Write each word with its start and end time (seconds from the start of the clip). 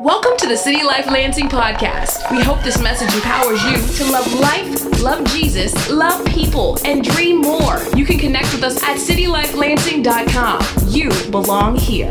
Welcome 0.00 0.36
to 0.38 0.48
the 0.48 0.56
City 0.56 0.82
Life 0.82 1.06
Lansing 1.06 1.48
podcast. 1.48 2.30
We 2.30 2.42
hope 2.42 2.62
this 2.62 2.82
message 2.82 3.14
empowers 3.14 3.62
you 3.64 3.76
to 4.04 4.10
love 4.10 4.32
life, 4.40 5.02
love 5.02 5.24
Jesus, 5.28 5.88
love 5.88 6.26
people, 6.26 6.78
and 6.84 7.04
dream 7.04 7.40
more. 7.40 7.80
You 7.96 8.04
can 8.04 8.18
connect 8.18 8.52
with 8.52 8.64
us 8.64 8.82
at 8.82 8.96
citylifelansing.com. 8.96 10.88
You 10.88 11.10
belong 11.30 11.76
here. 11.76 12.10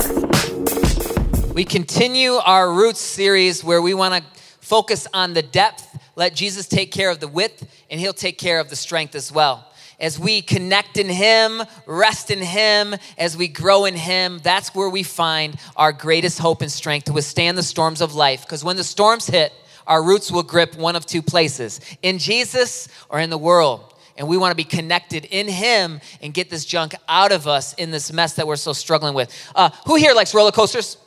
We 1.54 1.65
continue 1.65 2.33
our 2.33 2.71
Roots 2.73 3.01
series 3.01 3.64
where 3.64 3.82
we 3.82 3.93
want 3.93 4.23
to 4.23 4.23
focus 4.61 5.07
on 5.13 5.34
the 5.34 5.41
depth, 5.41 6.00
let 6.15 6.34
Jesus 6.34 6.68
take 6.68 6.91
care 6.91 7.09
of 7.09 7.20
the 7.20 7.27
width, 7.27 7.68
and 7.89 8.00
He'll 8.00 8.13
take 8.13 8.38
care 8.38 8.59
of 8.59 8.70
the 8.70 8.75
strength 8.75 9.13
as 9.13 9.31
well 9.31 9.73
as 10.04 10.20
we 10.20 10.41
connect 10.41 10.97
in 10.97 11.07
Him, 11.07 11.63
rest 11.85 12.29
in 12.29 12.39
Him, 12.39 12.93
as 13.17 13.38
we 13.38 13.47
grow 13.47 13.85
in 13.85 13.95
Him, 13.95 14.41
that's 14.43 14.75
where 14.75 14.89
we 14.89 15.02
find 15.02 15.55
our 15.77 15.93
greatest 15.93 16.39
hope 16.39 16.61
and 16.61 16.70
strength 16.70 17.05
to 17.05 17.13
withstand 17.13 17.57
the 17.57 17.63
storms 17.63 18.02
of 18.02 18.13
life. 18.13 18.41
Because 18.41 18.66
when 18.66 18.75
the 18.75 18.84
storms 18.84 19.27
hit, 19.27 19.53
our 19.88 20.03
roots 20.03 20.30
will 20.30 20.44
grip 20.44 20.75
one 20.75 20.97
of 20.97 21.05
two 21.05 21.21
places 21.21 21.80
in 22.02 22.20
Jesus 22.20 22.89
or 23.08 23.21
in 23.21 23.30
the 23.30 23.38
world. 23.38 23.94
And 24.17 24.27
we 24.27 24.35
want 24.35 24.52
to 24.52 24.58
be 24.58 24.66
connected 24.66 25.23
in 25.23 25.47
Him 25.47 26.02
and 26.22 26.33
get 26.33 26.49
this 26.49 26.66
junk 26.66 26.95
out 27.08 27.31
of 27.31 27.47
us 27.47 27.73
in 27.75 27.89
this 27.89 28.11
mess 28.11 28.33
that 28.33 28.45
we're 28.45 28.58
so 28.58 28.73
struggling 28.73 29.13
with. 29.13 29.33
Uh, 29.55 29.70
who 29.85 29.95
here 29.95 30.13
likes 30.13 30.33
roller 30.33 30.52
coasters? 30.52 30.97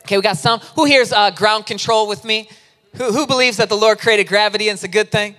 Okay, 0.00 0.16
we 0.16 0.22
got 0.22 0.38
some. 0.38 0.60
Who 0.76 0.86
here's 0.86 1.12
uh, 1.12 1.30
ground 1.30 1.66
control 1.66 2.08
with 2.08 2.24
me? 2.24 2.48
Who, 2.96 3.12
who 3.12 3.26
believes 3.26 3.58
that 3.58 3.68
the 3.68 3.76
Lord 3.76 3.98
created 3.98 4.28
gravity 4.28 4.70
and 4.70 4.76
it's 4.76 4.84
a 4.84 4.88
good 4.88 5.12
thing? 5.12 5.36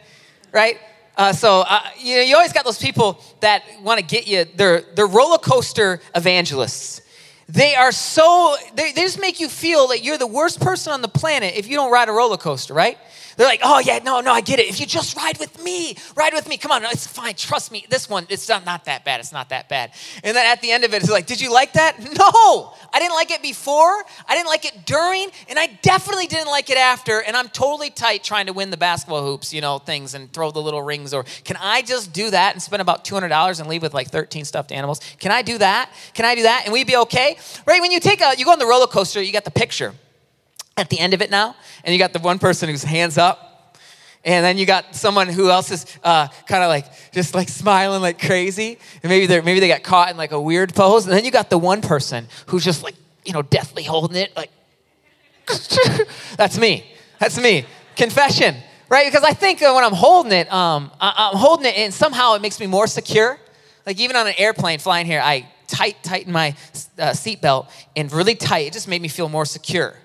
Right? 0.51 0.77
Uh, 1.15 1.31
so 1.31 1.61
uh, 1.67 1.81
you 1.97 2.15
know, 2.17 2.21
you 2.21 2.35
always 2.35 2.53
got 2.53 2.65
those 2.65 2.79
people 2.79 3.21
that 3.41 3.63
want 3.81 3.99
to 3.99 4.05
get 4.05 4.27
you. 4.27 4.45
They're 4.55 4.81
they're 4.81 5.07
roller 5.07 5.37
coaster 5.37 6.01
evangelists. 6.15 7.01
They 7.49 7.75
are 7.75 7.91
so 7.91 8.55
they, 8.75 8.93
they 8.93 9.01
just 9.01 9.19
make 9.19 9.39
you 9.39 9.49
feel 9.49 9.87
that 9.87 10.03
you're 10.03 10.17
the 10.17 10.27
worst 10.27 10.59
person 10.59 10.93
on 10.93 11.01
the 11.01 11.07
planet 11.07 11.55
if 11.55 11.67
you 11.67 11.75
don't 11.75 11.91
ride 11.91 12.09
a 12.09 12.11
roller 12.11 12.37
coaster, 12.37 12.73
right? 12.73 12.97
They're 13.37 13.47
like, 13.47 13.61
oh, 13.63 13.79
yeah, 13.79 13.99
no, 13.99 14.19
no, 14.21 14.31
I 14.31 14.41
get 14.41 14.59
it. 14.59 14.67
If 14.67 14.79
you 14.79 14.85
just 14.85 15.15
ride 15.15 15.37
with 15.39 15.63
me, 15.63 15.95
ride 16.15 16.33
with 16.33 16.47
me. 16.47 16.57
Come 16.57 16.71
on, 16.71 16.83
it's 16.85 17.07
fine. 17.07 17.35
Trust 17.35 17.71
me. 17.71 17.85
This 17.89 18.09
one, 18.09 18.25
it's 18.29 18.47
not, 18.47 18.65
not 18.65 18.85
that 18.85 19.05
bad. 19.05 19.19
It's 19.19 19.31
not 19.31 19.49
that 19.49 19.69
bad. 19.69 19.91
And 20.23 20.35
then 20.35 20.45
at 20.45 20.61
the 20.61 20.71
end 20.71 20.83
of 20.83 20.93
it, 20.93 21.01
it's 21.01 21.11
like, 21.11 21.25
did 21.25 21.41
you 21.41 21.51
like 21.51 21.73
that? 21.73 21.97
No, 22.13 22.73
I 22.93 22.99
didn't 22.99 23.15
like 23.15 23.31
it 23.31 23.41
before. 23.41 24.03
I 24.27 24.35
didn't 24.35 24.47
like 24.47 24.65
it 24.65 24.85
during, 24.85 25.29
and 25.49 25.57
I 25.57 25.67
definitely 25.81 26.27
didn't 26.27 26.47
like 26.47 26.69
it 26.69 26.77
after. 26.77 27.21
And 27.21 27.35
I'm 27.35 27.49
totally 27.49 27.89
tight 27.89 28.23
trying 28.23 28.45
to 28.45 28.53
win 28.53 28.69
the 28.69 28.77
basketball 28.77 29.25
hoops, 29.25 29.51
you 29.51 29.61
know, 29.61 29.79
things 29.79 30.13
and 30.13 30.31
throw 30.31 30.51
the 30.51 30.61
little 30.61 30.81
rings. 30.81 31.13
Or 31.13 31.23
can 31.43 31.57
I 31.59 31.81
just 31.81 32.13
do 32.13 32.29
that 32.29 32.53
and 32.53 32.61
spend 32.61 32.81
about 32.81 33.03
$200 33.03 33.59
and 33.59 33.67
leave 33.67 33.81
with 33.81 33.95
like 33.95 34.09
13 34.09 34.45
stuffed 34.45 34.71
animals? 34.71 35.01
Can 35.19 35.31
I 35.31 35.41
do 35.41 35.57
that? 35.57 35.91
Can 36.13 36.25
I 36.25 36.35
do 36.35 36.43
that? 36.43 36.63
And 36.65 36.73
we'd 36.73 36.87
be 36.87 36.97
okay? 36.97 37.37
Right? 37.65 37.81
When 37.81 37.91
you 37.91 37.99
take 37.99 38.21
a, 38.21 38.35
you 38.37 38.45
go 38.45 38.51
on 38.51 38.59
the 38.59 38.67
roller 38.67 38.87
coaster, 38.87 39.21
you 39.21 39.33
got 39.33 39.45
the 39.45 39.51
picture 39.51 39.95
at 40.77 40.89
the 40.89 40.99
end 40.99 41.13
of 41.13 41.21
it 41.21 41.29
now, 41.29 41.55
and 41.83 41.93
you 41.93 41.99
got 41.99 42.13
the 42.13 42.19
one 42.19 42.39
person 42.39 42.69
whose 42.69 42.83
hands 42.83 43.17
up, 43.17 43.77
and 44.25 44.43
then 44.43 44.57
you 44.57 44.65
got 44.65 44.95
someone 44.95 45.27
who 45.27 45.49
else 45.49 45.71
is 45.71 45.85
uh, 46.03 46.27
kind 46.47 46.63
of 46.63 46.69
like 46.69 46.85
just 47.11 47.35
like 47.35 47.49
smiling 47.49 48.01
like 48.01 48.19
crazy, 48.19 48.79
and 49.03 49.09
maybe 49.09 49.25
they 49.27 49.41
maybe 49.41 49.59
they 49.59 49.67
got 49.67 49.83
caught 49.83 50.09
in 50.09 50.17
like 50.17 50.31
a 50.31 50.41
weird 50.41 50.73
pose, 50.73 51.05
and 51.05 51.15
then 51.15 51.25
you 51.25 51.31
got 51.31 51.49
the 51.49 51.57
one 51.57 51.81
person 51.81 52.27
who's 52.47 52.63
just 52.63 52.83
like 52.83 52.95
you 53.25 53.33
know 53.33 53.41
deathly 53.41 53.83
holding 53.83 54.17
it 54.17 54.35
like. 54.35 54.49
That's 56.37 56.57
me. 56.57 56.85
That's 57.19 57.37
me. 57.37 57.65
Confession, 57.97 58.55
right? 58.87 59.05
Because 59.05 59.25
I 59.25 59.33
think 59.33 59.59
when 59.59 59.83
I'm 59.83 59.93
holding 59.93 60.31
it, 60.31 60.51
um, 60.51 60.89
I, 61.01 61.31
I'm 61.31 61.37
holding 61.37 61.65
it, 61.65 61.75
and 61.77 61.93
somehow 61.93 62.35
it 62.35 62.41
makes 62.41 62.59
me 62.61 62.65
more 62.65 62.87
secure. 62.87 63.37
Like 63.85 63.99
even 63.99 64.15
on 64.15 64.25
an 64.25 64.35
airplane 64.37 64.79
flying 64.79 65.05
here, 65.05 65.21
I 65.21 65.49
tight 65.67 66.01
tighten 66.01 66.31
my 66.31 66.55
uh, 66.97 67.11
seatbelt 67.11 67.69
and 67.95 68.11
really 68.11 68.35
tight. 68.35 68.67
It 68.67 68.73
just 68.73 68.87
made 68.87 69.01
me 69.01 69.09
feel 69.09 69.27
more 69.27 69.45
secure. 69.45 69.97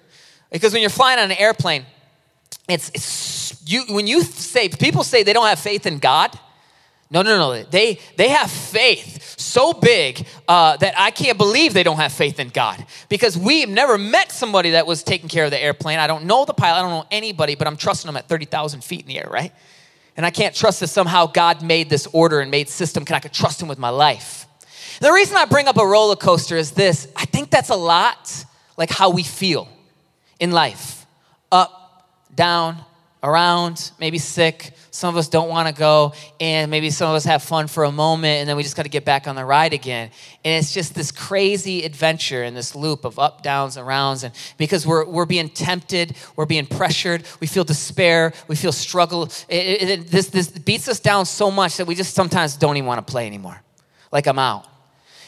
Because 0.50 0.72
when 0.72 0.80
you're 0.80 0.90
flying 0.90 1.18
on 1.18 1.30
an 1.30 1.36
airplane, 1.36 1.84
it's, 2.68 2.90
it's 2.90 3.62
you 3.66 3.84
when 3.88 4.06
you 4.06 4.22
say 4.22 4.68
people 4.68 5.04
say 5.04 5.22
they 5.22 5.32
don't 5.32 5.46
have 5.46 5.58
faith 5.58 5.86
in 5.86 5.98
God. 5.98 6.38
No, 7.10 7.22
no, 7.22 7.38
no. 7.38 7.62
They 7.62 7.98
they 8.16 8.28
have 8.28 8.50
faith 8.50 9.38
so 9.38 9.72
big 9.72 10.26
uh, 10.46 10.76
that 10.76 10.94
I 10.98 11.10
can't 11.10 11.38
believe 11.38 11.72
they 11.72 11.82
don't 11.82 11.96
have 11.96 12.12
faith 12.12 12.38
in 12.38 12.50
God 12.50 12.84
because 13.08 13.36
we've 13.36 13.68
never 13.68 13.96
met 13.96 14.30
somebody 14.30 14.70
that 14.70 14.86
was 14.86 15.02
taking 15.02 15.28
care 15.28 15.46
of 15.46 15.50
the 15.50 15.62
airplane. 15.62 15.98
I 15.98 16.06
don't 16.06 16.24
know 16.24 16.44
the 16.44 16.52
pilot. 16.52 16.78
I 16.78 16.82
don't 16.82 16.90
know 16.90 17.06
anybody, 17.10 17.54
but 17.54 17.66
I'm 17.66 17.78
trusting 17.78 18.06
them 18.06 18.16
at 18.16 18.28
thirty 18.28 18.44
thousand 18.44 18.84
feet 18.84 19.02
in 19.02 19.06
the 19.06 19.18
air, 19.18 19.28
right? 19.30 19.52
And 20.16 20.26
I 20.26 20.30
can't 20.30 20.54
trust 20.54 20.80
that 20.80 20.88
somehow 20.88 21.26
God 21.26 21.62
made 21.62 21.88
this 21.88 22.06
order 22.12 22.40
and 22.40 22.50
made 22.50 22.68
system. 22.68 23.04
Can 23.04 23.16
I 23.16 23.20
could 23.20 23.32
trust 23.32 23.62
Him 23.62 23.68
with 23.68 23.78
my 23.78 23.90
life? 23.90 24.46
The 25.00 25.12
reason 25.12 25.36
I 25.36 25.44
bring 25.44 25.68
up 25.68 25.78
a 25.78 25.86
roller 25.86 26.16
coaster 26.16 26.56
is 26.56 26.72
this. 26.72 27.08
I 27.16 27.24
think 27.24 27.50
that's 27.50 27.70
a 27.70 27.76
lot 27.76 28.44
like 28.76 28.90
how 28.90 29.10
we 29.10 29.22
feel 29.22 29.68
in 30.40 30.50
life 30.50 31.06
up, 31.50 32.08
down, 32.34 32.84
around, 33.22 33.90
maybe 33.98 34.18
sick. 34.18 34.72
Some 34.90 35.14
of 35.14 35.16
us 35.16 35.28
don't 35.28 35.48
want 35.48 35.68
to 35.68 35.74
go, 35.78 36.12
and 36.40 36.70
maybe 36.70 36.90
some 36.90 37.10
of 37.10 37.16
us 37.16 37.24
have 37.24 37.42
fun 37.42 37.66
for 37.66 37.84
a 37.84 37.92
moment, 37.92 38.40
and 38.40 38.48
then 38.48 38.56
we 38.56 38.62
just 38.62 38.76
got 38.76 38.84
to 38.84 38.88
get 38.88 39.04
back 39.04 39.26
on 39.26 39.36
the 39.36 39.44
ride 39.44 39.72
again. 39.72 40.10
And 40.44 40.62
it's 40.62 40.72
just 40.72 40.94
this 40.94 41.12
crazy 41.12 41.84
adventure 41.84 42.44
in 42.44 42.54
this 42.54 42.74
loop 42.74 43.04
of 43.04 43.18
up, 43.18 43.42
downs, 43.42 43.76
and 43.76 43.86
rounds. 43.86 44.24
And 44.24 44.34
because 44.56 44.86
we're, 44.86 45.04
we're 45.04 45.26
being 45.26 45.48
tempted, 45.48 46.16
we're 46.36 46.46
being 46.46 46.66
pressured, 46.66 47.24
we 47.40 47.46
feel 47.46 47.64
despair, 47.64 48.32
we 48.46 48.56
feel 48.56 48.72
struggle. 48.72 49.24
It, 49.24 49.32
it, 49.48 49.90
it, 49.90 50.06
this, 50.08 50.28
this 50.28 50.48
beats 50.48 50.88
us 50.88 51.00
down 51.00 51.26
so 51.26 51.50
much 51.50 51.76
that 51.76 51.86
we 51.86 51.94
just 51.94 52.14
sometimes 52.14 52.56
don't 52.56 52.76
even 52.76 52.86
want 52.86 53.04
to 53.04 53.10
play 53.10 53.26
anymore. 53.26 53.60
Like 54.12 54.26
I'm 54.26 54.38
out. 54.38 54.66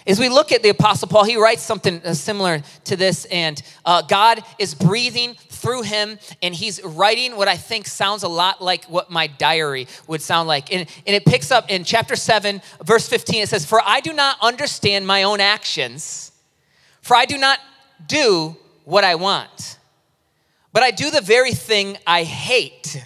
As 0.06 0.18
we 0.18 0.28
look 0.28 0.50
at 0.50 0.62
the 0.62 0.70
Apostle 0.70 1.08
Paul, 1.08 1.24
he 1.24 1.36
writes 1.36 1.62
something 1.62 2.00
uh, 2.04 2.14
similar 2.14 2.62
to 2.84 2.96
this, 2.96 3.26
and 3.26 3.62
uh, 3.84 4.02
God 4.02 4.42
is 4.58 4.74
breathing 4.74 5.34
through 5.34 5.82
him, 5.82 6.18
and 6.42 6.54
he's 6.54 6.82
writing 6.82 7.36
what 7.36 7.48
I 7.48 7.56
think 7.56 7.86
sounds 7.86 8.22
a 8.22 8.28
lot 8.28 8.62
like 8.62 8.86
what 8.86 9.10
my 9.10 9.26
diary 9.26 9.88
would 10.06 10.22
sound 10.22 10.48
like. 10.48 10.72
And, 10.72 10.88
and 11.06 11.14
it 11.14 11.26
picks 11.26 11.50
up 11.50 11.70
in 11.70 11.84
chapter 11.84 12.16
7, 12.16 12.62
verse 12.82 13.08
15. 13.08 13.42
It 13.42 13.48
says, 13.50 13.66
For 13.66 13.82
I 13.84 14.00
do 14.00 14.12
not 14.12 14.38
understand 14.40 15.06
my 15.06 15.24
own 15.24 15.40
actions, 15.40 16.32
for 17.02 17.14
I 17.14 17.26
do 17.26 17.36
not 17.36 17.58
do 18.06 18.56
what 18.84 19.04
I 19.04 19.16
want, 19.16 19.78
but 20.72 20.82
I 20.82 20.92
do 20.92 21.10
the 21.10 21.20
very 21.20 21.52
thing 21.52 21.98
I 22.06 22.22
hate. 22.24 23.04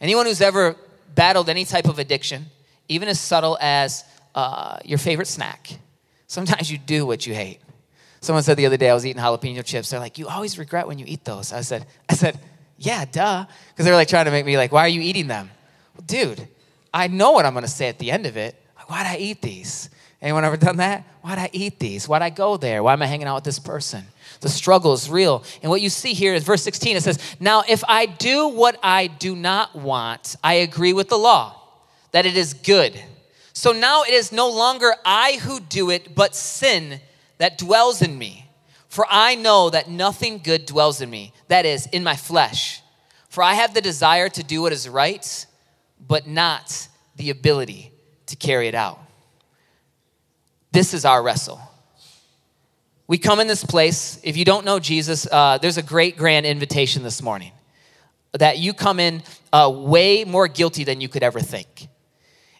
Anyone 0.00 0.24
who's 0.26 0.40
ever 0.40 0.76
battled 1.14 1.48
any 1.48 1.64
type 1.64 1.86
of 1.86 1.98
addiction, 1.98 2.46
even 2.88 3.08
as 3.08 3.20
subtle 3.20 3.58
as 3.60 4.04
uh, 4.34 4.78
your 4.84 4.98
favorite 4.98 5.26
snack. 5.26 5.78
Sometimes 6.26 6.70
you 6.70 6.78
do 6.78 7.06
what 7.06 7.26
you 7.26 7.34
hate. 7.34 7.60
Someone 8.20 8.42
said 8.42 8.56
the 8.56 8.66
other 8.66 8.76
day 8.76 8.90
I 8.90 8.94
was 8.94 9.04
eating 9.04 9.22
jalapeno 9.22 9.64
chips. 9.64 9.90
They're 9.90 10.00
like, 10.00 10.18
"You 10.18 10.28
always 10.28 10.58
regret 10.58 10.86
when 10.86 10.98
you 10.98 11.04
eat 11.06 11.24
those." 11.24 11.52
I 11.52 11.60
said, 11.60 11.86
"I 12.08 12.14
said, 12.14 12.38
yeah, 12.78 13.04
duh," 13.04 13.46
because 13.68 13.84
they 13.84 13.90
were 13.90 13.96
like 13.96 14.08
trying 14.08 14.24
to 14.24 14.30
make 14.30 14.46
me 14.46 14.56
like, 14.56 14.72
"Why 14.72 14.80
are 14.80 14.88
you 14.88 15.00
eating 15.00 15.26
them?" 15.26 15.50
Well, 15.94 16.04
dude, 16.06 16.48
I 16.92 17.08
know 17.08 17.32
what 17.32 17.44
I'm 17.44 17.52
going 17.52 17.64
to 17.64 17.70
say 17.70 17.88
at 17.88 17.98
the 17.98 18.10
end 18.10 18.26
of 18.26 18.36
it. 18.36 18.54
Like, 18.76 18.90
Why'd 18.90 19.06
I 19.06 19.16
eat 19.18 19.42
these? 19.42 19.90
Anyone 20.22 20.44
ever 20.44 20.56
done 20.56 20.78
that? 20.78 21.04
Why'd 21.20 21.38
I 21.38 21.50
eat 21.52 21.78
these? 21.78 22.08
Why'd 22.08 22.22
I 22.22 22.30
go 22.30 22.56
there? 22.56 22.82
Why 22.82 22.94
am 22.94 23.02
I 23.02 23.06
hanging 23.06 23.26
out 23.26 23.34
with 23.34 23.44
this 23.44 23.58
person? 23.58 24.04
The 24.40 24.48
struggle 24.48 24.94
is 24.94 25.10
real. 25.10 25.44
And 25.62 25.68
what 25.70 25.82
you 25.82 25.90
see 25.90 26.14
here 26.14 26.34
is 26.34 26.44
verse 26.44 26.62
16. 26.62 26.96
It 26.96 27.02
says, 27.02 27.18
Now, 27.40 27.62
if 27.68 27.84
I 27.86 28.06
do 28.06 28.48
what 28.48 28.78
I 28.82 29.08
do 29.08 29.36
not 29.36 29.76
want, 29.76 30.36
I 30.42 30.54
agree 30.54 30.94
with 30.94 31.08
the 31.08 31.18
law 31.18 31.60
that 32.12 32.24
it 32.24 32.36
is 32.36 32.54
good. 32.54 32.98
So 33.54 33.70
now 33.72 34.02
it 34.02 34.12
is 34.12 34.32
no 34.32 34.50
longer 34.50 34.94
I 35.04 35.38
who 35.40 35.60
do 35.60 35.88
it, 35.88 36.14
but 36.14 36.34
sin 36.34 37.00
that 37.38 37.56
dwells 37.56 38.02
in 38.02 38.18
me. 38.18 38.50
For 38.88 39.06
I 39.08 39.36
know 39.36 39.70
that 39.70 39.88
nothing 39.88 40.38
good 40.38 40.66
dwells 40.66 41.00
in 41.00 41.08
me, 41.08 41.32
that 41.48 41.64
is, 41.64 41.86
in 41.86 42.04
my 42.04 42.16
flesh. 42.16 42.82
For 43.28 43.42
I 43.42 43.54
have 43.54 43.72
the 43.72 43.80
desire 43.80 44.28
to 44.28 44.42
do 44.42 44.62
what 44.62 44.72
is 44.72 44.88
right, 44.88 45.46
but 46.06 46.26
not 46.26 46.88
the 47.16 47.30
ability 47.30 47.92
to 48.26 48.36
carry 48.36 48.68
it 48.68 48.74
out. 48.74 48.98
This 50.72 50.92
is 50.92 51.04
our 51.04 51.22
wrestle. 51.22 51.60
We 53.06 53.18
come 53.18 53.38
in 53.38 53.46
this 53.46 53.64
place. 53.64 54.18
If 54.24 54.36
you 54.36 54.44
don't 54.44 54.64
know 54.64 54.80
Jesus, 54.80 55.28
uh, 55.30 55.58
there's 55.58 55.76
a 55.76 55.82
great 55.82 56.16
grand 56.16 56.46
invitation 56.46 57.04
this 57.04 57.22
morning 57.22 57.52
that 58.32 58.58
you 58.58 58.74
come 58.74 58.98
in 58.98 59.22
uh, 59.52 59.70
way 59.72 60.24
more 60.24 60.48
guilty 60.48 60.82
than 60.82 61.00
you 61.00 61.08
could 61.08 61.22
ever 61.22 61.38
think. 61.38 61.88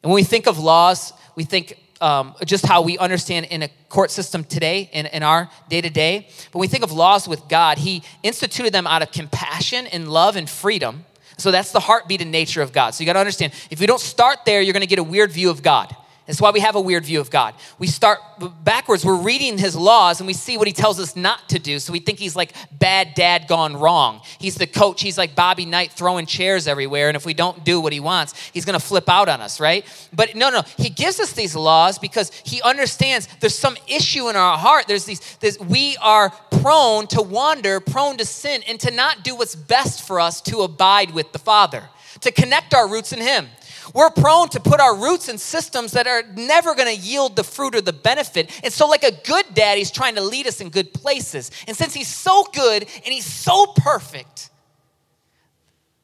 And 0.04 0.10
when 0.12 0.16
we 0.16 0.22
think 0.22 0.46
of 0.46 0.58
laws, 0.58 1.14
we 1.34 1.44
think 1.44 1.80
um, 2.02 2.34
just 2.44 2.66
how 2.66 2.82
we 2.82 2.98
understand 2.98 3.46
in 3.46 3.62
a 3.62 3.68
court 3.88 4.10
system 4.10 4.44
today, 4.44 4.90
in, 4.92 5.06
in 5.06 5.22
our 5.22 5.48
day 5.70 5.80
to 5.80 5.88
day. 5.88 6.28
But 6.52 6.58
when 6.58 6.60
we 6.60 6.68
think 6.68 6.84
of 6.84 6.92
laws 6.92 7.26
with 7.26 7.48
God, 7.48 7.78
He 7.78 8.02
instituted 8.22 8.74
them 8.74 8.86
out 8.86 9.00
of 9.00 9.10
compassion 9.12 9.86
and 9.86 10.06
love 10.06 10.36
and 10.36 10.48
freedom. 10.48 11.06
So 11.38 11.50
that's 11.50 11.72
the 11.72 11.80
heartbeat 11.80 12.20
and 12.20 12.30
nature 12.30 12.60
of 12.60 12.70
God. 12.70 12.90
So 12.90 13.02
you 13.02 13.06
got 13.06 13.14
to 13.14 13.18
understand 13.18 13.54
if 13.70 13.80
you 13.80 13.86
don't 13.86 13.98
start 13.98 14.40
there, 14.44 14.60
you're 14.60 14.74
going 14.74 14.82
to 14.82 14.86
get 14.86 14.98
a 14.98 15.02
weird 15.02 15.32
view 15.32 15.48
of 15.48 15.62
God. 15.62 15.96
That's 16.26 16.40
why 16.40 16.52
we 16.52 16.60
have 16.60 16.74
a 16.74 16.80
weird 16.80 17.04
view 17.04 17.20
of 17.20 17.30
God. 17.30 17.54
We 17.78 17.86
start 17.86 18.18
backwards, 18.64 19.04
we're 19.04 19.20
reading 19.20 19.58
his 19.58 19.76
laws 19.76 20.20
and 20.20 20.26
we 20.26 20.32
see 20.32 20.56
what 20.56 20.66
he 20.66 20.72
tells 20.72 20.98
us 20.98 21.16
not 21.16 21.50
to 21.50 21.58
do. 21.58 21.78
So 21.78 21.92
we 21.92 21.98
think 21.98 22.18
he's 22.18 22.34
like 22.34 22.54
bad 22.72 23.14
dad 23.14 23.46
gone 23.46 23.76
wrong. 23.76 24.22
He's 24.38 24.54
the 24.54 24.66
coach, 24.66 25.02
he's 25.02 25.18
like 25.18 25.34
Bobby 25.34 25.66
Knight 25.66 25.92
throwing 25.92 26.24
chairs 26.24 26.66
everywhere. 26.66 27.08
And 27.08 27.16
if 27.16 27.26
we 27.26 27.34
don't 27.34 27.62
do 27.62 27.78
what 27.78 27.92
he 27.92 28.00
wants, 28.00 28.38
he's 28.52 28.64
gonna 28.64 28.80
flip 28.80 29.08
out 29.08 29.28
on 29.28 29.42
us, 29.42 29.60
right? 29.60 29.84
But 30.14 30.34
no, 30.34 30.48
no, 30.48 30.62
he 30.78 30.88
gives 30.88 31.20
us 31.20 31.32
these 31.32 31.54
laws 31.54 31.98
because 31.98 32.30
he 32.42 32.62
understands 32.62 33.28
there's 33.40 33.58
some 33.58 33.76
issue 33.86 34.30
in 34.30 34.36
our 34.36 34.56
heart. 34.56 34.86
There's 34.88 35.04
these, 35.04 35.36
this, 35.36 35.60
we 35.60 35.98
are 35.98 36.30
prone 36.62 37.06
to 37.08 37.20
wander, 37.20 37.80
prone 37.80 38.16
to 38.16 38.24
sin, 38.24 38.62
and 38.66 38.80
to 38.80 38.90
not 38.90 39.24
do 39.24 39.36
what's 39.36 39.54
best 39.54 40.06
for 40.06 40.20
us 40.20 40.40
to 40.42 40.62
abide 40.62 41.12
with 41.12 41.32
the 41.32 41.38
Father, 41.38 41.82
to 42.20 42.32
connect 42.32 42.72
our 42.72 42.88
roots 42.88 43.12
in 43.12 43.20
him. 43.20 43.48
We're 43.92 44.10
prone 44.10 44.48
to 44.50 44.60
put 44.60 44.80
our 44.80 44.96
roots 44.96 45.28
in 45.28 45.36
systems 45.36 45.92
that 45.92 46.06
are 46.06 46.22
never 46.34 46.74
going 46.74 46.94
to 46.94 47.00
yield 47.00 47.36
the 47.36 47.44
fruit 47.44 47.74
or 47.74 47.80
the 47.80 47.92
benefit. 47.92 48.50
And 48.64 48.72
so, 48.72 48.86
like 48.86 49.02
a 49.02 49.12
good 49.24 49.46
dad, 49.52 49.76
he's 49.76 49.90
trying 49.90 50.14
to 50.14 50.22
lead 50.22 50.46
us 50.46 50.60
in 50.60 50.70
good 50.70 50.94
places. 50.94 51.50
And 51.66 51.76
since 51.76 51.92
he's 51.92 52.08
so 52.08 52.44
good 52.52 52.82
and 52.82 53.12
he's 53.12 53.26
so 53.26 53.66
perfect, 53.66 54.50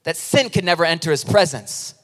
that 0.05 0.17
sin 0.17 0.51
could 0.51 0.65
never 0.65 0.85
enter 0.85 1.11
his 1.11 1.25
presence. 1.25 1.95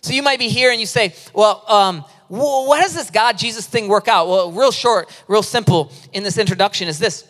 So 0.00 0.12
you 0.12 0.22
might 0.22 0.38
be 0.38 0.48
here 0.48 0.70
and 0.70 0.80
you 0.80 0.86
say, 0.86 1.14
well, 1.32 1.64
um, 1.68 2.04
what 2.28 2.80
does 2.80 2.94
this 2.94 3.10
God 3.10 3.38
Jesus 3.38 3.66
thing 3.66 3.88
work 3.88 4.08
out? 4.08 4.26
Well, 4.26 4.50
real 4.50 4.72
short, 4.72 5.10
real 5.28 5.42
simple 5.42 5.92
in 6.12 6.24
this 6.24 6.38
introduction 6.38 6.88
is 6.88 6.98
this 6.98 7.26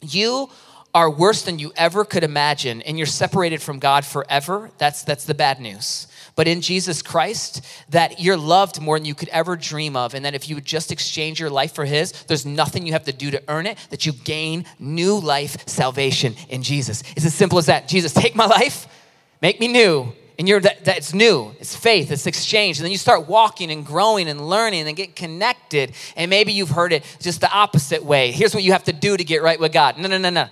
you 0.00 0.50
are 0.94 1.10
worse 1.10 1.42
than 1.42 1.58
you 1.58 1.72
ever 1.76 2.04
could 2.04 2.24
imagine 2.24 2.82
and 2.82 2.96
you're 2.96 3.06
separated 3.06 3.60
from 3.60 3.78
God 3.78 4.04
forever. 4.04 4.70
That's, 4.78 5.02
that's 5.02 5.24
the 5.24 5.34
bad 5.34 5.60
news 5.60 6.08
but 6.36 6.48
in 6.48 6.60
Jesus 6.60 7.02
Christ, 7.02 7.64
that 7.90 8.20
you're 8.20 8.36
loved 8.36 8.80
more 8.80 8.98
than 8.98 9.06
you 9.06 9.14
could 9.14 9.28
ever 9.28 9.56
dream 9.56 9.96
of, 9.96 10.14
and 10.14 10.24
that 10.24 10.34
if 10.34 10.48
you 10.48 10.54
would 10.56 10.64
just 10.64 10.90
exchange 10.90 11.38
your 11.38 11.50
life 11.50 11.74
for 11.74 11.84
His, 11.84 12.12
there's 12.24 12.44
nothing 12.44 12.86
you 12.86 12.92
have 12.92 13.04
to 13.04 13.12
do 13.12 13.30
to 13.30 13.42
earn 13.48 13.66
it, 13.66 13.78
that 13.90 14.04
you 14.04 14.12
gain 14.12 14.64
new 14.78 15.18
life, 15.18 15.68
salvation 15.68 16.34
in 16.48 16.62
Jesus. 16.62 17.02
It's 17.16 17.24
as 17.26 17.34
simple 17.34 17.58
as 17.58 17.66
that. 17.66 17.88
Jesus, 17.88 18.12
take 18.12 18.34
my 18.34 18.46
life, 18.46 18.86
make 19.40 19.60
me 19.60 19.68
new. 19.68 20.12
And 20.36 20.48
you're 20.48 20.58
that, 20.58 20.84
that's 20.84 21.14
new. 21.14 21.54
It's 21.60 21.76
faith, 21.76 22.10
it's 22.10 22.26
exchange. 22.26 22.78
And 22.78 22.84
then 22.84 22.90
you 22.90 22.98
start 22.98 23.28
walking 23.28 23.70
and 23.70 23.86
growing 23.86 24.28
and 24.28 24.48
learning 24.48 24.88
and 24.88 24.96
get 24.96 25.14
connected. 25.14 25.92
And 26.16 26.28
maybe 26.28 26.52
you've 26.52 26.70
heard 26.70 26.92
it 26.92 27.04
just 27.20 27.40
the 27.40 27.52
opposite 27.52 28.04
way. 28.04 28.32
Here's 28.32 28.52
what 28.52 28.64
you 28.64 28.72
have 28.72 28.82
to 28.84 28.92
do 28.92 29.16
to 29.16 29.22
get 29.22 29.42
right 29.42 29.60
with 29.60 29.72
God. 29.72 29.96
No, 29.96 30.08
no, 30.08 30.18
no, 30.18 30.30
no. 30.30 30.48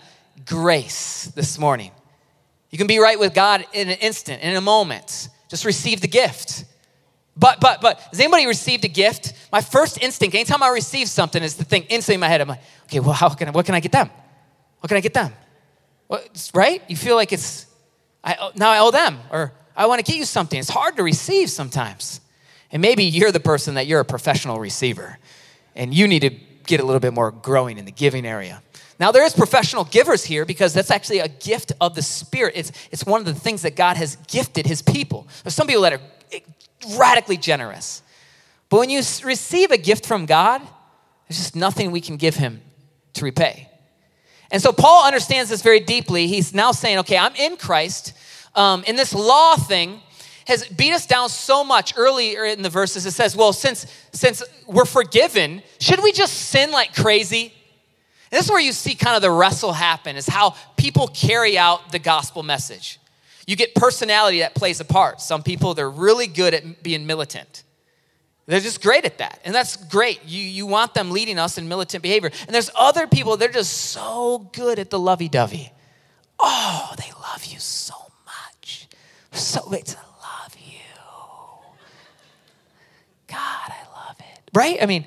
Grace 0.47 1.33
this 1.35 1.59
morning. 1.59 1.91
You 2.71 2.79
can 2.79 2.87
be 2.87 3.01
right 3.01 3.19
with 3.19 3.35
God 3.35 3.67
in 3.73 3.89
an 3.89 3.99
instant, 3.99 4.43
in 4.43 4.55
a 4.55 4.61
moment. 4.61 5.29
Just 5.53 5.67
receive 5.67 6.01
the 6.01 6.09
gift. 6.09 6.65
But, 7.37 7.61
but, 7.61 7.83
but, 7.83 8.01
has 8.01 8.19
anybody 8.19 8.47
received 8.47 8.87
a 8.87 8.89
gift? 8.89 9.35
My 9.53 9.61
first 9.61 10.03
instinct, 10.03 10.35
anytime 10.35 10.63
I 10.63 10.71
receive 10.71 11.09
something, 11.09 11.43
is 11.43 11.57
the 11.57 11.65
thing 11.65 11.83
instantly 11.91 12.15
in 12.15 12.21
my 12.21 12.29
head. 12.29 12.41
I'm 12.41 12.49
like, 12.49 12.63
okay, 12.85 13.01
well, 13.01 13.13
how 13.13 13.29
can 13.29 13.49
I, 13.49 13.51
what 13.51 13.67
can 13.67 13.75
I 13.75 13.81
get 13.81 13.93
them? 13.93 14.09
What 14.81 14.89
can 14.89 14.97
I 14.97 15.01
get 15.01 15.13
them? 15.13 15.31
What, 16.07 16.51
right? 16.55 16.83
You 16.89 16.97
feel 16.97 17.17
like 17.17 17.35
it's, 17.35 17.67
I, 18.25 18.39
oh, 18.41 18.53
now 18.57 18.71
I 18.71 18.79
owe 18.79 18.91
them, 18.91 19.19
or 19.31 19.53
I 19.77 19.85
want 19.85 20.03
to 20.03 20.11
get 20.11 20.17
you 20.17 20.25
something. 20.25 20.59
It's 20.59 20.71
hard 20.71 20.97
to 20.97 21.03
receive 21.03 21.51
sometimes. 21.51 22.23
And 22.71 22.81
maybe 22.81 23.05
you're 23.05 23.31
the 23.31 23.39
person 23.39 23.75
that 23.75 23.87
you're 23.87 24.01
a 24.01 24.07
professional 24.07 24.59
receiver, 24.59 25.19
and 25.77 25.93
you 25.93 26.09
need 26.09 26.21
to 26.21 26.31
get 26.65 26.81
a 26.81 26.85
little 26.87 26.99
bit 26.99 27.13
more 27.13 27.31
growing 27.31 27.77
in 27.77 27.85
the 27.85 27.93
giving 27.93 28.25
area. 28.25 28.63
Now, 29.03 29.11
there 29.11 29.25
is 29.25 29.35
professional 29.35 29.83
givers 29.83 30.23
here 30.23 30.45
because 30.45 30.73
that's 30.73 30.93
actually 30.93 31.19
a 31.19 31.27
gift 31.27 31.73
of 31.81 31.97
the 31.97 32.03
Spirit. 32.03 32.53
It's, 32.55 32.71
it's 32.93 33.05
one 33.05 33.19
of 33.19 33.27
the 33.27 33.35
things 33.35 33.63
that 33.63 33.75
God 33.75 33.97
has 33.97 34.15
gifted 34.29 34.65
his 34.65 34.81
people. 34.81 35.27
There's 35.43 35.57
some 35.57 35.67
people 35.67 35.83
that 35.83 35.95
are 35.95 36.01
radically 36.97 37.37
generous. 37.37 38.01
But 38.69 38.79
when 38.79 38.91
you 38.91 38.99
receive 39.25 39.73
a 39.73 39.77
gift 39.77 40.07
from 40.07 40.25
God, 40.25 40.61
there's 41.29 41.37
just 41.37 41.57
nothing 41.57 41.91
we 41.91 42.01
can 42.01 42.17
give 42.17 42.37
him 42.37 42.61
to 43.15 43.25
repay. 43.25 43.69
And 44.53 44.63
so 44.63 44.73
Paul 44.73 45.05
understands 45.05 45.51
this 45.51 45.63
very 45.63 45.81
deeply. 45.81 46.29
He's 46.29 46.55
now 46.55 46.71
saying, 46.71 46.99
okay, 46.99 47.19
I'm 47.19 47.35
in 47.35 47.57
Christ. 47.57 48.17
Um, 48.55 48.85
and 48.87 48.97
this 48.97 49.13
law 49.13 49.57
thing 49.57 50.01
has 50.47 50.65
beat 50.69 50.93
us 50.93 51.07
down 51.07 51.29
so 51.29 51.65
much 51.65 51.95
earlier 51.97 52.45
in 52.45 52.63
the 52.63 52.71
verses. 52.71 53.05
It 53.05 53.11
says, 53.11 53.35
well, 53.35 53.53
since, 53.53 53.85
since 54.13 54.45
we're 54.69 54.85
forgiven, 54.85 55.61
should 55.81 56.05
we 56.05 56.13
just 56.13 56.35
sin 56.35 56.71
like 56.71 56.95
crazy? 56.95 57.53
And 58.33 58.39
this 58.39 58.47
is 58.47 58.51
where 58.51 58.61
you 58.61 58.73
see 58.73 58.95
kind 58.95 59.15
of 59.15 59.21
the 59.21 59.31
wrestle 59.31 59.75
happen, 59.75 60.17
is 60.17 60.27
how 60.27 60.57
people 60.79 61.07
carry 61.07 61.59
out 61.59 61.93
the 61.93 61.99
gospel 61.99 62.43
message. 62.43 62.99
You 63.47 63.57
get 63.57 63.75
personality 63.75 64.39
that 64.39 64.55
plays 64.55 64.81
a 64.81 64.87
part. 64.87 65.21
Some 65.21 65.43
people, 65.43 65.75
they're 65.75 65.91
really 65.91 66.29
good 66.29 66.55
at 66.55 66.83
being 66.83 67.07
militant. 67.07 67.63
They're 68.47 68.61
just 68.61 68.83
great 68.83 69.05
at 69.05 69.19
that. 69.19 69.39
And 69.45 69.55
that's 69.55 69.77
great. 69.77 70.25
You, 70.25 70.41
you 70.41 70.67
want 70.67 70.95
them 70.95 71.11
leading 71.11 71.39
us 71.39 71.59
in 71.59 71.69
militant 71.69 72.03
behavior. 72.03 72.31
And 72.47 72.55
there's 72.55 72.71
other 72.75 73.07
people, 73.07 73.37
they're 73.37 73.51
just 73.51 73.73
so 73.73 74.51
good 74.55 74.79
at 74.79 74.89
the 74.89 74.99
lovey 74.99 75.29
dovey. 75.29 75.71
Oh, 76.39 76.95
they 76.97 77.13
love 77.21 77.45
you 77.45 77.59
so 77.59 77.95
much. 78.25 78.89
So 79.33 79.61
to 79.61 79.69
love 79.69 80.57
you. 80.59 80.81
God, 83.29 83.39
I 83.39 83.85
love 83.95 84.17
it. 84.21 84.51
Right? 84.55 84.79
I 84.81 84.87
mean, 84.87 85.05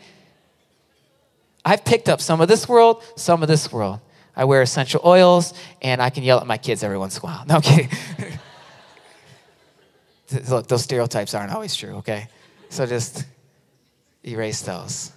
I've 1.66 1.84
picked 1.84 2.08
up 2.08 2.22
some 2.22 2.40
of 2.42 2.48
this 2.48 2.70
world, 2.70 3.04
some 3.16 3.42
of 3.42 3.50
this 3.50 3.72
world. 3.72 4.00
I 4.36 4.46
wear 4.46 4.62
essential 4.62 5.02
oils, 5.04 5.54
and 5.82 6.02
I 6.02 6.12
can 6.12 6.24
yell 6.24 6.40
at 6.40 6.46
my 6.46 6.58
kids 6.58 6.84
every 6.84 6.98
once 6.98 7.18
in 7.18 7.22
a 7.22 7.24
while. 7.24 7.44
No, 7.48 7.56
I'm 7.56 7.62
kidding. 7.62 7.90
Look, 10.50 10.68
those 10.68 10.84
stereotypes 10.84 11.34
aren't 11.34 11.52
always 11.52 11.76
true, 11.76 11.96
okay? 11.96 12.28
So 12.70 12.86
just 12.86 13.26
erase 14.24 14.62
those. 14.62 15.12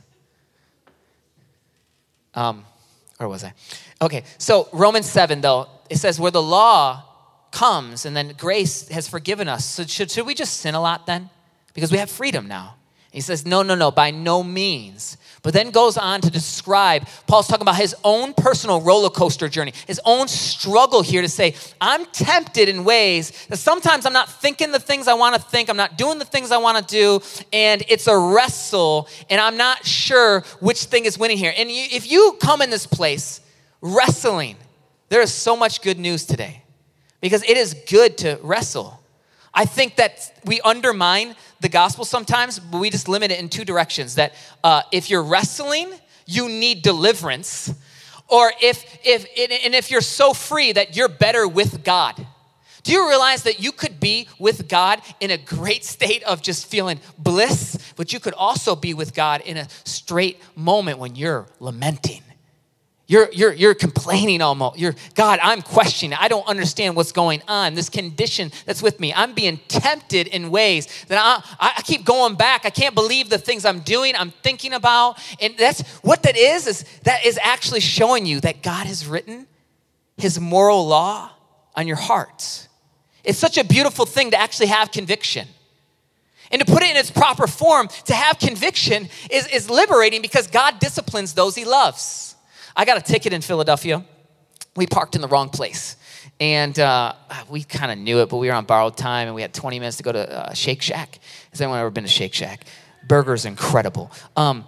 Um, 2.34 2.64
where 3.18 3.28
was 3.28 3.44
I? 3.44 3.52
Okay, 4.00 4.24
so 4.38 4.68
Romans 4.72 5.06
7, 5.06 5.40
though, 5.40 5.66
it 5.90 5.96
says, 5.96 6.20
where 6.20 6.30
the 6.30 6.42
law 6.42 7.04
comes 7.50 8.06
and 8.06 8.16
then 8.16 8.34
grace 8.38 8.88
has 8.88 9.08
forgiven 9.08 9.48
us. 9.48 9.64
So 9.64 9.84
should, 9.84 10.10
should 10.10 10.26
we 10.26 10.34
just 10.34 10.60
sin 10.60 10.74
a 10.74 10.80
lot 10.80 11.06
then? 11.06 11.30
Because 11.74 11.90
we 11.90 11.98
have 11.98 12.10
freedom 12.10 12.46
now. 12.46 12.76
He 13.10 13.22
says, 13.22 13.46
no, 13.46 13.62
no, 13.62 13.74
no, 13.74 13.90
by 13.90 14.10
no 14.10 14.42
means. 14.42 15.16
But 15.42 15.54
then 15.54 15.70
goes 15.70 15.96
on 15.96 16.20
to 16.20 16.30
describe, 16.30 17.06
Paul's 17.26 17.48
talking 17.48 17.62
about 17.62 17.76
his 17.76 17.94
own 18.04 18.34
personal 18.34 18.82
roller 18.82 19.08
coaster 19.08 19.48
journey, 19.48 19.72
his 19.86 20.00
own 20.04 20.28
struggle 20.28 21.00
here 21.00 21.22
to 21.22 21.28
say, 21.28 21.54
I'm 21.80 22.04
tempted 22.06 22.68
in 22.68 22.84
ways 22.84 23.46
that 23.46 23.56
sometimes 23.56 24.04
I'm 24.04 24.12
not 24.12 24.28
thinking 24.28 24.72
the 24.72 24.80
things 24.80 25.08
I 25.08 25.14
want 25.14 25.36
to 25.36 25.40
think, 25.40 25.70
I'm 25.70 25.76
not 25.76 25.96
doing 25.96 26.18
the 26.18 26.24
things 26.24 26.50
I 26.50 26.58
want 26.58 26.76
to 26.76 26.84
do, 26.84 27.20
and 27.52 27.82
it's 27.88 28.08
a 28.08 28.18
wrestle, 28.18 29.08
and 29.30 29.40
I'm 29.40 29.56
not 29.56 29.86
sure 29.86 30.40
which 30.60 30.84
thing 30.84 31.06
is 31.06 31.18
winning 31.18 31.38
here. 31.38 31.54
And 31.56 31.70
you, 31.70 31.84
if 31.90 32.10
you 32.10 32.36
come 32.40 32.60
in 32.60 32.68
this 32.68 32.86
place 32.86 33.40
wrestling, 33.80 34.56
there 35.08 35.22
is 35.22 35.32
so 35.32 35.56
much 35.56 35.80
good 35.80 35.98
news 35.98 36.26
today 36.26 36.62
because 37.20 37.42
it 37.44 37.56
is 37.56 37.74
good 37.88 38.18
to 38.18 38.38
wrestle. 38.42 38.97
I 39.58 39.64
think 39.64 39.96
that 39.96 40.32
we 40.44 40.60
undermine 40.60 41.34
the 41.58 41.68
gospel 41.68 42.04
sometimes, 42.04 42.60
but 42.60 42.78
we 42.80 42.90
just 42.90 43.08
limit 43.08 43.32
it 43.32 43.40
in 43.40 43.48
two 43.48 43.64
directions. 43.64 44.14
That 44.14 44.34
uh, 44.62 44.82
if 44.92 45.10
you're 45.10 45.24
wrestling, 45.24 45.92
you 46.26 46.48
need 46.48 46.82
deliverance, 46.82 47.74
or 48.28 48.52
if 48.62 49.00
if 49.04 49.24
and 49.64 49.74
if 49.74 49.90
you're 49.90 50.00
so 50.00 50.32
free 50.32 50.70
that 50.70 50.94
you're 50.96 51.08
better 51.08 51.48
with 51.48 51.82
God. 51.82 52.24
Do 52.84 52.92
you 52.92 53.08
realize 53.08 53.42
that 53.42 53.58
you 53.58 53.72
could 53.72 53.98
be 53.98 54.28
with 54.38 54.68
God 54.68 55.02
in 55.18 55.32
a 55.32 55.36
great 55.36 55.84
state 55.84 56.22
of 56.22 56.40
just 56.40 56.66
feeling 56.66 57.00
bliss, 57.18 57.76
but 57.96 58.12
you 58.12 58.20
could 58.20 58.34
also 58.34 58.76
be 58.76 58.94
with 58.94 59.12
God 59.12 59.40
in 59.40 59.56
a 59.56 59.68
straight 59.82 60.40
moment 60.54 61.00
when 61.00 61.16
you're 61.16 61.48
lamenting? 61.58 62.22
You're, 63.10 63.30
you're, 63.32 63.54
you're 63.54 63.74
complaining 63.74 64.42
almost. 64.42 64.78
You're, 64.78 64.94
God, 65.14 65.40
I'm 65.42 65.62
questioning. 65.62 66.16
I 66.20 66.28
don't 66.28 66.46
understand 66.46 66.94
what's 66.94 67.10
going 67.10 67.42
on. 67.48 67.72
This 67.72 67.88
condition 67.88 68.52
that's 68.66 68.82
with 68.82 69.00
me. 69.00 69.14
I'm 69.14 69.32
being 69.32 69.58
tempted 69.66 70.26
in 70.26 70.50
ways 70.50 70.86
that 71.06 71.18
I, 71.18 71.68
I 71.78 71.80
keep 71.80 72.04
going 72.04 72.34
back. 72.34 72.66
I 72.66 72.70
can't 72.70 72.94
believe 72.94 73.30
the 73.30 73.38
things 73.38 73.64
I'm 73.64 73.80
doing, 73.80 74.14
I'm 74.14 74.30
thinking 74.30 74.74
about. 74.74 75.18
And 75.40 75.56
that's 75.56 75.80
what 76.02 76.22
that 76.24 76.36
is, 76.36 76.66
is 76.66 76.84
that 77.04 77.24
is 77.24 77.38
actually 77.42 77.80
showing 77.80 78.26
you 78.26 78.40
that 78.40 78.62
God 78.62 78.86
has 78.86 79.06
written 79.06 79.46
his 80.18 80.38
moral 80.38 80.86
law 80.86 81.30
on 81.74 81.86
your 81.86 81.96
heart. 81.96 82.68
It's 83.24 83.38
such 83.38 83.56
a 83.56 83.64
beautiful 83.64 84.04
thing 84.04 84.32
to 84.32 84.38
actually 84.38 84.66
have 84.66 84.92
conviction. 84.92 85.48
And 86.50 86.60
to 86.60 86.70
put 86.70 86.82
it 86.82 86.90
in 86.90 86.96
its 86.96 87.10
proper 87.10 87.46
form, 87.46 87.88
to 88.04 88.14
have 88.14 88.38
conviction 88.38 89.08
is, 89.30 89.46
is 89.46 89.70
liberating 89.70 90.20
because 90.20 90.46
God 90.46 90.78
disciplines 90.78 91.32
those 91.32 91.54
he 91.54 91.64
loves. 91.64 92.34
I 92.78 92.84
got 92.84 92.96
a 92.96 93.00
ticket 93.00 93.32
in 93.32 93.40
Philadelphia. 93.40 94.04
We 94.76 94.86
parked 94.86 95.16
in 95.16 95.20
the 95.20 95.26
wrong 95.26 95.48
place. 95.48 95.96
And 96.38 96.78
uh, 96.78 97.14
we 97.48 97.64
kind 97.64 97.90
of 97.90 97.98
knew 97.98 98.20
it, 98.20 98.28
but 98.28 98.36
we 98.36 98.46
were 98.46 98.54
on 98.54 98.66
borrowed 98.66 98.96
time 98.96 99.26
and 99.26 99.34
we 99.34 99.42
had 99.42 99.52
20 99.52 99.80
minutes 99.80 99.96
to 99.96 100.04
go 100.04 100.12
to 100.12 100.30
uh, 100.30 100.54
Shake 100.54 100.80
Shack. 100.80 101.18
Has 101.50 101.60
anyone 101.60 101.80
ever 101.80 101.90
been 101.90 102.04
to 102.04 102.08
Shake 102.08 102.32
Shack? 102.32 102.64
Burger's 103.08 103.46
incredible. 103.46 104.12
Um, 104.36 104.64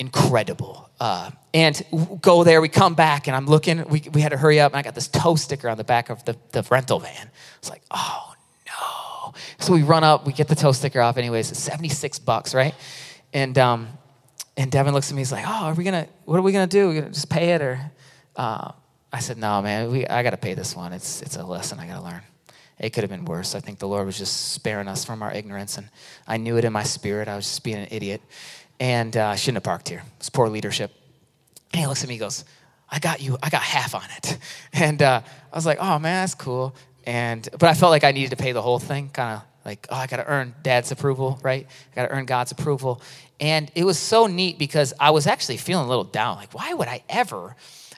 incredible. 0.00 0.90
Uh, 0.98 1.30
and 1.54 1.80
go 2.20 2.42
there, 2.42 2.60
we 2.60 2.68
come 2.68 2.94
back, 2.94 3.28
and 3.28 3.36
I'm 3.36 3.46
looking, 3.46 3.88
we, 3.88 4.02
we 4.12 4.20
had 4.22 4.32
to 4.32 4.38
hurry 4.38 4.58
up, 4.58 4.72
and 4.72 4.78
I 4.78 4.82
got 4.82 4.94
this 4.94 5.08
tow 5.08 5.36
sticker 5.36 5.68
on 5.68 5.76
the 5.76 5.84
back 5.84 6.10
of 6.10 6.24
the, 6.24 6.36
the 6.50 6.66
rental 6.68 6.98
van. 6.98 7.30
It's 7.58 7.70
like, 7.70 7.82
oh 7.92 8.34
no. 8.66 9.34
So 9.58 9.72
we 9.72 9.82
run 9.82 10.02
up, 10.02 10.26
we 10.26 10.32
get 10.32 10.48
the 10.48 10.54
tow 10.54 10.72
sticker 10.72 11.00
off, 11.00 11.16
anyways, 11.16 11.50
it's 11.50 11.60
76 11.60 12.18
bucks, 12.18 12.54
right? 12.54 12.74
And, 13.32 13.56
um, 13.56 13.88
and 14.56 14.70
Devin 14.70 14.94
looks 14.94 15.10
at 15.10 15.14
me, 15.14 15.20
he's 15.20 15.32
like, 15.32 15.44
oh, 15.46 15.66
are 15.66 15.74
we 15.74 15.84
gonna, 15.84 16.08
what 16.24 16.38
are 16.38 16.42
we 16.42 16.52
gonna 16.52 16.66
do? 16.66 16.88
We 16.88 16.94
gonna 16.96 17.10
just 17.10 17.28
pay 17.28 17.50
it 17.50 17.62
or? 17.62 17.80
Uh, 18.34 18.72
I 19.12 19.20
said, 19.20 19.38
no, 19.38 19.62
man, 19.62 19.90
we, 19.90 20.06
I 20.06 20.22
gotta 20.22 20.36
pay 20.36 20.54
this 20.54 20.74
one. 20.74 20.92
It's, 20.92 21.22
it's 21.22 21.36
a 21.36 21.44
lesson 21.44 21.78
I 21.78 21.86
gotta 21.86 22.02
learn. 22.02 22.22
It 22.78 22.90
could 22.90 23.04
have 23.04 23.10
been 23.10 23.24
worse. 23.24 23.54
I 23.54 23.60
think 23.60 23.78
the 23.78 23.88
Lord 23.88 24.04
was 24.04 24.18
just 24.18 24.52
sparing 24.52 24.88
us 24.88 25.04
from 25.04 25.22
our 25.22 25.32
ignorance, 25.32 25.78
and 25.78 25.88
I 26.26 26.36
knew 26.36 26.58
it 26.58 26.64
in 26.64 26.72
my 26.72 26.82
spirit. 26.82 27.28
I 27.28 27.36
was 27.36 27.46
just 27.46 27.64
being 27.64 27.78
an 27.78 27.88
idiot, 27.90 28.20
and 28.78 29.16
uh, 29.16 29.28
I 29.28 29.36
shouldn't 29.36 29.56
have 29.56 29.62
parked 29.62 29.88
here. 29.88 30.02
It's 30.18 30.28
poor 30.28 30.48
leadership. 30.48 30.92
And 31.72 31.80
he 31.80 31.86
looks 31.86 32.02
at 32.02 32.08
me, 32.08 32.14
he 32.14 32.20
goes, 32.20 32.44
I 32.90 32.98
got 32.98 33.22
you, 33.22 33.38
I 33.42 33.48
got 33.48 33.62
half 33.62 33.94
on 33.94 34.04
it. 34.16 34.38
And 34.74 35.00
uh, 35.00 35.22
I 35.50 35.56
was 35.56 35.64
like, 35.64 35.78
oh 35.80 35.98
man, 35.98 36.22
that's 36.22 36.34
cool. 36.34 36.76
And, 37.06 37.48
but 37.52 37.64
I 37.64 37.72
felt 37.72 37.90
like 37.90 38.04
I 38.04 38.12
needed 38.12 38.30
to 38.30 38.36
pay 38.36 38.52
the 38.52 38.60
whole 38.60 38.78
thing, 38.78 39.08
kind 39.08 39.36
of 39.36 39.42
like, 39.66 39.86
oh, 39.90 39.96
I 39.96 40.06
got 40.06 40.16
to 40.16 40.26
earn 40.26 40.54
dad's 40.62 40.92
approval, 40.92 41.38
right? 41.42 41.66
I 41.92 41.94
got 41.94 42.08
to 42.08 42.14
earn 42.14 42.24
God's 42.24 42.52
approval. 42.52 43.02
And 43.40 43.70
it 43.74 43.84
was 43.84 43.98
so 43.98 44.26
neat 44.26 44.58
because 44.58 44.94
I 44.98 45.10
was 45.10 45.26
actually 45.26 45.58
feeling 45.58 45.84
a 45.84 45.88
little 45.88 46.04
down. 46.04 46.36
Like, 46.36 46.54
why 46.54 46.72
would 46.72 46.88
I 46.88 47.02
ever? 47.08 47.56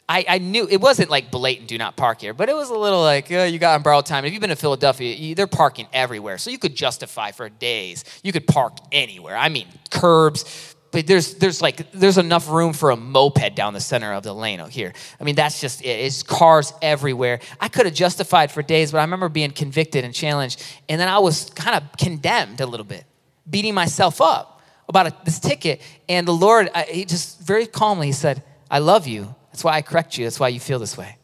I, 0.08 0.24
I 0.26 0.38
knew 0.38 0.66
it 0.68 0.80
wasn't 0.80 1.10
like 1.10 1.30
blatant 1.30 1.68
do 1.68 1.76
not 1.76 1.94
park 1.94 2.22
here, 2.22 2.32
but 2.32 2.48
it 2.48 2.56
was 2.56 2.70
a 2.70 2.74
little 2.74 3.02
like, 3.02 3.30
oh, 3.30 3.44
you 3.44 3.58
got 3.58 3.74
on 3.74 3.82
borrowed 3.82 4.06
time. 4.06 4.24
If 4.24 4.32
you've 4.32 4.40
been 4.40 4.48
to 4.48 4.56
Philadelphia, 4.56 5.14
you, 5.14 5.34
they're 5.34 5.46
parking 5.46 5.86
everywhere. 5.92 6.38
So 6.38 6.50
you 6.50 6.58
could 6.58 6.74
justify 6.74 7.30
for 7.30 7.50
days. 7.50 8.04
You 8.22 8.32
could 8.32 8.46
park 8.46 8.78
anywhere. 8.90 9.36
I 9.36 9.50
mean, 9.50 9.68
curbs, 9.90 10.74
but 10.90 11.06
there's 11.06 11.34
there's 11.34 11.60
like 11.60 11.92
there's 11.92 12.18
enough 12.18 12.48
room 12.48 12.72
for 12.72 12.90
a 12.90 12.96
moped 12.96 13.54
down 13.54 13.74
the 13.74 13.80
center 13.80 14.12
of 14.14 14.22
the 14.22 14.32
lane 14.32 14.60
out 14.60 14.70
here. 14.70 14.94
I 15.20 15.24
mean, 15.24 15.34
that's 15.34 15.60
just 15.60 15.82
it. 15.82 15.88
It's 15.88 16.22
cars 16.22 16.72
everywhere. 16.80 17.40
I 17.60 17.68
could 17.68 17.86
have 17.86 17.94
justified 17.94 18.50
for 18.50 18.62
days, 18.62 18.92
but 18.92 18.98
I 18.98 19.02
remember 19.02 19.28
being 19.28 19.50
convicted 19.50 20.04
and 20.04 20.14
challenged, 20.14 20.62
and 20.88 21.00
then 21.00 21.08
I 21.08 21.18
was 21.18 21.50
kind 21.50 21.76
of 21.76 21.96
condemned 21.98 22.60
a 22.60 22.66
little 22.66 22.86
bit, 22.86 23.04
beating 23.48 23.74
myself 23.74 24.20
up 24.20 24.62
about 24.88 25.08
a, 25.08 25.14
this 25.24 25.38
ticket. 25.38 25.82
And 26.08 26.26
the 26.26 26.32
Lord, 26.32 26.70
I, 26.74 26.84
he 26.84 27.04
just 27.04 27.40
very 27.40 27.66
calmly, 27.66 28.06
he 28.06 28.12
said, 28.12 28.42
"I 28.70 28.78
love 28.78 29.06
you. 29.06 29.34
That's 29.52 29.64
why 29.64 29.74
I 29.74 29.82
correct 29.82 30.16
you. 30.16 30.24
That's 30.24 30.40
why 30.40 30.48
you 30.48 30.60
feel 30.60 30.78
this 30.78 30.96
way." 30.96 31.18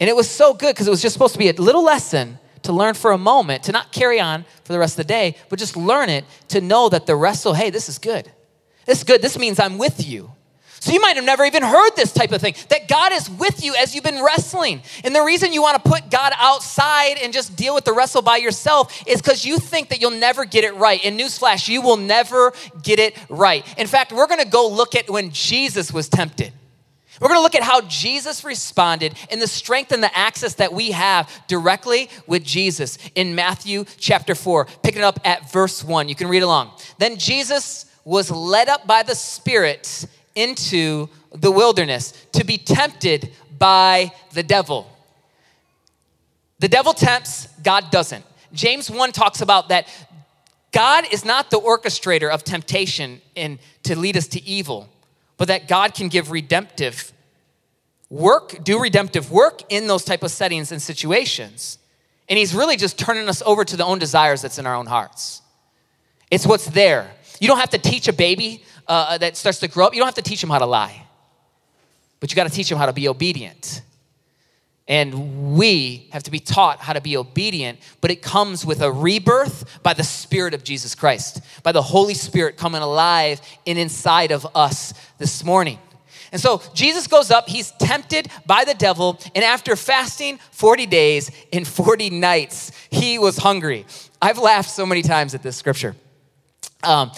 And 0.00 0.08
it 0.08 0.14
was 0.14 0.30
so 0.30 0.54
good 0.54 0.74
because 0.74 0.86
it 0.86 0.90
was 0.90 1.02
just 1.02 1.14
supposed 1.14 1.32
to 1.32 1.38
be 1.40 1.48
a 1.48 1.52
little 1.52 1.82
lesson 1.82 2.38
to 2.62 2.72
learn 2.72 2.94
for 2.94 3.10
a 3.10 3.18
moment, 3.18 3.64
to 3.64 3.72
not 3.72 3.90
carry 3.92 4.20
on 4.20 4.44
for 4.62 4.72
the 4.72 4.78
rest 4.78 4.92
of 4.92 5.06
the 5.06 5.08
day, 5.08 5.36
but 5.48 5.58
just 5.58 5.76
learn 5.76 6.08
it 6.08 6.24
to 6.48 6.60
know 6.60 6.88
that 6.88 7.06
the 7.06 7.16
wrestle, 7.16 7.54
hey, 7.54 7.70
this 7.70 7.88
is 7.88 7.98
good. 7.98 8.30
This 8.88 8.98
is 8.98 9.04
good. 9.04 9.20
This 9.20 9.38
means 9.38 9.60
I'm 9.60 9.76
with 9.76 10.08
you. 10.08 10.32
So 10.80 10.92
you 10.92 11.00
might 11.00 11.16
have 11.16 11.24
never 11.26 11.44
even 11.44 11.62
heard 11.62 11.90
this 11.94 12.10
type 12.10 12.32
of 12.32 12.40
thing 12.40 12.54
that 12.70 12.88
God 12.88 13.12
is 13.12 13.28
with 13.28 13.62
you 13.62 13.74
as 13.74 13.94
you've 13.94 14.02
been 14.02 14.24
wrestling. 14.24 14.80
And 15.04 15.14
the 15.14 15.20
reason 15.20 15.52
you 15.52 15.60
want 15.60 15.82
to 15.82 15.90
put 15.90 16.10
God 16.10 16.32
outside 16.36 17.18
and 17.18 17.30
just 17.30 17.54
deal 17.54 17.74
with 17.74 17.84
the 17.84 17.92
wrestle 17.92 18.22
by 18.22 18.38
yourself 18.38 19.02
is 19.06 19.20
because 19.20 19.44
you 19.44 19.58
think 19.58 19.90
that 19.90 20.00
you'll 20.00 20.12
never 20.12 20.46
get 20.46 20.64
it 20.64 20.74
right. 20.76 21.04
And 21.04 21.20
newsflash, 21.20 21.68
you 21.68 21.82
will 21.82 21.98
never 21.98 22.54
get 22.82 22.98
it 22.98 23.14
right. 23.28 23.62
In 23.78 23.86
fact, 23.86 24.10
we're 24.10 24.26
going 24.26 24.42
to 24.42 24.48
go 24.48 24.66
look 24.66 24.94
at 24.94 25.10
when 25.10 25.32
Jesus 25.32 25.92
was 25.92 26.08
tempted. 26.08 26.54
We're 27.20 27.28
going 27.28 27.40
to 27.40 27.42
look 27.42 27.56
at 27.56 27.64
how 27.64 27.82
Jesus 27.82 28.42
responded 28.42 29.18
and 29.30 29.42
the 29.42 29.48
strength 29.48 29.92
and 29.92 30.02
the 30.02 30.16
access 30.16 30.54
that 30.54 30.72
we 30.72 30.92
have 30.92 31.30
directly 31.46 32.08
with 32.26 32.42
Jesus 32.42 32.96
in 33.14 33.34
Matthew 33.34 33.84
chapter 33.98 34.34
4, 34.34 34.64
picking 34.82 35.02
it 35.02 35.04
up 35.04 35.20
at 35.24 35.52
verse 35.52 35.84
1. 35.84 36.08
You 36.08 36.14
can 36.14 36.28
read 36.28 36.42
along. 36.42 36.70
Then 36.98 37.18
Jesus 37.18 37.84
was 38.08 38.30
led 38.30 38.70
up 38.70 38.86
by 38.86 39.02
the 39.02 39.14
Spirit 39.14 40.06
into 40.34 41.10
the 41.34 41.50
wilderness 41.50 42.12
to 42.32 42.42
be 42.42 42.56
tempted 42.56 43.30
by 43.58 44.10
the 44.32 44.42
devil. 44.42 44.90
The 46.58 46.68
devil 46.68 46.94
tempts, 46.94 47.48
God 47.62 47.90
doesn't. 47.90 48.24
James 48.54 48.90
1 48.90 49.12
talks 49.12 49.42
about 49.42 49.68
that 49.68 49.88
God 50.72 51.04
is 51.12 51.22
not 51.26 51.50
the 51.50 51.60
orchestrator 51.60 52.30
of 52.32 52.44
temptation 52.44 53.20
and 53.36 53.58
to 53.82 53.94
lead 53.94 54.16
us 54.16 54.26
to 54.28 54.42
evil, 54.42 54.88
but 55.36 55.48
that 55.48 55.68
God 55.68 55.92
can 55.92 56.08
give 56.08 56.30
redemptive 56.30 57.12
work, 58.08 58.64
do 58.64 58.80
redemptive 58.80 59.30
work 59.30 59.60
in 59.68 59.86
those 59.86 60.04
type 60.04 60.22
of 60.22 60.30
settings 60.30 60.72
and 60.72 60.80
situations. 60.80 61.76
And 62.26 62.38
he's 62.38 62.54
really 62.54 62.78
just 62.78 62.98
turning 62.98 63.28
us 63.28 63.42
over 63.44 63.66
to 63.66 63.76
the 63.76 63.84
own 63.84 63.98
desires 63.98 64.40
that's 64.40 64.58
in 64.58 64.64
our 64.64 64.74
own 64.74 64.86
hearts. 64.86 65.42
It's 66.30 66.46
what's 66.46 66.66
there. 66.66 67.10
You 67.40 67.48
don't 67.48 67.58
have 67.58 67.70
to 67.70 67.78
teach 67.78 68.08
a 68.08 68.12
baby 68.12 68.64
uh, 68.86 68.90
uh 69.10 69.18
that 69.18 69.36
starts 69.36 69.60
to 69.60 69.68
grow 69.68 69.86
up, 69.86 69.94
you 69.94 70.00
don't 70.00 70.08
have 70.08 70.22
to 70.22 70.22
teach 70.22 70.40
them 70.40 70.50
how 70.50 70.58
to 70.58 70.66
lie. 70.66 71.04
But 72.20 72.30
you 72.30 72.36
got 72.36 72.48
to 72.48 72.52
teach 72.52 72.68
them 72.68 72.78
how 72.78 72.86
to 72.86 72.92
be 72.92 73.08
obedient. 73.08 73.82
And 74.88 75.54
we 75.54 76.08
have 76.12 76.22
to 76.22 76.30
be 76.30 76.40
taught 76.40 76.80
how 76.80 76.94
to 76.94 77.00
be 77.02 77.18
obedient, 77.18 77.78
but 78.00 78.10
it 78.10 78.22
comes 78.22 78.64
with 78.64 78.80
a 78.80 78.90
rebirth 78.90 79.82
by 79.82 79.92
the 79.92 80.02
Spirit 80.02 80.54
of 80.54 80.64
Jesus 80.64 80.94
Christ, 80.94 81.42
by 81.62 81.72
the 81.72 81.82
Holy 81.82 82.14
Spirit 82.14 82.56
coming 82.56 82.80
alive 82.80 83.40
and 83.66 83.78
inside 83.78 84.32
of 84.32 84.46
us 84.56 84.94
this 85.18 85.44
morning. 85.44 85.78
And 86.32 86.40
so 86.40 86.62
Jesus 86.72 87.06
goes 87.06 87.30
up, 87.30 87.48
he's 87.48 87.70
tempted 87.72 88.28
by 88.46 88.64
the 88.64 88.74
devil, 88.74 89.18
and 89.34 89.44
after 89.44 89.76
fasting 89.76 90.38
40 90.52 90.86
days 90.86 91.30
and 91.52 91.68
40 91.68 92.08
nights, 92.10 92.72
he 92.90 93.18
was 93.18 93.36
hungry. 93.36 93.84
I've 94.20 94.38
laughed 94.38 94.70
so 94.70 94.86
many 94.86 95.02
times 95.02 95.34
at 95.34 95.42
this 95.42 95.56
scripture. 95.56 95.96
Um, 96.82 97.10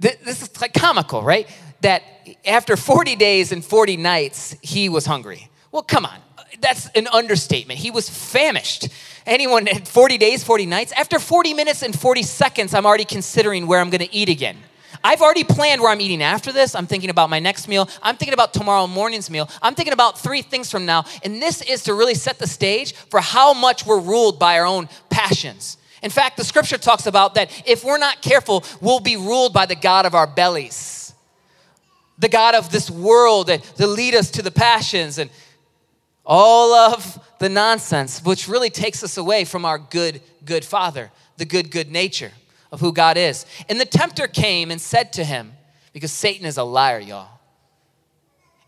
th- 0.00 0.18
this 0.20 0.42
is 0.42 0.60
like 0.60 0.72
comical, 0.74 1.22
right? 1.22 1.48
That 1.80 2.02
after 2.44 2.76
40 2.76 3.16
days 3.16 3.52
and 3.52 3.64
40 3.64 3.96
nights, 3.96 4.56
he 4.60 4.88
was 4.88 5.06
hungry. 5.06 5.48
Well, 5.72 5.82
come 5.82 6.04
on. 6.04 6.18
That's 6.60 6.88
an 6.90 7.06
understatement. 7.08 7.80
He 7.80 7.90
was 7.90 8.10
famished. 8.10 8.88
Anyone 9.24 9.66
had 9.66 9.88
40 9.88 10.18
days, 10.18 10.44
40 10.44 10.66
nights? 10.66 10.92
After 10.92 11.18
40 11.18 11.54
minutes 11.54 11.82
and 11.82 11.98
40 11.98 12.22
seconds, 12.22 12.74
I'm 12.74 12.84
already 12.84 13.04
considering 13.04 13.66
where 13.66 13.80
I'm 13.80 13.88
going 13.88 14.06
to 14.06 14.14
eat 14.14 14.28
again. 14.28 14.56
I've 15.02 15.22
already 15.22 15.44
planned 15.44 15.80
where 15.80 15.90
I'm 15.90 16.00
eating 16.00 16.22
after 16.22 16.52
this. 16.52 16.74
I'm 16.74 16.86
thinking 16.86 17.10
about 17.10 17.30
my 17.30 17.38
next 17.38 17.68
meal. 17.68 17.88
I'm 18.02 18.16
thinking 18.16 18.34
about 18.34 18.52
tomorrow 18.52 18.86
morning's 18.86 19.30
meal. 19.30 19.48
I'm 19.62 19.74
thinking 19.74 19.94
about 19.94 20.18
three 20.18 20.42
things 20.42 20.70
from 20.70 20.84
now. 20.84 21.04
And 21.22 21.40
this 21.40 21.62
is 21.62 21.84
to 21.84 21.94
really 21.94 22.14
set 22.14 22.38
the 22.38 22.46
stage 22.46 22.94
for 22.94 23.20
how 23.20 23.54
much 23.54 23.86
we're 23.86 24.00
ruled 24.00 24.38
by 24.38 24.58
our 24.58 24.66
own 24.66 24.88
passions. 25.08 25.78
In 26.02 26.10
fact, 26.10 26.36
the 26.36 26.44
scripture 26.44 26.78
talks 26.78 27.06
about 27.06 27.34
that 27.34 27.62
if 27.68 27.84
we're 27.84 27.98
not 27.98 28.22
careful, 28.22 28.64
we'll 28.80 29.00
be 29.00 29.16
ruled 29.16 29.52
by 29.52 29.66
the 29.66 29.74
God 29.74 30.06
of 30.06 30.14
our 30.14 30.26
bellies, 30.26 31.14
the 32.18 32.28
God 32.28 32.54
of 32.54 32.70
this 32.70 32.90
world 32.90 33.48
that, 33.48 33.62
that 33.76 33.86
lead 33.86 34.14
us 34.14 34.30
to 34.32 34.42
the 34.42 34.50
passions 34.50 35.18
and 35.18 35.30
all 36.24 36.72
of 36.72 37.18
the 37.38 37.48
nonsense, 37.48 38.22
which 38.22 38.48
really 38.48 38.70
takes 38.70 39.02
us 39.02 39.16
away 39.16 39.44
from 39.44 39.64
our 39.64 39.78
good, 39.78 40.20
good 40.44 40.64
Father, 40.64 41.10
the 41.36 41.44
good, 41.44 41.70
good 41.70 41.90
nature 41.90 42.32
of 42.72 42.80
who 42.80 42.92
God 42.92 43.16
is. 43.16 43.46
And 43.68 43.80
the 43.80 43.86
tempter 43.86 44.26
came 44.26 44.70
and 44.70 44.80
said 44.80 45.12
to 45.14 45.24
him, 45.24 45.52
because 45.92 46.12
Satan 46.12 46.46
is 46.46 46.56
a 46.56 46.62
liar, 46.62 47.00
y'all. 47.00 47.28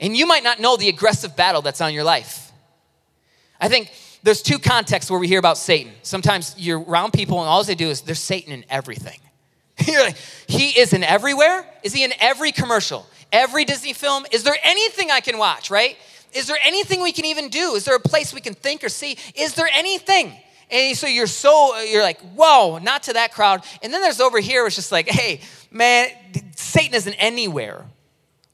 And 0.01 0.17
you 0.17 0.27
might 0.27 0.43
not 0.43 0.59
know 0.59 0.77
the 0.77 0.89
aggressive 0.89 1.37
battle 1.37 1.63
that's 1.63 1.81
on 1.81 1.95
your 1.95 2.03
life. 2.03 2.51
I 3.61 3.69
think 3.69 3.93
there's 4.23 4.43
two 4.43 4.59
contexts 4.59 5.11
where 5.11 5.19
we 5.19 5.29
hear 5.29 5.39
about 5.39 5.59
Satan. 5.59 5.93
Sometimes 6.03 6.55
you're 6.59 6.81
around 6.81 7.13
people 7.13 7.41
and 7.41 7.49
all 7.49 7.63
they 7.65 7.75
do 7.75 7.89
is 7.89 8.03
there's 8.03 8.21
Satan 8.21 8.53
in 8.53 8.65
everything. 8.71 9.19
he 10.47 10.79
is 10.79 10.93
in 10.93 11.03
everywhere? 11.03 11.67
Is 11.83 11.93
he 11.93 12.05
in 12.05 12.13
every 12.21 12.53
commercial? 12.53 13.07
Every 13.33 13.65
Disney 13.65 13.93
film? 13.93 14.25
Is 14.31 14.45
there 14.45 14.57
anything 14.63 15.11
I 15.11 15.21
can 15.21 15.39
watch, 15.39 15.71
right? 15.71 15.97
Is 16.33 16.47
there 16.47 16.59
anything 16.65 17.03
we 17.03 17.13
can 17.13 17.25
even 17.25 17.49
do? 17.49 17.75
Is 17.75 17.85
there 17.85 17.97
a 17.97 18.01
place 18.01 18.33
we 18.33 18.41
can 18.41 18.55
think 18.55 18.85
or 18.85 18.89
see? 18.89 19.17
Is 19.35 19.55
there 19.55 19.69
anything? 19.75 20.33
And 20.71 20.97
so 20.97 21.07
you're 21.07 21.27
so, 21.27 21.79
you're 21.81 22.03
like, 22.03 22.21
whoa, 22.35 22.79
not 22.79 23.05
to 23.05 23.15
that 23.15 23.33
crowd. 23.33 23.65
And 23.83 23.93
then 23.93 24.01
there's 24.01 24.21
over 24.21 24.41
here, 24.41 24.67
it's 24.67 24.77
just 24.77 24.93
like, 24.93 25.09
hey, 25.09 25.41
man, 25.71 26.11
Satan 26.57 26.95
isn't 26.95 27.15
anywhere. 27.15 27.85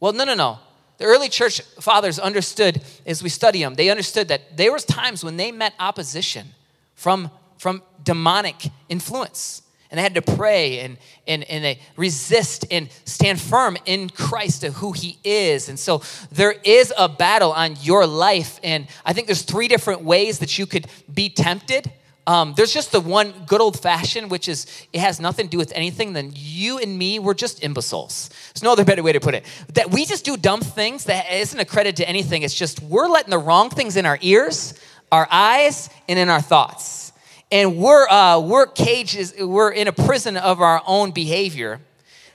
Well, 0.00 0.12
no, 0.12 0.24
no, 0.24 0.34
no. 0.34 0.58
The 0.98 1.04
early 1.04 1.28
church 1.28 1.60
fathers 1.80 2.18
understood 2.18 2.82
as 3.06 3.22
we 3.22 3.28
study 3.28 3.62
them, 3.62 3.74
they 3.74 3.88
understood 3.88 4.28
that 4.28 4.56
there 4.56 4.72
was 4.72 4.84
times 4.84 5.24
when 5.24 5.36
they 5.36 5.52
met 5.52 5.74
opposition 5.78 6.48
from, 6.94 7.30
from 7.56 7.82
demonic 8.02 8.66
influence. 8.88 9.62
And 9.90 9.96
they 9.96 10.02
had 10.02 10.16
to 10.16 10.22
pray 10.22 10.80
and, 10.80 10.98
and, 11.26 11.44
and 11.44 11.64
they 11.64 11.78
resist 11.96 12.66
and 12.70 12.90
stand 13.06 13.40
firm 13.40 13.78
in 13.86 14.10
Christ 14.10 14.62
of 14.64 14.74
who 14.74 14.92
he 14.92 15.18
is. 15.24 15.70
And 15.70 15.78
so 15.78 16.02
there 16.30 16.52
is 16.62 16.92
a 16.98 17.08
battle 17.08 17.52
on 17.52 17.76
your 17.80 18.06
life. 18.06 18.60
And 18.62 18.86
I 19.06 19.14
think 19.14 19.28
there's 19.28 19.42
three 19.42 19.66
different 19.66 20.02
ways 20.02 20.40
that 20.40 20.58
you 20.58 20.66
could 20.66 20.88
be 21.12 21.30
tempted. 21.30 21.90
Um, 22.28 22.52
there's 22.58 22.74
just 22.74 22.92
the 22.92 23.00
one 23.00 23.32
good 23.46 23.62
old 23.62 23.80
fashioned, 23.80 24.30
which 24.30 24.48
is 24.48 24.66
it 24.92 25.00
has 25.00 25.18
nothing 25.18 25.46
to 25.46 25.50
do 25.50 25.56
with 25.56 25.72
anything. 25.74 26.12
Then 26.12 26.30
you 26.34 26.78
and 26.78 26.98
me, 26.98 27.18
we're 27.18 27.32
just 27.32 27.64
imbeciles. 27.64 28.28
There's 28.52 28.62
no 28.62 28.72
other 28.72 28.84
better 28.84 29.02
way 29.02 29.12
to 29.12 29.18
put 29.18 29.34
it. 29.34 29.46
That 29.72 29.90
we 29.90 30.04
just 30.04 30.26
do 30.26 30.36
dumb 30.36 30.60
things 30.60 31.04
that 31.04 31.32
isn't 31.32 31.58
a 31.58 31.64
credit 31.64 31.96
to 31.96 32.08
anything. 32.08 32.42
It's 32.42 32.54
just 32.54 32.82
we're 32.82 33.08
letting 33.08 33.30
the 33.30 33.38
wrong 33.38 33.70
things 33.70 33.96
in 33.96 34.04
our 34.04 34.18
ears, 34.20 34.74
our 35.10 35.26
eyes, 35.30 35.88
and 36.06 36.18
in 36.18 36.28
our 36.28 36.42
thoughts. 36.42 37.12
And 37.50 37.78
we're 37.78 38.06
uh, 38.06 38.40
we're 38.40 38.66
cages. 38.66 39.32
We're 39.40 39.70
in 39.70 39.88
a 39.88 39.92
prison 39.92 40.36
of 40.36 40.60
our 40.60 40.82
own 40.86 41.12
behavior. 41.12 41.80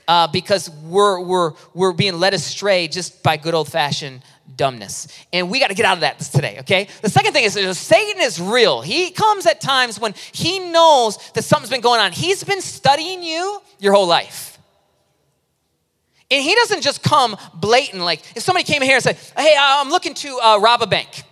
Uh, 0.06 0.28
because 0.28 0.70
we're, 0.70 1.22
we're, 1.22 1.54
we're 1.74 1.94
being 1.94 2.20
led 2.20 2.34
astray 2.34 2.90
just 2.90 3.24
by 3.24 3.38
good 3.38 3.54
old 3.54 3.70
fashioned 3.72 4.22
dumbness. 4.56 5.08
And 5.32 5.50
we 5.50 5.60
got 5.60 5.70
to 5.70 5.76
get 5.76 5.86
out 5.86 5.98
of 5.98 6.02
that 6.02 6.20
today, 6.20 6.58
okay? 6.60 6.88
The 7.02 7.10
second 7.10 7.34
thing 7.34 7.44
is 7.44 7.78
Satan 7.78 8.22
is 8.22 8.40
real. 8.40 8.82
He 8.82 9.12
comes 9.12 9.46
at 9.46 9.62
times 9.62 10.00
when 10.00 10.14
he 10.32 10.60
knows 10.60 11.18
that 11.32 11.44
something's 11.44 11.70
been 11.70 11.82
going 11.82 12.00
on. 12.00 12.12
He's 12.12 12.44
been 12.44 12.62
studying 12.62 13.24
you 13.24 13.62
your 13.80 13.94
whole 13.94 14.08
life. 14.08 14.58
And 16.32 16.42
he 16.42 16.56
doesn't 16.56 16.82
just 16.82 17.04
come 17.04 17.38
blatant, 17.54 18.02
like 18.02 18.22
if 18.36 18.44
somebody 18.44 18.64
came 18.64 18.82
here 18.82 18.96
and 18.96 19.04
said, 19.04 19.18
Hey, 19.38 19.56
I'm 19.58 19.90
looking 19.90 20.14
to 20.16 20.40
uh, 20.42 20.60
rob 20.60 20.82
a 20.82 20.88
bank. 20.88 21.24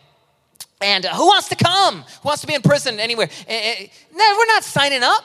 And 0.80 1.06
uh, 1.06 1.14
who 1.16 1.28
wants 1.28 1.50
to 1.50 1.56
come? 1.56 2.02
Who 2.02 2.28
wants 2.28 2.42
to 2.42 2.48
be 2.48 2.54
in 2.54 2.62
prison 2.62 3.00
anywhere? 3.00 3.30
And, 3.48 3.78
and, 3.80 3.90
no, 4.14 4.36
we're 4.38 4.46
not 4.48 4.64
signing 4.64 5.04
up. 5.04 5.24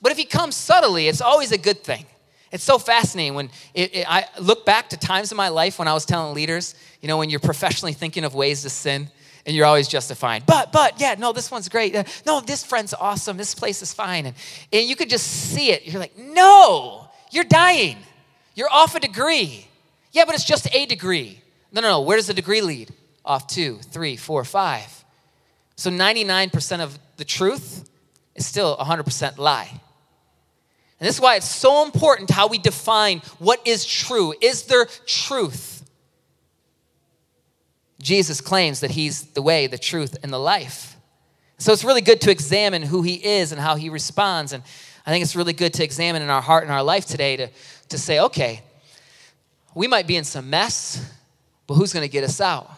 But 0.00 0.12
if 0.12 0.18
he 0.18 0.24
comes 0.24 0.56
subtly, 0.56 1.08
it's 1.08 1.20
always 1.20 1.52
a 1.52 1.58
good 1.58 1.82
thing. 1.82 2.06
It's 2.50 2.64
so 2.64 2.78
fascinating 2.78 3.34
when 3.34 3.50
it, 3.74 3.94
it, 3.94 4.06
I 4.08 4.26
look 4.40 4.64
back 4.64 4.90
to 4.90 4.96
times 4.96 5.30
in 5.30 5.36
my 5.36 5.48
life 5.48 5.78
when 5.78 5.88
I 5.88 5.94
was 5.94 6.04
telling 6.04 6.34
leaders, 6.34 6.74
you 7.02 7.08
know, 7.08 7.18
when 7.18 7.30
you're 7.30 7.40
professionally 7.40 7.92
thinking 7.92 8.24
of 8.24 8.34
ways 8.34 8.62
to 8.62 8.70
sin 8.70 9.10
and 9.44 9.54
you're 9.54 9.66
always 9.66 9.88
justifying, 9.88 10.42
but, 10.46 10.72
but, 10.72 11.00
yeah, 11.00 11.14
no, 11.18 11.32
this 11.32 11.50
one's 11.50 11.68
great. 11.68 11.94
Uh, 11.94 12.04
no, 12.26 12.40
this 12.40 12.64
friend's 12.64 12.92
awesome. 12.94 13.36
This 13.36 13.54
place 13.54 13.82
is 13.82 13.94
fine. 13.94 14.26
And, 14.26 14.36
and 14.72 14.86
you 14.86 14.96
could 14.96 15.08
just 15.08 15.26
see 15.26 15.70
it. 15.70 15.86
You're 15.86 16.00
like, 16.00 16.18
no, 16.18 17.08
you're 17.30 17.44
dying. 17.44 17.96
You're 18.54 18.70
off 18.70 18.94
a 18.94 19.00
degree. 19.00 19.66
Yeah, 20.12 20.24
but 20.24 20.34
it's 20.34 20.44
just 20.44 20.68
a 20.74 20.86
degree. 20.86 21.40
No, 21.72 21.80
no, 21.80 21.88
no. 21.88 22.00
Where 22.00 22.16
does 22.16 22.26
the 22.26 22.34
degree 22.34 22.60
lead? 22.60 22.92
Off 23.24 23.46
two, 23.46 23.78
three, 23.90 24.16
four, 24.16 24.44
five. 24.44 25.04
So 25.76 25.90
99% 25.90 26.80
of 26.80 26.98
the 27.16 27.24
truth 27.24 27.88
is 28.34 28.46
still 28.46 28.76
100% 28.76 29.38
lie. 29.38 29.80
And 31.00 31.06
this 31.06 31.14
is 31.14 31.20
why 31.20 31.36
it's 31.36 31.48
so 31.48 31.84
important 31.84 32.30
how 32.30 32.48
we 32.48 32.58
define 32.58 33.20
what 33.38 33.64
is 33.66 33.84
true. 33.84 34.34
Is 34.40 34.64
there 34.64 34.86
truth? 35.06 35.88
Jesus 38.00 38.40
claims 38.40 38.80
that 38.80 38.92
he's 38.92 39.22
the 39.26 39.42
way, 39.42 39.66
the 39.66 39.78
truth, 39.78 40.16
and 40.22 40.32
the 40.32 40.38
life. 40.38 40.96
So 41.58 41.72
it's 41.72 41.84
really 41.84 42.00
good 42.00 42.20
to 42.22 42.30
examine 42.30 42.82
who 42.82 43.02
he 43.02 43.14
is 43.14 43.52
and 43.52 43.60
how 43.60 43.74
he 43.74 43.90
responds. 43.90 44.52
And 44.52 44.62
I 45.04 45.10
think 45.10 45.22
it's 45.22 45.34
really 45.34 45.52
good 45.52 45.74
to 45.74 45.84
examine 45.84 46.22
in 46.22 46.30
our 46.30 46.42
heart 46.42 46.64
and 46.64 46.72
our 46.72 46.82
life 46.82 47.06
today 47.06 47.36
to, 47.36 47.48
to 47.88 47.98
say, 47.98 48.20
okay, 48.20 48.62
we 49.74 49.88
might 49.88 50.06
be 50.06 50.16
in 50.16 50.24
some 50.24 50.50
mess, 50.50 51.12
but 51.66 51.74
who's 51.74 51.92
going 51.92 52.04
to 52.04 52.12
get 52.12 52.24
us 52.24 52.40
out? 52.40 52.70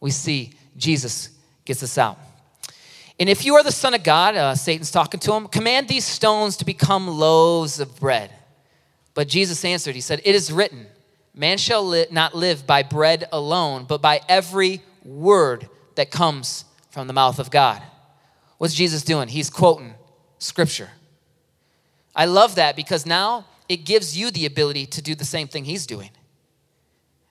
We 0.00 0.10
see 0.10 0.52
Jesus 0.76 1.30
gets 1.64 1.82
us 1.82 1.96
out. 1.98 2.18
And 3.22 3.30
if 3.30 3.44
you 3.44 3.54
are 3.54 3.62
the 3.62 3.70
Son 3.70 3.94
of 3.94 4.02
God, 4.02 4.34
uh, 4.34 4.56
Satan's 4.56 4.90
talking 4.90 5.20
to 5.20 5.32
him, 5.34 5.46
command 5.46 5.86
these 5.86 6.04
stones 6.04 6.56
to 6.56 6.64
become 6.64 7.06
loaves 7.06 7.78
of 7.78 7.94
bread. 8.00 8.32
But 9.14 9.28
Jesus 9.28 9.64
answered, 9.64 9.94
He 9.94 10.00
said, 10.00 10.20
It 10.24 10.34
is 10.34 10.50
written, 10.50 10.88
man 11.32 11.56
shall 11.56 11.86
li- 11.86 12.08
not 12.10 12.34
live 12.34 12.66
by 12.66 12.82
bread 12.82 13.28
alone, 13.30 13.84
but 13.84 14.02
by 14.02 14.22
every 14.28 14.82
word 15.04 15.68
that 15.94 16.10
comes 16.10 16.64
from 16.90 17.06
the 17.06 17.12
mouth 17.12 17.38
of 17.38 17.52
God. 17.52 17.80
What's 18.58 18.74
Jesus 18.74 19.04
doing? 19.04 19.28
He's 19.28 19.50
quoting 19.50 19.94
scripture. 20.40 20.90
I 22.16 22.24
love 22.24 22.56
that 22.56 22.74
because 22.74 23.06
now 23.06 23.46
it 23.68 23.84
gives 23.84 24.18
you 24.18 24.32
the 24.32 24.46
ability 24.46 24.86
to 24.86 25.00
do 25.00 25.14
the 25.14 25.24
same 25.24 25.46
thing 25.46 25.64
he's 25.64 25.86
doing. 25.86 26.10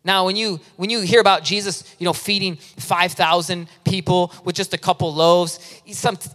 Now, 0.03 0.25
when 0.25 0.35
you 0.35 0.59
when 0.77 0.89
you 0.89 1.01
hear 1.01 1.21
about 1.21 1.43
Jesus, 1.43 1.83
you 1.99 2.05
know, 2.05 2.13
feeding 2.13 2.55
five 2.55 3.11
thousand 3.11 3.67
people 3.85 4.33
with 4.43 4.55
just 4.55 4.73
a 4.73 4.77
couple 4.77 5.13
loaves, 5.13 5.59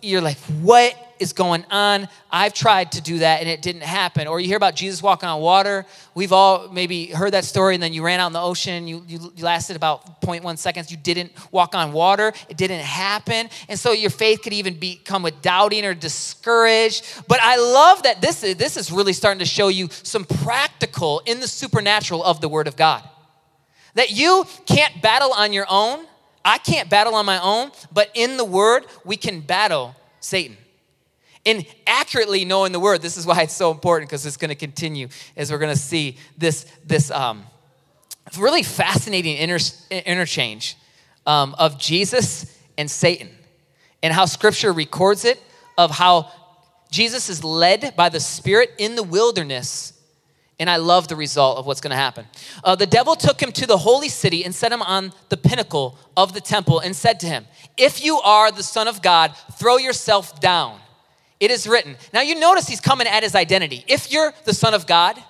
you're 0.02 0.20
like, 0.20 0.36
what 0.60 0.94
is 1.18 1.32
going 1.32 1.64
on? 1.68 2.06
I've 2.30 2.54
tried 2.54 2.92
to 2.92 3.00
do 3.00 3.18
that 3.20 3.40
and 3.40 3.48
it 3.48 3.62
didn't 3.62 3.82
happen. 3.82 4.28
Or 4.28 4.38
you 4.38 4.46
hear 4.46 4.56
about 4.56 4.76
Jesus 4.76 5.02
walking 5.02 5.28
on 5.28 5.40
water. 5.40 5.84
We've 6.14 6.32
all 6.32 6.68
maybe 6.68 7.06
heard 7.06 7.32
that 7.32 7.44
story, 7.44 7.74
and 7.74 7.82
then 7.82 7.92
you 7.92 8.04
ran 8.04 8.20
out 8.20 8.28
in 8.28 8.34
the 8.34 8.40
ocean. 8.40 8.86
You, 8.86 9.02
you, 9.08 9.32
lasted 9.38 9.74
about 9.74 10.20
0.1 10.20 10.58
seconds. 10.58 10.92
You 10.92 10.96
didn't 10.96 11.32
walk 11.50 11.74
on 11.74 11.92
water. 11.92 12.32
It 12.48 12.56
didn't 12.56 12.82
happen, 12.82 13.48
and 13.68 13.76
so 13.76 13.90
your 13.90 14.10
faith 14.10 14.42
could 14.42 14.52
even 14.52 14.74
become 14.74 15.24
with 15.24 15.42
doubting 15.42 15.84
or 15.84 15.94
discouraged. 15.94 17.04
But 17.26 17.40
I 17.42 17.56
love 17.56 18.04
that 18.04 18.20
this 18.20 18.44
is, 18.44 18.54
this 18.56 18.76
is 18.76 18.92
really 18.92 19.12
starting 19.12 19.40
to 19.40 19.44
show 19.44 19.68
you 19.68 19.88
some 19.90 20.24
practical 20.24 21.20
in 21.26 21.40
the 21.40 21.48
supernatural 21.48 22.22
of 22.22 22.40
the 22.40 22.48
Word 22.48 22.68
of 22.68 22.76
God 22.76 23.02
that 23.96 24.10
you 24.10 24.44
can't 24.66 25.02
battle 25.02 25.32
on 25.32 25.52
your 25.52 25.66
own. 25.68 26.06
I 26.44 26.58
can't 26.58 26.88
battle 26.88 27.14
on 27.16 27.26
my 27.26 27.42
own, 27.42 27.72
but 27.92 28.10
in 28.14 28.36
the 28.36 28.44
Word, 28.44 28.86
we 29.04 29.16
can 29.16 29.40
battle 29.40 29.96
Satan. 30.20 30.56
In 31.44 31.64
accurately 31.86 32.44
knowing 32.44 32.72
the 32.72 32.78
Word, 32.78 33.02
this 33.02 33.16
is 33.16 33.26
why 33.26 33.42
it's 33.42 33.54
so 33.54 33.72
important 33.72 34.08
because 34.08 34.24
it's 34.24 34.36
going 34.36 34.50
to 34.50 34.54
continue 34.54 35.08
as 35.36 35.50
we're 35.50 35.58
going 35.58 35.74
to 35.74 35.80
see 35.80 36.18
this, 36.38 36.66
this 36.84 37.10
um, 37.10 37.44
really 38.38 38.62
fascinating 38.62 39.38
inter- 39.38 39.74
interchange 39.90 40.76
um, 41.26 41.54
of 41.58 41.78
Jesus 41.78 42.54
and 42.78 42.90
Satan 42.90 43.30
and 44.02 44.12
how 44.12 44.26
Scripture 44.26 44.72
records 44.72 45.24
it, 45.24 45.42
of 45.78 45.90
how 45.90 46.30
Jesus 46.90 47.28
is 47.28 47.42
led 47.42 47.94
by 47.96 48.08
the 48.08 48.20
Spirit 48.20 48.72
in 48.78 48.94
the 48.94 49.02
wilderness 49.02 49.94
and 50.58 50.70
I 50.70 50.76
love 50.76 51.08
the 51.08 51.16
result 51.16 51.58
of 51.58 51.66
what's 51.66 51.80
going 51.80 51.90
to 51.90 51.96
happen. 51.96 52.26
Uh, 52.64 52.74
the 52.74 52.86
devil 52.86 53.14
took 53.14 53.40
him 53.40 53.52
to 53.52 53.66
the 53.66 53.76
holy 53.76 54.08
city 54.08 54.44
and 54.44 54.54
set 54.54 54.72
him 54.72 54.82
on 54.82 55.12
the 55.28 55.36
pinnacle 55.36 55.98
of 56.16 56.32
the 56.32 56.40
temple 56.40 56.80
and 56.80 56.96
said 56.96 57.20
to 57.20 57.26
him, 57.26 57.46
If 57.76 58.02
you 58.02 58.18
are 58.20 58.50
the 58.50 58.62
Son 58.62 58.88
of 58.88 59.02
God, 59.02 59.34
throw 59.58 59.76
yourself 59.76 60.40
down. 60.40 60.80
It 61.38 61.50
is 61.50 61.66
written. 61.66 61.96
Now 62.14 62.22
you 62.22 62.34
notice 62.34 62.66
he's 62.66 62.80
coming 62.80 63.06
at 63.06 63.22
his 63.22 63.34
identity. 63.34 63.84
If 63.86 64.10
you're 64.10 64.32
the 64.44 64.54
Son 64.54 64.72
of 64.72 64.86
God, 64.86 65.22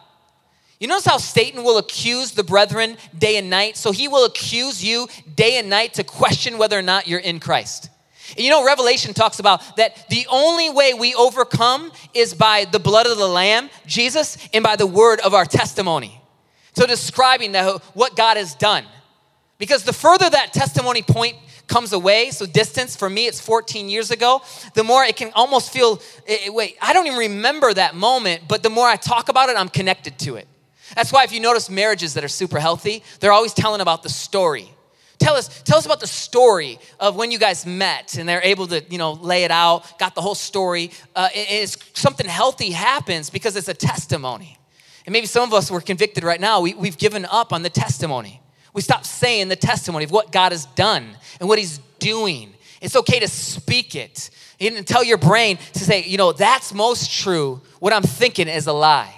you 0.78 0.86
notice 0.86 1.06
how 1.06 1.16
Satan 1.16 1.64
will 1.64 1.78
accuse 1.78 2.32
the 2.32 2.44
brethren 2.44 2.96
day 3.18 3.36
and 3.38 3.50
night? 3.50 3.76
So 3.76 3.92
he 3.92 4.08
will 4.08 4.26
accuse 4.26 4.84
you 4.84 5.08
day 5.34 5.58
and 5.58 5.70
night 5.70 5.94
to 5.94 6.04
question 6.04 6.58
whether 6.58 6.78
or 6.78 6.82
not 6.82 7.08
you're 7.08 7.18
in 7.18 7.40
Christ. 7.40 7.88
And 8.30 8.40
you 8.40 8.50
know, 8.50 8.64
Revelation 8.64 9.14
talks 9.14 9.38
about 9.38 9.76
that 9.76 10.08
the 10.08 10.26
only 10.30 10.70
way 10.70 10.94
we 10.94 11.14
overcome 11.14 11.92
is 12.14 12.34
by 12.34 12.66
the 12.70 12.78
blood 12.78 13.06
of 13.06 13.18
the 13.18 13.28
Lamb, 13.28 13.70
Jesus, 13.86 14.38
and 14.52 14.62
by 14.62 14.76
the 14.76 14.86
word 14.86 15.20
of 15.20 15.34
our 15.34 15.44
testimony. 15.44 16.20
So, 16.74 16.86
describing 16.86 17.52
the, 17.52 17.80
what 17.94 18.16
God 18.16 18.36
has 18.36 18.54
done. 18.54 18.84
Because 19.58 19.84
the 19.84 19.92
further 19.92 20.28
that 20.28 20.52
testimony 20.52 21.02
point 21.02 21.36
comes 21.66 21.92
away, 21.92 22.30
so 22.30 22.46
distance, 22.46 22.94
for 22.94 23.08
me, 23.08 23.26
it's 23.26 23.40
14 23.40 23.88
years 23.88 24.10
ago, 24.10 24.42
the 24.74 24.84
more 24.84 25.04
it 25.04 25.16
can 25.16 25.32
almost 25.34 25.72
feel, 25.72 25.94
it, 26.26 26.40
eh, 26.42 26.46
eh, 26.46 26.50
wait, 26.50 26.76
I 26.80 26.92
don't 26.92 27.06
even 27.06 27.18
remember 27.18 27.72
that 27.72 27.94
moment, 27.94 28.42
but 28.46 28.62
the 28.62 28.70
more 28.70 28.86
I 28.86 28.96
talk 28.96 29.28
about 29.28 29.48
it, 29.48 29.56
I'm 29.56 29.68
connected 29.68 30.18
to 30.20 30.36
it. 30.36 30.46
That's 30.94 31.12
why 31.12 31.24
if 31.24 31.32
you 31.32 31.40
notice 31.40 31.68
marriages 31.68 32.14
that 32.14 32.22
are 32.22 32.28
super 32.28 32.60
healthy, 32.60 33.02
they're 33.20 33.32
always 33.32 33.52
telling 33.52 33.80
about 33.80 34.02
the 34.02 34.08
story. 34.08 34.70
Tell 35.18 35.34
us, 35.34 35.62
tell 35.62 35.78
us 35.78 35.86
about 35.86 36.00
the 36.00 36.06
story 36.06 36.78
of 37.00 37.16
when 37.16 37.30
you 37.30 37.38
guys 37.38 37.64
met 37.64 38.18
and 38.18 38.28
they're 38.28 38.42
able 38.42 38.66
to, 38.68 38.84
you 38.90 38.98
know, 38.98 39.12
lay 39.12 39.44
it 39.44 39.50
out, 39.50 39.98
got 39.98 40.14
the 40.14 40.20
whole 40.20 40.34
story. 40.34 40.90
Uh, 41.14 41.28
it's 41.34 41.78
something 41.98 42.26
healthy 42.26 42.70
happens 42.70 43.30
because 43.30 43.56
it's 43.56 43.68
a 43.68 43.74
testimony. 43.74 44.58
And 45.06 45.12
maybe 45.12 45.26
some 45.26 45.48
of 45.48 45.54
us 45.54 45.70
were 45.70 45.80
convicted 45.80 46.24
right 46.24 46.40
now. 46.40 46.60
We, 46.60 46.74
we've 46.74 46.98
given 46.98 47.24
up 47.26 47.52
on 47.52 47.62
the 47.62 47.70
testimony. 47.70 48.42
We 48.74 48.82
stopped 48.82 49.06
saying 49.06 49.48
the 49.48 49.56
testimony 49.56 50.04
of 50.04 50.10
what 50.10 50.32
God 50.32 50.52
has 50.52 50.66
done 50.66 51.16
and 51.40 51.48
what 51.48 51.58
He's 51.58 51.78
doing. 51.98 52.52
It's 52.82 52.96
okay 52.96 53.20
to 53.20 53.28
speak 53.28 53.94
it. 53.94 54.30
And 54.60 54.86
tell 54.86 55.04
your 55.04 55.18
brain 55.18 55.58
to 55.74 55.78
say, 55.78 56.04
you 56.04 56.18
know, 56.18 56.32
that's 56.32 56.74
most 56.74 57.10
true. 57.22 57.62
What 57.78 57.92
I'm 57.92 58.02
thinking 58.02 58.48
is 58.48 58.66
a 58.66 58.72
lie. 58.72 59.14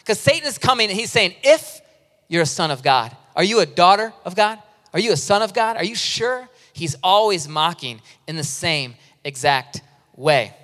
Because 0.00 0.20
Satan 0.20 0.48
is 0.48 0.58
coming 0.58 0.90
and 0.90 0.98
he's 0.98 1.10
saying, 1.10 1.34
if 1.42 1.80
you're 2.28 2.42
a 2.42 2.46
son 2.46 2.70
of 2.70 2.82
God, 2.82 3.16
are 3.36 3.44
you 3.44 3.60
a 3.60 3.66
daughter 3.66 4.12
of 4.24 4.34
God? 4.34 4.58
Are 4.92 5.00
you 5.00 5.12
a 5.12 5.16
son 5.16 5.42
of 5.42 5.54
God? 5.54 5.76
Are 5.76 5.84
you 5.84 5.94
sure? 5.94 6.48
He's 6.72 6.96
always 7.02 7.48
mocking 7.48 8.00
in 8.26 8.36
the 8.36 8.44
same 8.44 8.94
exact 9.24 9.82
way. 10.16 10.54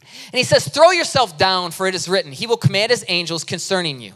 And 0.00 0.38
he 0.38 0.44
says, 0.44 0.66
Throw 0.68 0.90
yourself 0.90 1.36
down, 1.38 1.70
for 1.70 1.86
it 1.86 1.94
is 1.94 2.08
written, 2.08 2.32
He 2.32 2.46
will 2.46 2.56
command 2.56 2.90
His 2.90 3.04
angels 3.08 3.44
concerning 3.44 4.00
you. 4.00 4.14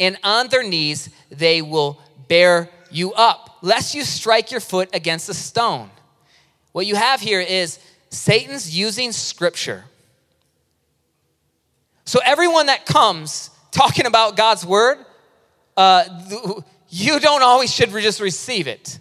And 0.00 0.18
on 0.24 0.48
their 0.48 0.62
knees 0.62 1.08
they 1.30 1.62
will 1.62 2.00
bear 2.28 2.68
you 2.90 3.12
up, 3.12 3.58
lest 3.62 3.94
you 3.94 4.04
strike 4.04 4.50
your 4.50 4.60
foot 4.60 4.90
against 4.92 5.28
a 5.28 5.34
stone. 5.34 5.90
What 6.72 6.86
you 6.86 6.96
have 6.96 7.20
here 7.20 7.40
is 7.40 7.78
Satan's 8.10 8.76
using 8.76 9.12
scripture. 9.12 9.84
So 12.04 12.20
everyone 12.24 12.66
that 12.66 12.86
comes 12.86 13.50
talking 13.70 14.06
about 14.06 14.36
God's 14.36 14.64
word, 14.64 14.98
uh, 15.76 16.04
you 16.94 17.18
don't 17.18 17.42
always 17.42 17.74
should 17.74 17.90
just 17.90 18.20
receive 18.20 18.68
it. 18.68 19.00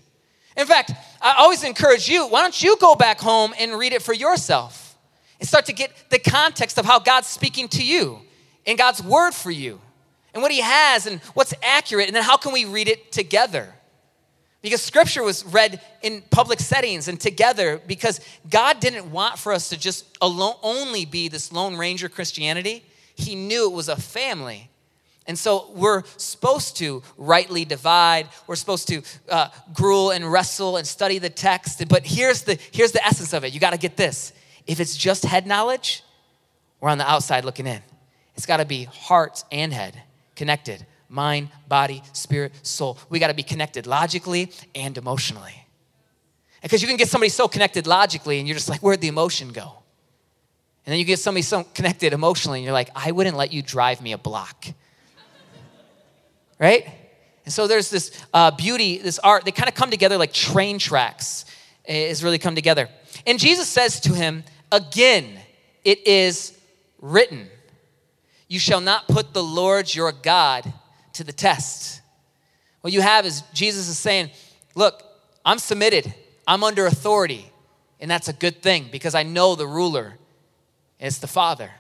In 0.57 0.65
fact, 0.65 0.93
I 1.21 1.35
always 1.37 1.63
encourage 1.63 2.09
you, 2.09 2.25
why 2.25 2.41
don't 2.41 2.59
you 2.59 2.75
go 2.77 2.95
back 2.95 3.19
home 3.19 3.53
and 3.59 3.77
read 3.77 3.93
it 3.93 4.01
for 4.01 4.13
yourself 4.13 4.97
and 5.39 5.47
start 5.47 5.67
to 5.67 5.73
get 5.73 5.91
the 6.09 6.17
context 6.17 6.79
of 6.79 6.85
how 6.85 6.97
God's 6.97 7.27
speaking 7.27 7.67
to 7.67 7.83
you 7.83 8.19
and 8.65 8.79
God's 8.79 9.03
word 9.03 9.33
for 9.35 9.51
you 9.51 9.79
and 10.33 10.41
what 10.41 10.51
he 10.51 10.61
has 10.61 11.05
and 11.05 11.21
what's 11.35 11.53
accurate 11.61 12.07
and 12.07 12.15
then 12.15 12.23
how 12.23 12.35
can 12.35 12.51
we 12.51 12.65
read 12.65 12.87
it 12.87 13.11
together? 13.11 13.71
Because 14.63 14.81
scripture 14.81 15.21
was 15.21 15.45
read 15.45 15.79
in 16.01 16.23
public 16.31 16.61
settings 16.61 17.07
and 17.07 17.21
together 17.21 17.79
because 17.85 18.21
God 18.49 18.79
didn't 18.79 19.11
want 19.11 19.37
for 19.37 19.53
us 19.53 19.69
to 19.69 19.77
just 19.77 20.17
alone, 20.19 20.55
only 20.63 21.05
be 21.05 21.27
this 21.27 21.51
Lone 21.51 21.77
Ranger 21.77 22.09
Christianity. 22.09 22.83
He 23.13 23.35
knew 23.35 23.69
it 23.69 23.73
was 23.73 23.87
a 23.87 23.95
family 23.95 24.71
and 25.25 25.39
so 25.39 25.71
we're 25.73 26.03
supposed 26.17 26.77
to 26.77 27.01
rightly 27.17 27.65
divide. 27.65 28.27
We're 28.45 28.55
supposed 28.55 28.87
to 28.89 29.01
uh, 29.29 29.49
gruel 29.73 30.11
and 30.11 30.29
wrestle 30.29 30.77
and 30.77 30.85
study 30.85 31.17
the 31.17 31.29
text. 31.29 31.87
But 31.87 32.05
here's 32.05 32.43
the, 32.43 32.59
here's 32.71 32.91
the 32.91 33.05
essence 33.05 33.33
of 33.33 33.45
it. 33.45 33.53
You 33.53 33.59
got 33.59 33.71
to 33.71 33.79
get 33.79 33.95
this. 33.95 34.33
If 34.67 34.79
it's 34.79 34.97
just 34.97 35.23
head 35.23 35.47
knowledge, 35.47 36.03
we're 36.81 36.89
on 36.89 36.97
the 36.97 37.09
outside 37.09 37.45
looking 37.45 37.67
in. 37.67 37.81
It's 38.35 38.45
got 38.45 38.57
to 38.57 38.65
be 38.65 38.83
heart 38.85 39.43
and 39.51 39.71
head. 39.71 40.01
connected 40.35 40.85
mind, 41.13 41.49
body, 41.67 42.01
spirit, 42.11 42.51
soul. 42.63 42.97
We 43.07 43.19
got 43.19 43.27
to 43.27 43.35
be 43.35 43.43
connected 43.43 43.85
logically 43.85 44.51
and 44.73 44.97
emotionally. 44.97 45.53
Because 46.63 46.81
you 46.81 46.87
can 46.87 46.97
get 46.97 47.07
somebody 47.07 47.29
so 47.29 47.47
connected 47.47 47.85
logically 47.85 48.39
and 48.39 48.47
you're 48.47 48.55
just 48.55 48.67
like, 48.67 48.81
where'd 48.81 48.99
the 48.99 49.09
emotion 49.09 49.51
go? 49.51 49.83
And 50.85 50.91
then 50.91 50.97
you 50.97 51.05
get 51.05 51.19
somebody 51.19 51.43
so 51.43 51.63
connected 51.63 52.13
emotionally 52.13 52.59
and 52.59 52.65
you're 52.65 52.73
like, 52.73 52.89
I 52.95 53.11
wouldn't 53.11 53.37
let 53.37 53.53
you 53.53 53.61
drive 53.61 54.01
me 54.01 54.11
a 54.11 54.17
block. 54.17 54.65
Right? 56.59 56.87
And 57.45 57.53
so 57.53 57.67
there's 57.67 57.89
this 57.89 58.11
uh, 58.33 58.51
beauty, 58.51 58.97
this 58.97 59.19
art, 59.19 59.45
they 59.45 59.51
kind 59.51 59.69
of 59.69 59.75
come 59.75 59.89
together 59.89 60.17
like 60.17 60.33
train 60.33 60.79
tracks, 60.79 61.45
is 61.85 62.23
really 62.23 62.37
come 62.37 62.55
together. 62.55 62.89
And 63.25 63.39
Jesus 63.39 63.67
says 63.67 63.99
to 64.01 64.13
him, 64.13 64.43
Again, 64.71 65.39
it 65.83 66.07
is 66.07 66.57
written, 66.99 67.47
You 68.47 68.59
shall 68.59 68.81
not 68.81 69.07
put 69.07 69.33
the 69.33 69.43
Lord 69.43 69.93
your 69.93 70.11
God 70.11 70.71
to 71.13 71.23
the 71.23 71.33
test. 71.33 72.01
What 72.81 72.93
you 72.93 73.01
have 73.01 73.25
is 73.25 73.43
Jesus 73.53 73.87
is 73.87 73.99
saying, 73.99 74.31
Look, 74.75 75.03
I'm 75.45 75.59
submitted, 75.59 76.13
I'm 76.47 76.63
under 76.63 76.85
authority, 76.85 77.51
and 77.99 78.09
that's 78.09 78.29
a 78.29 78.33
good 78.33 78.61
thing 78.61 78.87
because 78.91 79.15
I 79.15 79.23
know 79.23 79.55
the 79.55 79.67
ruler, 79.67 80.17
it's 80.99 81.19
the 81.19 81.27
Father. 81.27 81.71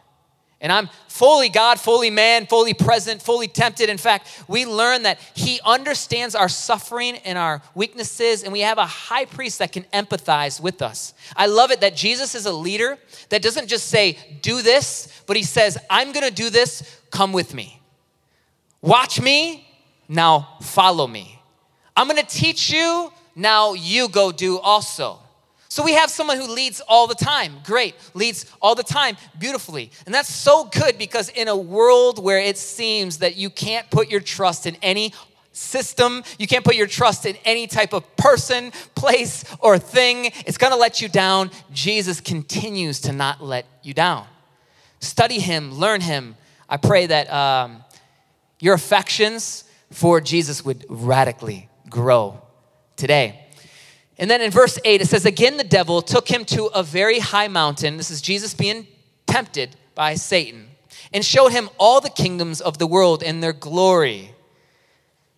And 0.63 0.71
I'm 0.71 0.89
fully 1.09 1.49
God, 1.49 1.77
fully 1.77 2.09
man, 2.09 2.45
fully 2.45 2.73
present, 2.73 3.21
fully 3.21 3.49
tempted. 3.49 3.89
In 3.89 3.97
fact, 3.97 4.45
we 4.47 4.65
learn 4.65 5.03
that 5.03 5.19
He 5.35 5.59
understands 5.65 6.35
our 6.35 6.47
suffering 6.47 7.17
and 7.17 7.37
our 7.37 7.61
weaknesses, 7.75 8.43
and 8.43 8.53
we 8.53 8.61
have 8.61 8.77
a 8.77 8.85
high 8.85 9.25
priest 9.25 9.59
that 9.59 9.73
can 9.73 9.83
empathize 9.93 10.61
with 10.61 10.81
us. 10.81 11.13
I 11.35 11.47
love 11.47 11.71
it 11.71 11.81
that 11.81 11.97
Jesus 11.97 12.33
is 12.33 12.45
a 12.45 12.53
leader 12.53 12.97
that 13.27 13.41
doesn't 13.41 13.67
just 13.67 13.87
say, 13.87 14.17
do 14.41 14.61
this, 14.61 15.23
but 15.27 15.35
He 15.35 15.43
says, 15.43 15.77
I'm 15.89 16.13
gonna 16.13 16.31
do 16.31 16.49
this, 16.49 17.01
come 17.11 17.33
with 17.33 17.53
me. 17.53 17.81
Watch 18.81 19.19
me, 19.19 19.67
now 20.07 20.57
follow 20.61 21.07
me. 21.07 21.41
I'm 21.97 22.07
gonna 22.07 22.23
teach 22.23 22.71
you, 22.71 23.11
now 23.35 23.73
you 23.73 24.07
go 24.07 24.31
do 24.31 24.59
also. 24.59 25.19
So 25.73 25.81
we 25.81 25.93
have 25.93 26.11
someone 26.11 26.37
who 26.37 26.45
leads 26.45 26.81
all 26.81 27.07
the 27.07 27.15
time. 27.15 27.55
Great. 27.63 27.95
Leads 28.13 28.45
all 28.61 28.75
the 28.75 28.83
time 28.83 29.17
beautifully. 29.39 29.89
And 30.05 30.13
that's 30.13 30.31
so 30.31 30.65
good 30.65 30.99
because 30.99 31.29
in 31.29 31.47
a 31.47 31.57
world 31.57 32.23
where 32.23 32.37
it 32.37 32.59
seems 32.59 33.17
that 33.17 33.37
you 33.37 33.49
can't 33.49 33.89
put 33.89 34.07
your 34.07 34.19
trust 34.19 34.67
in 34.67 34.77
any 34.83 35.15
system, 35.51 36.21
you 36.37 36.45
can't 36.45 36.63
put 36.63 36.75
your 36.75 36.85
trust 36.85 37.25
in 37.25 37.37
any 37.43 37.65
type 37.65 37.91
of 37.91 38.15
person, 38.17 38.71
place, 38.93 39.45
or 39.61 39.79
thing, 39.79 40.25
it's 40.45 40.59
going 40.59 40.73
to 40.73 40.77
let 40.77 41.01
you 41.01 41.09
down. 41.09 41.49
Jesus 41.71 42.21
continues 42.21 43.01
to 43.01 43.11
not 43.11 43.43
let 43.43 43.65
you 43.81 43.95
down. 43.95 44.27
Study 44.99 45.39
him, 45.39 45.73
learn 45.73 46.01
him. 46.01 46.35
I 46.69 46.77
pray 46.77 47.07
that 47.07 47.33
um, 47.33 47.83
your 48.59 48.75
affections 48.75 49.63
for 49.89 50.21
Jesus 50.21 50.63
would 50.63 50.85
radically 50.87 51.67
grow 51.89 52.43
today. 52.95 53.42
And 54.17 54.29
then 54.29 54.41
in 54.41 54.51
verse 54.51 54.77
8, 54.83 55.01
it 55.01 55.07
says, 55.07 55.25
Again, 55.25 55.57
the 55.57 55.63
devil 55.63 56.01
took 56.01 56.27
him 56.27 56.45
to 56.45 56.65
a 56.67 56.83
very 56.83 57.19
high 57.19 57.47
mountain. 57.47 57.97
This 57.97 58.11
is 58.11 58.21
Jesus 58.21 58.53
being 58.53 58.87
tempted 59.25 59.75
by 59.95 60.15
Satan, 60.15 60.67
and 61.13 61.25
showed 61.25 61.51
him 61.51 61.69
all 61.77 62.01
the 62.01 62.09
kingdoms 62.09 62.61
of 62.61 62.77
the 62.77 62.87
world 62.87 63.23
and 63.23 63.41
their 63.41 63.53
glory. 63.53 64.33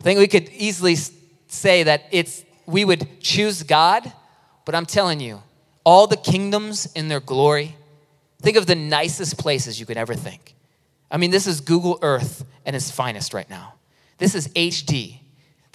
I 0.01 0.03
think 0.03 0.19
we 0.19 0.27
could 0.27 0.49
easily 0.49 0.95
say 1.47 1.83
that 1.83 2.03
it's 2.11 2.43
we 2.65 2.83
would 2.83 3.21
choose 3.21 3.63
God, 3.63 4.11
but 4.65 4.75
I'm 4.75 4.85
telling 4.85 5.19
you, 5.19 5.41
all 5.83 6.07
the 6.07 6.17
kingdoms 6.17 6.87
in 6.93 7.07
their 7.07 7.19
glory. 7.19 7.75
Think 8.41 8.57
of 8.57 8.65
the 8.65 8.75
nicest 8.75 9.37
places 9.37 9.79
you 9.79 9.85
could 9.85 9.97
ever 9.97 10.13
think. 10.13 10.55
I 11.09 11.17
mean, 11.17 11.31
this 11.31 11.47
is 11.47 11.61
Google 11.61 11.99
Earth 12.01 12.43
and 12.65 12.75
its 12.75 12.91
finest 12.91 13.33
right 13.33 13.49
now. 13.49 13.75
This 14.17 14.35
is 14.35 14.47
HD. 14.49 15.19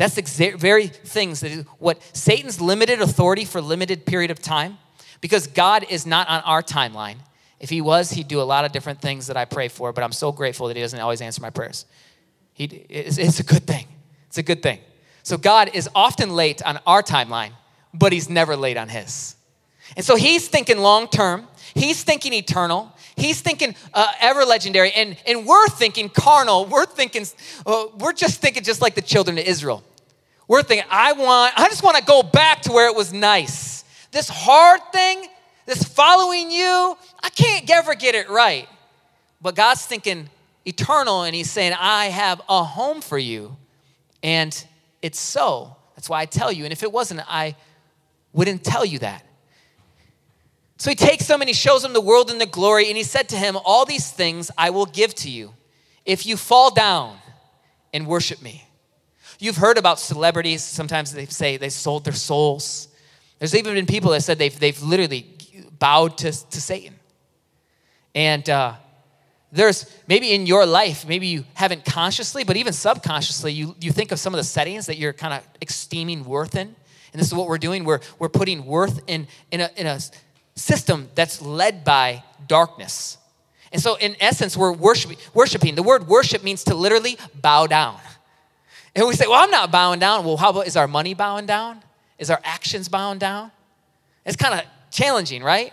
That's 0.00 0.14
the 0.14 0.22
exa- 0.22 0.58
very 0.58 0.86
things 0.86 1.40
that 1.40 1.50
is 1.50 1.64
what 1.78 2.02
Satan's 2.16 2.58
limited 2.58 3.02
authority 3.02 3.44
for 3.44 3.60
limited 3.60 4.06
period 4.06 4.30
of 4.30 4.40
time, 4.40 4.78
because 5.20 5.46
God 5.46 5.84
is 5.90 6.06
not 6.06 6.26
on 6.26 6.40
our 6.44 6.62
timeline. 6.62 7.16
If 7.58 7.68
he 7.68 7.82
was, 7.82 8.10
he'd 8.10 8.26
do 8.26 8.40
a 8.40 8.48
lot 8.54 8.64
of 8.64 8.72
different 8.72 9.02
things 9.02 9.26
that 9.26 9.36
I 9.36 9.44
pray 9.44 9.68
for, 9.68 9.92
but 9.92 10.02
I'm 10.02 10.12
so 10.12 10.32
grateful 10.32 10.68
that 10.68 10.76
he 10.76 10.80
doesn't 10.80 10.98
always 10.98 11.20
answer 11.20 11.42
my 11.42 11.50
prayers. 11.50 11.84
He, 12.54 12.64
it's, 12.64 13.18
it's 13.18 13.40
a 13.40 13.42
good 13.42 13.66
thing. 13.66 13.88
It's 14.28 14.38
a 14.38 14.42
good 14.42 14.62
thing. 14.62 14.78
So 15.22 15.36
God 15.36 15.70
is 15.74 15.86
often 15.94 16.30
late 16.30 16.62
on 16.62 16.78
our 16.86 17.02
timeline, 17.02 17.52
but 17.92 18.10
he's 18.10 18.30
never 18.30 18.56
late 18.56 18.78
on 18.78 18.88
his. 18.88 19.36
And 19.98 20.02
so 20.02 20.16
he's 20.16 20.48
thinking 20.48 20.78
long 20.78 21.08
term, 21.08 21.46
he's 21.74 22.02
thinking 22.02 22.32
eternal, 22.32 22.90
he's 23.16 23.42
thinking 23.42 23.74
uh, 23.92 24.10
ever 24.18 24.46
legendary, 24.46 24.92
and, 24.92 25.14
and 25.26 25.44
we're 25.44 25.68
thinking 25.68 26.08
carnal. 26.08 26.64
We're 26.64 26.86
thinking, 26.86 27.26
uh, 27.66 27.88
we're 27.98 28.14
just 28.14 28.40
thinking 28.40 28.62
just 28.62 28.80
like 28.80 28.94
the 28.94 29.02
children 29.02 29.36
of 29.36 29.44
Israel. 29.44 29.84
We're 30.50 30.64
thinking, 30.64 30.88
I 30.90 31.12
want, 31.12 31.56
I 31.56 31.68
just 31.68 31.84
want 31.84 31.96
to 31.98 32.02
go 32.02 32.24
back 32.24 32.62
to 32.62 32.72
where 32.72 32.88
it 32.88 32.96
was 32.96 33.12
nice. 33.12 33.84
This 34.10 34.28
hard 34.28 34.80
thing, 34.92 35.24
this 35.64 35.84
following 35.84 36.50
you, 36.50 36.98
I 37.22 37.28
can't 37.28 37.70
ever 37.70 37.94
get 37.94 38.16
it 38.16 38.28
right. 38.28 38.68
But 39.40 39.54
God's 39.54 39.86
thinking 39.86 40.28
eternal, 40.64 41.22
and 41.22 41.36
He's 41.36 41.48
saying, 41.48 41.74
I 41.78 42.06
have 42.06 42.42
a 42.48 42.64
home 42.64 43.00
for 43.00 43.16
you. 43.16 43.56
And 44.24 44.66
it's 45.00 45.20
so. 45.20 45.76
That's 45.94 46.08
why 46.08 46.20
I 46.22 46.24
tell 46.24 46.50
you. 46.50 46.64
And 46.64 46.72
if 46.72 46.82
it 46.82 46.90
wasn't, 46.90 47.20
I 47.28 47.54
wouldn't 48.32 48.64
tell 48.64 48.84
you 48.84 48.98
that. 48.98 49.24
So 50.78 50.90
he 50.90 50.96
takes 50.96 51.28
them 51.28 51.42
and 51.42 51.48
he 51.48 51.54
shows 51.54 51.82
them 51.82 51.92
the 51.92 52.00
world 52.00 52.28
and 52.28 52.40
the 52.40 52.46
glory, 52.46 52.88
and 52.88 52.96
he 52.96 53.04
said 53.04 53.28
to 53.28 53.36
him, 53.36 53.56
All 53.64 53.84
these 53.84 54.10
things 54.10 54.50
I 54.58 54.70
will 54.70 54.86
give 54.86 55.14
to 55.14 55.30
you 55.30 55.54
if 56.04 56.26
you 56.26 56.36
fall 56.36 56.74
down 56.74 57.18
and 57.94 58.08
worship 58.08 58.42
me. 58.42 58.66
You've 59.40 59.56
heard 59.56 59.78
about 59.78 59.98
celebrities, 59.98 60.62
sometimes 60.62 61.12
they 61.12 61.24
say 61.26 61.56
they 61.56 61.70
sold 61.70 62.04
their 62.04 62.12
souls. 62.12 62.88
There's 63.38 63.54
even 63.54 63.74
been 63.74 63.86
people 63.86 64.10
that 64.10 64.20
said 64.20 64.38
they've, 64.38 64.58
they've 64.58 64.80
literally 64.82 65.26
bowed 65.78 66.18
to, 66.18 66.30
to 66.30 66.60
Satan. 66.60 66.94
And 68.14 68.48
uh, 68.50 68.74
there's 69.50 69.90
maybe 70.06 70.34
in 70.34 70.46
your 70.46 70.66
life, 70.66 71.08
maybe 71.08 71.26
you 71.26 71.44
haven't 71.54 71.86
consciously, 71.86 72.44
but 72.44 72.58
even 72.58 72.74
subconsciously, 72.74 73.52
you, 73.52 73.74
you 73.80 73.92
think 73.92 74.12
of 74.12 74.18
some 74.18 74.34
of 74.34 74.38
the 74.38 74.44
settings 74.44 74.86
that 74.86 74.98
you're 74.98 75.14
kind 75.14 75.32
of 75.32 75.42
esteeming 75.62 76.24
worth 76.24 76.54
in. 76.54 76.76
And 77.12 77.20
this 77.20 77.26
is 77.26 77.34
what 77.34 77.48
we're 77.48 77.58
doing. 77.58 77.84
We're, 77.84 78.00
we're 78.18 78.28
putting 78.28 78.66
worth 78.66 79.02
in, 79.06 79.26
in, 79.50 79.62
a, 79.62 79.70
in 79.76 79.86
a 79.86 79.98
system 80.54 81.08
that's 81.14 81.40
led 81.40 81.82
by 81.82 82.22
darkness. 82.46 83.16
And 83.72 83.80
so, 83.80 83.96
in 83.96 84.16
essence, 84.20 84.56
we're 84.56 84.72
worshiping, 84.72 85.16
worshiping. 85.32 85.76
The 85.76 85.82
word 85.82 86.08
worship 86.08 86.44
means 86.44 86.64
to 86.64 86.74
literally 86.74 87.16
bow 87.40 87.66
down. 87.66 87.98
And 88.94 89.06
we 89.06 89.14
say, 89.14 89.26
well, 89.26 89.42
I'm 89.42 89.50
not 89.50 89.70
bowing 89.70 90.00
down. 90.00 90.24
Well, 90.24 90.36
how 90.36 90.50
about 90.50 90.66
is 90.66 90.76
our 90.76 90.88
money 90.88 91.14
bowing 91.14 91.46
down? 91.46 91.82
Is 92.18 92.30
our 92.30 92.40
actions 92.42 92.88
bowing 92.88 93.18
down? 93.18 93.50
It's 94.26 94.36
kind 94.36 94.54
of 94.54 94.66
challenging, 94.90 95.42
right? 95.42 95.72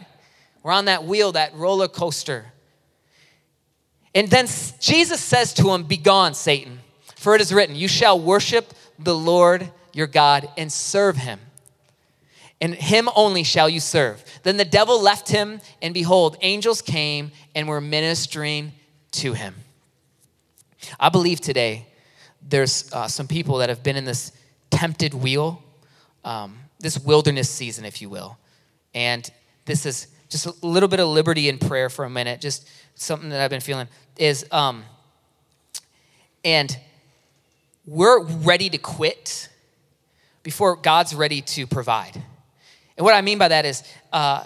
We're 0.63 0.71
on 0.71 0.85
that 0.85 1.03
wheel, 1.03 1.31
that 1.33 1.53
roller 1.55 1.87
coaster. 1.87 2.45
And 4.13 4.29
then 4.29 4.47
Jesus 4.79 5.21
says 5.21 5.53
to 5.55 5.71
him, 5.71 5.83
Begone, 5.83 6.33
Satan, 6.33 6.79
for 7.15 7.35
it 7.35 7.41
is 7.41 7.53
written, 7.53 7.75
You 7.75 7.87
shall 7.87 8.19
worship 8.19 8.73
the 8.99 9.15
Lord 9.15 9.69
your 9.93 10.07
God 10.07 10.49
and 10.57 10.71
serve 10.71 11.17
him. 11.17 11.39
And 12.59 12.73
him 12.73 13.09
only 13.15 13.43
shall 13.43 13.69
you 13.69 13.79
serve. 13.79 14.23
Then 14.43 14.57
the 14.57 14.65
devil 14.65 15.01
left 15.01 15.29
him, 15.29 15.59
and 15.81 15.93
behold, 15.93 16.37
angels 16.41 16.81
came 16.81 17.31
and 17.53 17.67
were 17.67 17.81
ministering 17.81 18.71
to 19.11 19.33
him. 19.33 19.55
I 20.99 21.09
believe 21.09 21.41
today 21.41 21.87
there's 22.47 22.91
uh, 22.93 23.07
some 23.07 23.27
people 23.27 23.57
that 23.57 23.69
have 23.69 23.83
been 23.83 23.95
in 23.95 24.05
this 24.05 24.31
tempted 24.69 25.13
wheel, 25.13 25.63
um, 26.23 26.57
this 26.79 26.99
wilderness 26.99 27.49
season, 27.49 27.85
if 27.85 28.01
you 28.01 28.09
will. 28.09 28.37
And 28.93 29.29
this 29.65 29.85
is 29.85 30.07
just 30.29 30.45
a 30.45 30.53
little 30.61 30.89
bit 30.89 30.99
of 30.99 31.07
liberty 31.07 31.49
in 31.49 31.57
prayer 31.57 31.89
for 31.89 32.05
a 32.05 32.09
minute, 32.09 32.41
just 32.41 32.67
something 32.95 33.29
that 33.29 33.41
I've 33.41 33.49
been 33.49 33.61
feeling 33.61 33.87
is, 34.17 34.45
um, 34.51 34.83
and 36.43 36.77
we're 37.85 38.23
ready 38.23 38.69
to 38.69 38.77
quit 38.77 39.49
before 40.43 40.75
God's 40.75 41.13
ready 41.13 41.41
to 41.41 41.67
provide. 41.67 42.15
And 42.97 43.03
what 43.05 43.13
I 43.13 43.21
mean 43.21 43.37
by 43.37 43.49
that 43.49 43.65
is, 43.65 43.83
uh, 44.11 44.45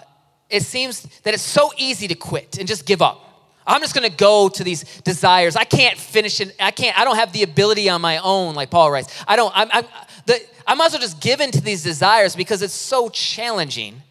it 0.50 0.62
seems 0.62 1.02
that 1.22 1.32
it's 1.32 1.42
so 1.42 1.70
easy 1.76 2.08
to 2.08 2.14
quit 2.14 2.58
and 2.58 2.68
just 2.68 2.86
give 2.86 3.00
up. 3.00 3.31
I'm 3.66 3.80
just 3.80 3.94
going 3.94 4.10
to 4.10 4.16
go 4.16 4.48
to 4.48 4.64
these 4.64 4.82
desires. 5.02 5.56
I 5.56 5.64
can't 5.64 5.96
finish 5.96 6.40
it. 6.40 6.54
I 6.58 6.70
can't. 6.70 6.98
I 6.98 7.04
don't 7.04 7.16
have 7.16 7.32
the 7.32 7.42
ability 7.42 7.88
on 7.88 8.00
my 8.00 8.18
own, 8.18 8.54
like 8.54 8.70
Paul 8.70 8.90
writes. 8.90 9.12
I 9.26 9.36
don't. 9.36 9.52
I'm. 9.54 9.68
I'm 9.72 9.84
the, 10.26 10.40
I 10.66 10.74
might 10.74 10.86
as 10.86 10.92
well 10.92 11.00
just 11.00 11.20
give 11.20 11.40
in 11.40 11.50
to 11.52 11.60
these 11.60 11.82
desires 11.82 12.36
because 12.36 12.62
it's 12.62 12.74
so 12.74 13.08
challenging. 13.08 14.02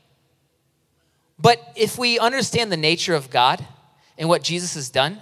But 1.39 1.59
if 1.75 1.97
we 1.97 2.19
understand 2.19 2.71
the 2.71 2.77
nature 2.77 3.15
of 3.15 3.29
God 3.29 3.65
and 4.17 4.29
what 4.29 4.43
Jesus 4.43 4.75
has 4.75 4.89
done, 4.89 5.19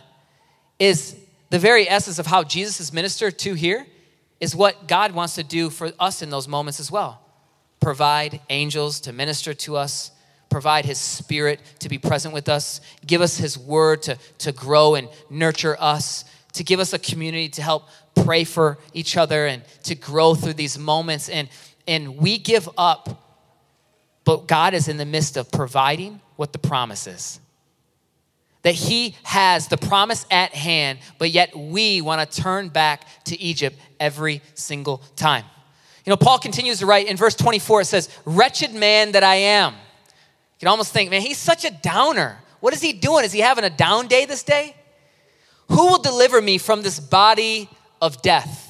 is 0.79 1.15
the 1.49 1.59
very 1.59 1.87
essence 1.89 2.19
of 2.19 2.25
how 2.25 2.43
Jesus 2.43 2.79
is 2.79 2.93
ministered 2.93 3.37
to 3.39 3.53
here 3.53 3.85
is 4.39 4.55
what 4.55 4.87
God 4.87 5.11
wants 5.13 5.35
to 5.35 5.43
do 5.43 5.69
for 5.69 5.91
us 5.99 6.21
in 6.21 6.29
those 6.29 6.47
moments 6.47 6.79
as 6.79 6.91
well. 6.91 7.21
Provide 7.79 8.41
angels 8.49 8.99
to 9.01 9.13
minister 9.13 9.53
to 9.53 9.77
us 9.77 10.11
provide 10.49 10.85
His 10.85 10.97
Spirit 10.97 11.59
to 11.79 11.89
be 11.89 11.97
present 11.97 12.33
with 12.33 12.49
us, 12.49 12.81
give 13.05 13.21
us 13.21 13.37
His 13.37 13.57
Word 13.57 14.03
to, 14.03 14.17
to 14.39 14.51
grow 14.51 14.95
and 14.95 15.07
nurture 15.29 15.77
us, 15.79 16.25
to 16.53 16.63
give 16.63 16.79
us 16.79 16.93
a 16.93 16.99
community 16.99 17.49
to 17.49 17.61
help 17.61 17.87
pray 18.15 18.43
for 18.43 18.77
each 18.93 19.17
other 19.17 19.45
and 19.45 19.63
to 19.83 19.95
grow 19.95 20.35
through 20.35 20.53
these 20.53 20.77
moments. 20.77 21.29
And, 21.29 21.49
and 21.87 22.17
we 22.17 22.37
give 22.37 22.67
up, 22.77 23.23
but 24.23 24.47
God 24.47 24.73
is 24.73 24.87
in 24.87 24.97
the 24.97 25.05
midst 25.05 25.37
of 25.37 25.51
providing 25.51 26.19
what 26.35 26.51
the 26.51 26.59
promise 26.59 27.07
is. 27.07 27.39
That 28.63 28.75
He 28.75 29.15
has 29.23 29.67
the 29.67 29.77
promise 29.77 30.25
at 30.29 30.53
hand, 30.53 30.99
but 31.17 31.29
yet 31.29 31.55
we 31.55 32.01
want 32.01 32.29
to 32.29 32.41
turn 32.41 32.69
back 32.69 33.05
to 33.25 33.39
Egypt 33.39 33.77
every 33.99 34.41
single 34.53 35.01
time. 35.15 35.45
You 36.05 36.11
know, 36.11 36.17
Paul 36.17 36.39
continues 36.39 36.79
to 36.79 36.85
write 36.85 37.07
in 37.07 37.17
verse 37.17 37.35
24, 37.35 37.81
it 37.81 37.85
says, 37.85 38.09
Wretched 38.25 38.73
man 38.73 39.11
that 39.11 39.23
I 39.23 39.35
am. 39.35 39.75
You 40.59 40.65
can 40.65 40.67
almost 40.67 40.91
think, 40.91 41.09
man, 41.09 41.21
he's 41.21 41.37
such 41.37 41.63
a 41.63 41.71
downer. 41.71 42.37
What 42.59 42.73
is 42.73 42.81
he 42.81 42.91
doing? 42.91 43.23
Is 43.23 43.31
he 43.31 43.39
having 43.39 43.63
a 43.63 43.69
down 43.69 44.07
day 44.07 44.25
this 44.25 44.43
day? 44.43 44.75
Who 45.69 45.87
will 45.87 46.01
deliver 46.01 46.41
me 46.41 46.57
from 46.57 46.81
this 46.81 46.99
body 46.99 47.69
of 48.01 48.21
death? 48.21 48.65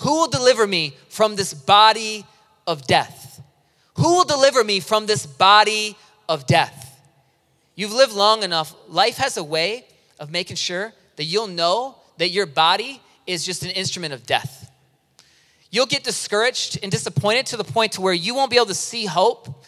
Who 0.00 0.16
will 0.16 0.28
deliver 0.28 0.66
me 0.66 0.96
from 1.08 1.36
this 1.36 1.54
body 1.54 2.26
of 2.66 2.86
death? 2.88 3.40
Who 3.96 4.16
will 4.16 4.24
deliver 4.24 4.64
me 4.64 4.80
from 4.80 5.06
this 5.06 5.26
body 5.26 5.96
of 6.28 6.46
death? 6.46 7.00
You've 7.76 7.92
lived 7.92 8.12
long 8.12 8.42
enough. 8.42 8.74
Life 8.88 9.18
has 9.18 9.36
a 9.36 9.44
way 9.44 9.84
of 10.18 10.32
making 10.32 10.56
sure 10.56 10.92
that 11.14 11.24
you'll 11.24 11.46
know 11.46 11.96
that 12.16 12.30
your 12.30 12.46
body 12.46 13.00
is 13.28 13.44
just 13.44 13.62
an 13.62 13.70
instrument 13.70 14.12
of 14.12 14.26
death. 14.26 14.70
You'll 15.70 15.86
get 15.86 16.02
discouraged 16.02 16.80
and 16.82 16.90
disappointed 16.90 17.46
to 17.46 17.56
the 17.56 17.64
point 17.64 17.92
to 17.92 18.00
where 18.00 18.14
you 18.14 18.34
won't 18.34 18.50
be 18.50 18.56
able 18.56 18.66
to 18.66 18.74
see 18.74 19.04
hope. 19.04 19.64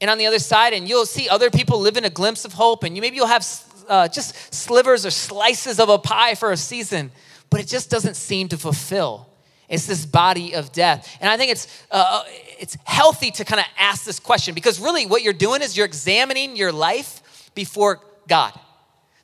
And 0.00 0.10
on 0.10 0.18
the 0.18 0.26
other 0.26 0.38
side, 0.38 0.72
and 0.72 0.88
you'll 0.88 1.06
see 1.06 1.28
other 1.28 1.50
people 1.50 1.80
live 1.80 1.96
in 1.96 2.04
a 2.04 2.10
glimpse 2.10 2.44
of 2.44 2.52
hope, 2.52 2.84
and 2.84 2.94
you, 2.94 3.02
maybe 3.02 3.16
you'll 3.16 3.26
have 3.26 3.46
uh, 3.88 4.08
just 4.08 4.54
slivers 4.54 5.06
or 5.06 5.10
slices 5.10 5.80
of 5.80 5.88
a 5.88 5.98
pie 5.98 6.34
for 6.34 6.52
a 6.52 6.56
season, 6.56 7.10
but 7.50 7.60
it 7.60 7.66
just 7.66 7.90
doesn't 7.90 8.14
seem 8.14 8.48
to 8.48 8.58
fulfill. 8.58 9.28
It's 9.68 9.86
this 9.86 10.06
body 10.06 10.54
of 10.54 10.72
death. 10.72 11.16
And 11.20 11.28
I 11.30 11.36
think 11.36 11.50
it's, 11.50 11.84
uh, 11.90 12.22
uh 12.24 12.24
it's 12.58 12.76
healthy 12.84 13.30
to 13.32 13.44
kind 13.44 13.60
of 13.60 13.66
ask 13.78 14.04
this 14.04 14.20
question 14.20 14.54
because 14.54 14.80
really 14.80 15.06
what 15.06 15.22
you're 15.22 15.32
doing 15.32 15.62
is 15.62 15.76
you're 15.76 15.86
examining 15.86 16.56
your 16.56 16.72
life 16.72 17.50
before 17.54 18.00
God. 18.28 18.58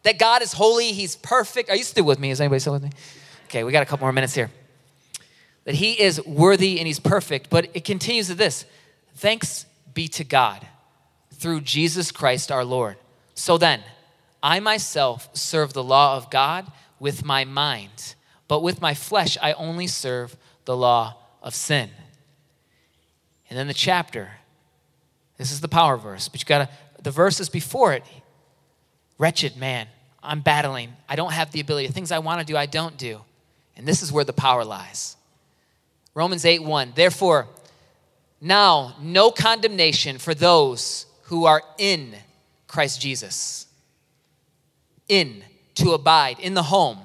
That 0.03 0.19
God 0.19 0.43
is 0.43 0.53
holy, 0.53 0.93
He's 0.93 1.17
perfect. 1.17 1.71
Are 1.71 1.77
you 1.77 1.85
still 1.85 2.05
with 2.05 2.19
me? 2.19 2.31
Is 2.31 2.41
anybody 2.41 2.59
still 2.59 2.73
with 2.73 2.83
me? 2.83 2.91
Okay, 3.45 3.63
we 3.63 3.71
got 3.71 3.83
a 3.83 3.87
couple 3.87 4.05
more 4.05 4.13
minutes 4.13 4.35
here. 4.35 4.51
That 5.65 5.77
He 5.77 6.01
is 6.01 6.25
worthy 6.27 6.79
and 6.79 6.87
He's 6.87 6.99
perfect, 6.99 7.51
but 7.51 7.69
it 7.75 7.85
continues 7.85 8.27
to 8.29 8.35
this 8.35 8.65
Thanks 9.15 9.67
be 9.95 10.09
to 10.09 10.25
God 10.25 10.67
through 11.35 11.63
Jesus 11.63 12.11
Christ 12.13 12.51
our 12.51 12.65
Lord. 12.65 12.97
So 13.35 13.59
then, 13.59 13.83
I 14.43 14.61
myself 14.61 15.29
serve 15.35 15.73
the 15.73 15.85
law 15.85 16.17
of 16.17 16.31
God 16.31 16.71
with 16.99 17.25
my 17.25 17.45
mind, 17.45 18.15
but 18.49 18.63
with 18.63 18.81
my 18.81 18.95
flesh 18.95 19.39
I 19.41 19.53
only 19.53 19.87
serve 19.87 20.37
the 20.65 20.77
law 20.77 21.17
of 21.43 21.55
sin. 21.55 21.91
And 23.49 23.59
then 23.59 23.67
the 23.67 23.75
chapter, 23.75 24.31
this 25.37 25.53
is 25.53 25.61
the 25.61 25.69
power 25.69 25.97
verse, 25.97 26.29
but 26.29 26.41
you 26.41 26.47
gotta, 26.47 26.69
the 27.03 27.11
verses 27.11 27.49
before 27.49 27.93
it, 27.93 28.05
wretched 29.19 29.57
man, 29.57 29.89
I'm 30.23 30.41
battling. 30.41 30.93
I 31.09 31.17
don't 31.17 31.33
have 31.33 31.51
the 31.51 31.61
ability. 31.61 31.89
The 31.89 31.93
things 31.93 32.13
I 32.13 32.21
want 32.21 32.41
to 32.41 32.47
do, 32.47 32.57
I 32.57 32.67
don't 32.67 32.97
do. 32.97 33.21
And 33.77 33.87
this 33.87 34.03
is 34.03 34.13
where 34.13 34.25
the 34.25 34.33
power 34.33 34.65
lies. 34.65 35.17
Romans 36.15 36.45
8 36.45 36.63
1. 36.63 36.93
Therefore, 36.95 37.49
now 38.43 38.97
no 39.01 39.31
condemnation 39.31 40.19
for 40.19 40.35
those 40.35 41.07
who 41.23 41.47
are 41.47 41.63
in 41.79 42.13
Christ 42.67 43.01
Jesus 43.01 43.67
in, 45.09 45.45
to 45.77 45.93
abide, 45.93 46.41
in 46.41 46.55
the 46.55 46.63
home. 46.65 46.99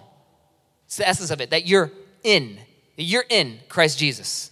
It's 0.86 0.98
the 0.98 1.08
essence 1.08 1.30
of 1.30 1.40
it, 1.40 1.52
that 1.52 1.68
you're 1.68 1.92
in, 2.24 2.58
that 2.96 3.04
you're 3.04 3.26
in 3.30 3.60
Christ 3.70 4.00
Jesus. 4.00 4.52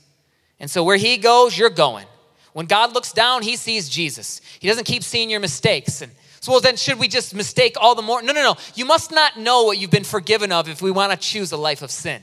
And 0.59 0.69
so 0.69 0.83
where 0.83 0.97
he 0.97 1.17
goes, 1.17 1.57
you're 1.57 1.69
going. 1.69 2.05
When 2.53 2.67
God 2.67 2.93
looks 2.93 3.11
down, 3.11 3.41
he 3.41 3.55
sees 3.55 3.89
Jesus. 3.89 4.39
He 4.59 4.67
doesn't 4.67 4.85
keep 4.85 5.03
seeing 5.03 5.29
your 5.29 5.39
mistakes. 5.39 6.01
And 6.01 6.11
so, 6.39 6.51
well, 6.51 6.61
then 6.61 6.75
should 6.75 6.99
we 6.99 7.07
just 7.07 7.33
mistake 7.33 7.75
all 7.81 7.95
the 7.95 8.01
more? 8.01 8.21
No, 8.21 8.31
no, 8.31 8.43
no. 8.43 8.55
You 8.75 8.85
must 8.85 9.11
not 9.11 9.37
know 9.37 9.63
what 9.63 9.77
you've 9.77 9.91
been 9.91 10.03
forgiven 10.03 10.51
of 10.51 10.69
if 10.69 10.81
we 10.81 10.91
want 10.91 11.11
to 11.11 11.17
choose 11.17 11.51
a 11.51 11.57
life 11.57 11.81
of 11.81 11.89
sin. 11.89 12.21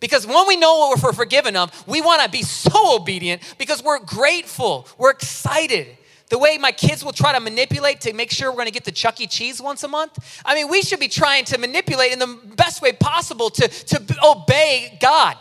Because 0.00 0.26
when 0.26 0.46
we 0.46 0.56
know 0.56 0.78
what 0.78 1.02
we're 1.02 1.12
forgiven 1.12 1.56
of, 1.56 1.86
we 1.86 2.00
want 2.00 2.22
to 2.22 2.28
be 2.28 2.42
so 2.42 2.96
obedient 2.96 3.42
because 3.58 3.82
we're 3.82 4.00
grateful, 4.00 4.86
we're 4.98 5.10
excited 5.10 5.96
the 6.28 6.38
way 6.38 6.58
my 6.58 6.72
kids 6.72 7.04
will 7.04 7.12
try 7.12 7.32
to 7.32 7.40
manipulate 7.40 8.00
to 8.02 8.12
make 8.12 8.30
sure 8.30 8.50
we're 8.50 8.56
going 8.56 8.66
to 8.66 8.72
get 8.72 8.84
to 8.84 8.92
Chuck 8.92 9.20
E. 9.20 9.26
Cheese 9.26 9.60
once 9.60 9.82
a 9.84 9.88
month. 9.88 10.42
I 10.44 10.54
mean, 10.54 10.68
we 10.68 10.82
should 10.82 10.98
be 10.98 11.08
trying 11.08 11.44
to 11.46 11.58
manipulate 11.58 12.12
in 12.12 12.18
the 12.18 12.38
best 12.56 12.82
way 12.82 12.92
possible 12.92 13.50
to, 13.50 13.68
to 13.68 14.16
obey 14.24 14.98
God 15.00 15.36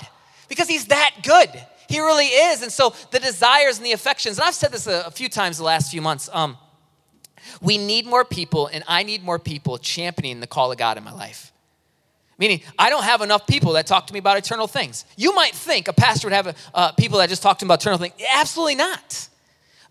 because 0.48 0.68
He's 0.68 0.86
that 0.88 1.16
good. 1.24 1.50
He 1.88 2.00
really 2.00 2.28
is. 2.28 2.62
And 2.62 2.72
so 2.72 2.94
the 3.12 3.20
desires 3.20 3.78
and 3.78 3.86
the 3.86 3.94
affections, 3.94 4.38
and 4.38 4.48
I've 4.48 4.56
said 4.56 4.72
this 4.72 4.88
a, 4.88 5.06
a 5.08 5.12
few 5.12 5.30
times 5.30 5.58
the 5.58 5.64
last 5.64 5.92
few 5.92 6.02
months. 6.02 6.30
Um, 6.32 6.58
we 7.62 7.78
need 7.78 8.06
more 8.06 8.26
people, 8.26 8.68
and 8.68 8.84
I 8.88 9.04
need 9.04 9.24
more 9.24 9.40
people 9.40 9.78
championing 9.78 10.40
the 10.40 10.48
call 10.48 10.72
of 10.72 10.78
God 10.78 10.98
in 10.98 11.04
my 11.04 11.14
life. 11.14 11.52
Meaning, 12.38 12.62
I 12.78 12.90
don't 12.90 13.04
have 13.04 13.22
enough 13.22 13.48
people 13.48 13.74
that 13.74 13.88
talk 13.88 14.08
to 14.08 14.14
me 14.14 14.20
about 14.20 14.38
eternal 14.38 14.68
things. 14.68 15.06
You 15.16 15.34
might 15.34 15.56
think 15.56 15.88
a 15.88 15.94
pastor 15.94 16.28
would 16.28 16.34
have 16.34 16.48
a, 16.48 16.56
uh, 16.74 16.92
people 16.92 17.20
that 17.20 17.30
just 17.30 17.42
talk 17.42 17.60
to 17.60 17.66
him 17.66 17.68
about 17.68 17.82
eternal 17.82 17.98
things. 17.98 18.14
Absolutely 18.34 18.76
not. 18.76 19.30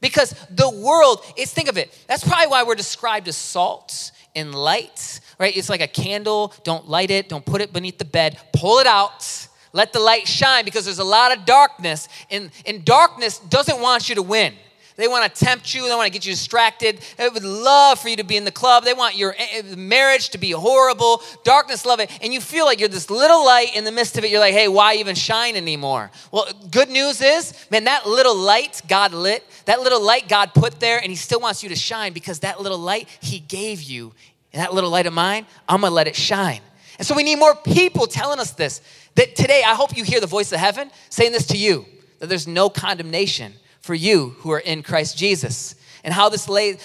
Because 0.01 0.35
the 0.51 0.69
world, 0.69 1.25
is 1.39 1.53
think 1.53 1.69
of 1.69 1.79
it, 1.79 1.99
that's 2.07 2.23
probably 2.23 2.49
why 2.49 2.63
we're 2.63 2.75
described 2.75 3.29
as 3.29 3.37
salt 3.37 4.13
and 4.37 4.55
light, 4.55 5.21
right? 5.39 5.57
It's 5.57 5.71
like 5.71 5.81
a 5.81 5.87
candle. 5.89 6.53
Don't 6.65 6.87
light 6.89 7.11
it, 7.11 7.31
don't 7.31 7.45
put 7.47 7.63
it 7.63 7.73
beneath 7.73 7.97
the 7.97 8.05
bed, 8.05 8.39
pull 8.53 8.79
it 8.79 8.87
out. 8.87 9.49
Let 9.73 9.93
the 9.93 10.01
light 10.01 10.29
shine 10.29 10.65
because 10.65 10.85
there's 10.85 11.01
a 11.01 11.05
lot 11.05 11.37
of 11.37 11.45
darkness, 11.45 12.09
and, 12.31 12.51
and 12.65 12.85
darkness 12.85 13.39
doesn't 13.39 13.81
want 13.81 14.09
you 14.09 14.15
to 14.17 14.23
win. 14.23 14.55
They 14.97 15.09
want 15.09 15.33
to 15.33 15.45
tempt 15.45 15.75
you. 15.75 15.89
They 15.89 15.95
want 15.95 16.07
to 16.07 16.13
get 16.13 16.25
you 16.25 16.33
distracted. 16.33 17.01
They 17.17 17.29
would 17.29 17.43
love 17.43 17.99
for 17.99 18.09
you 18.09 18.17
to 18.17 18.23
be 18.23 18.37
in 18.37 18.45
the 18.45 18.53
club. 18.53 18.85
They 18.85 18.95
want 18.95 19.17
your 19.17 19.35
eh, 19.37 19.47
eh, 19.55 19.75
marriage 19.75 20.29
to 20.31 20.39
be 20.39 20.53
horrible. 20.53 21.21
Darkness, 21.43 21.85
love 21.85 21.99
it. 21.99 22.17
And 22.23 22.33
you 22.33 22.41
feel 22.41 22.65
like 22.65 22.79
you're 22.79 22.89
this 22.89 23.11
little 23.11 23.45
light 23.45 23.75
in 23.75 23.83
the 23.83 23.91
midst 23.91 24.17
of 24.17 24.25
it. 24.25 24.31
You're 24.31 24.41
like, 24.41 24.55
hey, 24.55 24.69
why 24.69 24.95
even 24.95 25.17
shine 25.17 25.57
anymore? 25.57 26.13
Well, 26.31 26.47
good 26.71 26.89
news 26.91 27.21
is, 27.21 27.55
man, 27.71 27.85
that 27.85 28.07
little 28.07 28.37
light 28.37 28.83
God 28.87 29.13
lit, 29.13 29.45
that 29.65 29.81
little 29.81 30.01
light 30.01 30.29
God 30.29 30.55
put 30.55 30.79
there, 30.79 30.99
and 30.99 31.11
He 31.11 31.17
still 31.17 31.41
wants 31.41 31.65
you 31.65 31.69
to 31.71 31.77
shine 31.77 32.13
because 32.13 32.41
that 32.41 32.61
little 32.61 32.79
light 32.79 33.09
He 33.21 33.41
gave 33.41 33.83
you. 33.83 34.13
And 34.53 34.63
that 34.63 34.73
little 34.73 34.91
light 34.91 35.07
of 35.07 35.13
mine, 35.13 35.47
I'm 35.69 35.81
going 35.81 35.91
to 35.91 35.95
let 35.95 36.07
it 36.07 36.15
shine. 36.15 36.61
And 36.99 37.07
so 37.07 37.17
we 37.17 37.25
need 37.25 37.41
more 37.41 37.57
people 37.57 38.07
telling 38.07 38.39
us 38.39 38.53
this. 38.53 38.81
That 39.17 39.35
today, 39.35 39.65
I 39.67 39.75
hope 39.75 39.97
you 39.97 40.05
hear 40.05 40.21
the 40.21 40.29
voice 40.29 40.53
of 40.53 40.61
heaven 40.61 40.93
saying 41.09 41.33
this 41.33 41.47
to 41.49 41.57
you 41.57 41.85
that 42.21 42.29
there's 42.29 42.47
no 42.47 42.71
condemnation 42.71 43.55
for 43.85 43.94
you 43.94 44.35
who 44.38 44.51
are 44.51 44.61
in 44.61 44.83
Christ 44.83 45.18
Jesus. 45.18 45.75
And 46.05 46.14
how 46.14 46.31
this 46.31 46.49
lay, 46.49 46.79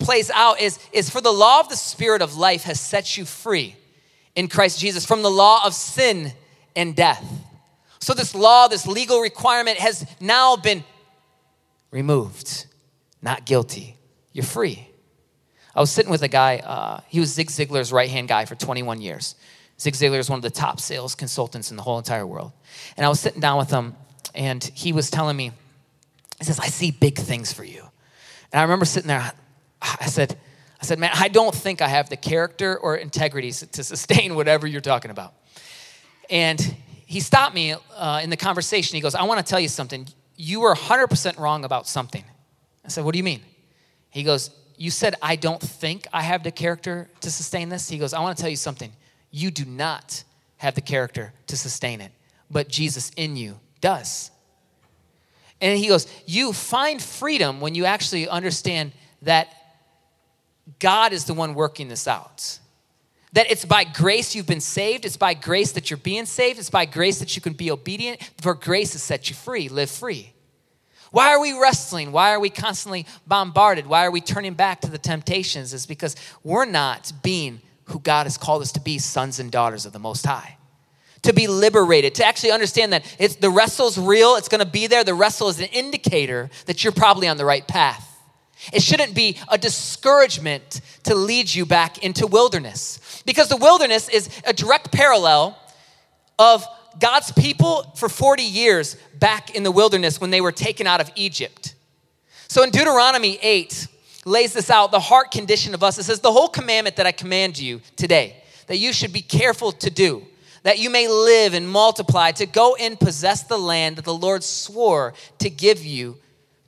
plays 0.00 0.28
out 0.28 0.60
is, 0.60 0.80
is 0.92 1.08
for 1.08 1.20
the 1.20 1.30
law 1.30 1.60
of 1.60 1.68
the 1.68 1.76
Spirit 1.76 2.20
of 2.20 2.36
life 2.36 2.64
has 2.64 2.80
set 2.80 3.16
you 3.16 3.24
free 3.24 3.76
in 4.34 4.48
Christ 4.48 4.80
Jesus 4.80 5.06
from 5.06 5.22
the 5.22 5.30
law 5.30 5.64
of 5.64 5.72
sin 5.72 6.32
and 6.74 6.96
death. 6.96 7.24
So, 8.00 8.12
this 8.12 8.34
law, 8.34 8.66
this 8.66 8.88
legal 8.88 9.20
requirement 9.20 9.78
has 9.78 10.04
now 10.18 10.56
been 10.56 10.82
removed. 11.92 12.66
Not 13.22 13.46
guilty. 13.46 13.96
You're 14.32 14.44
free. 14.44 14.88
I 15.76 15.80
was 15.80 15.92
sitting 15.92 16.10
with 16.10 16.22
a 16.22 16.28
guy, 16.28 16.56
uh, 16.56 17.02
he 17.06 17.20
was 17.20 17.32
Zig 17.32 17.50
Ziglar's 17.50 17.92
right 17.92 18.10
hand 18.10 18.26
guy 18.26 18.46
for 18.46 18.56
21 18.56 19.00
years. 19.00 19.36
Zig 19.80 19.94
Ziglar 19.94 20.18
is 20.18 20.28
one 20.28 20.40
of 20.40 20.42
the 20.42 20.50
top 20.50 20.80
sales 20.80 21.14
consultants 21.14 21.70
in 21.70 21.76
the 21.76 21.84
whole 21.84 21.98
entire 21.98 22.26
world. 22.26 22.50
And 22.96 23.06
I 23.06 23.08
was 23.08 23.20
sitting 23.20 23.40
down 23.40 23.58
with 23.58 23.70
him, 23.70 23.94
and 24.34 24.64
he 24.74 24.92
was 24.92 25.08
telling 25.08 25.36
me 25.36 25.52
he 26.42 26.46
says, 26.46 26.58
I 26.58 26.66
see 26.66 26.90
big 26.90 27.16
things 27.16 27.52
for 27.52 27.64
you. 27.64 27.82
And 28.52 28.60
I 28.60 28.62
remember 28.62 28.84
sitting 28.84 29.08
there, 29.08 29.32
I 29.80 30.06
said, 30.06 30.38
I 30.80 30.84
said, 30.84 30.98
man, 30.98 31.10
I 31.14 31.28
don't 31.28 31.54
think 31.54 31.80
I 31.80 31.86
have 31.88 32.08
the 32.08 32.16
character 32.16 32.76
or 32.76 32.96
integrity 32.96 33.52
to 33.52 33.84
sustain 33.84 34.34
whatever 34.34 34.66
you're 34.66 34.80
talking 34.80 35.10
about. 35.10 35.34
And 36.28 36.60
he 37.06 37.20
stopped 37.20 37.54
me 37.54 37.74
uh, 37.96 38.20
in 38.22 38.30
the 38.30 38.36
conversation. 38.36 38.96
He 38.96 39.00
goes, 39.00 39.14
I 39.14 39.22
want 39.22 39.38
to 39.38 39.48
tell 39.48 39.60
you 39.60 39.68
something. 39.68 40.08
You 40.34 40.60
were 40.60 40.74
100% 40.74 41.38
wrong 41.38 41.64
about 41.64 41.86
something. 41.86 42.24
I 42.84 42.88
said, 42.88 43.04
What 43.04 43.12
do 43.12 43.18
you 43.18 43.24
mean? 43.24 43.42
He 44.10 44.24
goes, 44.24 44.50
You 44.76 44.90
said, 44.90 45.14
I 45.22 45.36
don't 45.36 45.60
think 45.60 46.08
I 46.12 46.22
have 46.22 46.42
the 46.42 46.50
character 46.50 47.08
to 47.20 47.30
sustain 47.30 47.68
this. 47.68 47.88
He 47.88 47.98
goes, 47.98 48.12
I 48.12 48.20
want 48.20 48.36
to 48.36 48.40
tell 48.40 48.50
you 48.50 48.56
something. 48.56 48.92
You 49.30 49.52
do 49.52 49.64
not 49.64 50.24
have 50.56 50.74
the 50.74 50.80
character 50.80 51.32
to 51.46 51.56
sustain 51.56 52.00
it, 52.00 52.10
but 52.50 52.68
Jesus 52.68 53.10
in 53.16 53.36
you 53.36 53.60
does. 53.80 54.31
And 55.62 55.78
he 55.78 55.88
goes, 55.88 56.06
You 56.26 56.52
find 56.52 57.00
freedom 57.00 57.60
when 57.60 57.74
you 57.74 57.86
actually 57.86 58.28
understand 58.28 58.92
that 59.22 59.48
God 60.78 61.12
is 61.12 61.24
the 61.24 61.34
one 61.34 61.54
working 61.54 61.88
this 61.88 62.06
out. 62.06 62.58
That 63.32 63.50
it's 63.50 63.64
by 63.64 63.84
grace 63.84 64.34
you've 64.34 64.46
been 64.46 64.60
saved. 64.60 65.06
It's 65.06 65.16
by 65.16 65.32
grace 65.32 65.72
that 65.72 65.88
you're 65.88 65.96
being 65.96 66.26
saved. 66.26 66.58
It's 66.58 66.68
by 66.68 66.84
grace 66.84 67.20
that 67.20 67.34
you 67.34 67.40
can 67.40 67.54
be 67.54 67.70
obedient. 67.70 68.20
For 68.42 68.54
grace 68.54 68.92
has 68.92 69.02
set 69.02 69.30
you 69.30 69.36
free. 69.36 69.70
Live 69.70 69.90
free. 69.90 70.32
Why 71.12 71.30
are 71.30 71.40
we 71.40 71.58
wrestling? 71.58 72.10
Why 72.10 72.32
are 72.32 72.40
we 72.40 72.50
constantly 72.50 73.06
bombarded? 73.26 73.86
Why 73.86 74.04
are 74.04 74.10
we 74.10 74.20
turning 74.20 74.54
back 74.54 74.80
to 74.82 74.90
the 74.90 74.98
temptations? 74.98 75.72
Is 75.72 75.86
because 75.86 76.16
we're 76.42 76.64
not 76.64 77.12
being 77.22 77.60
who 77.84 78.00
God 78.00 78.24
has 78.24 78.36
called 78.36 78.62
us 78.62 78.72
to 78.72 78.80
be 78.80 78.98
sons 78.98 79.38
and 79.38 79.50
daughters 79.50 79.86
of 79.86 79.92
the 79.92 79.98
Most 79.98 80.26
High. 80.26 80.56
To 81.22 81.32
be 81.32 81.46
liberated, 81.46 82.16
to 82.16 82.24
actually 82.24 82.50
understand 82.50 82.92
that 82.92 83.04
it's, 83.18 83.36
the 83.36 83.50
wrestle's 83.50 83.96
real, 83.96 84.34
it's 84.34 84.48
gonna 84.48 84.66
be 84.66 84.88
there. 84.88 85.04
The 85.04 85.14
wrestle 85.14 85.48
is 85.48 85.60
an 85.60 85.66
indicator 85.66 86.50
that 86.66 86.82
you're 86.82 86.92
probably 86.92 87.28
on 87.28 87.36
the 87.36 87.44
right 87.44 87.66
path. 87.66 88.08
It 88.72 88.82
shouldn't 88.82 89.14
be 89.14 89.38
a 89.48 89.58
discouragement 89.58 90.80
to 91.04 91.14
lead 91.14 91.52
you 91.52 91.66
back 91.66 91.98
into 91.98 92.26
wilderness 92.26 93.22
because 93.24 93.48
the 93.48 93.56
wilderness 93.56 94.08
is 94.08 94.28
a 94.44 94.52
direct 94.52 94.92
parallel 94.92 95.58
of 96.38 96.64
God's 96.98 97.32
people 97.32 97.92
for 97.96 98.08
40 98.08 98.42
years 98.42 98.96
back 99.18 99.54
in 99.54 99.62
the 99.62 99.70
wilderness 99.70 100.20
when 100.20 100.30
they 100.30 100.40
were 100.40 100.52
taken 100.52 100.86
out 100.86 101.00
of 101.00 101.10
Egypt. 101.16 101.74
So 102.48 102.62
in 102.62 102.70
Deuteronomy 102.70 103.38
8 103.40 103.88
lays 104.24 104.52
this 104.52 104.70
out, 104.70 104.90
the 104.90 105.00
heart 105.00 105.30
condition 105.30 105.74
of 105.74 105.82
us. 105.82 105.98
It 105.98 106.04
says, 106.04 106.20
The 106.20 106.32
whole 106.32 106.48
commandment 106.48 106.96
that 106.96 107.06
I 107.06 107.12
command 107.12 107.58
you 107.58 107.80
today, 107.96 108.42
that 108.66 108.76
you 108.76 108.92
should 108.92 109.12
be 109.12 109.22
careful 109.22 109.72
to 109.72 109.90
do, 109.90 110.26
that 110.62 110.78
you 110.78 110.90
may 110.90 111.08
live 111.08 111.54
and 111.54 111.68
multiply, 111.68 112.32
to 112.32 112.46
go 112.46 112.76
and 112.76 112.98
possess 112.98 113.42
the 113.42 113.58
land 113.58 113.96
that 113.96 114.04
the 114.04 114.14
Lord 114.14 114.44
swore 114.44 115.14
to 115.38 115.50
give 115.50 115.84
you 115.84 116.18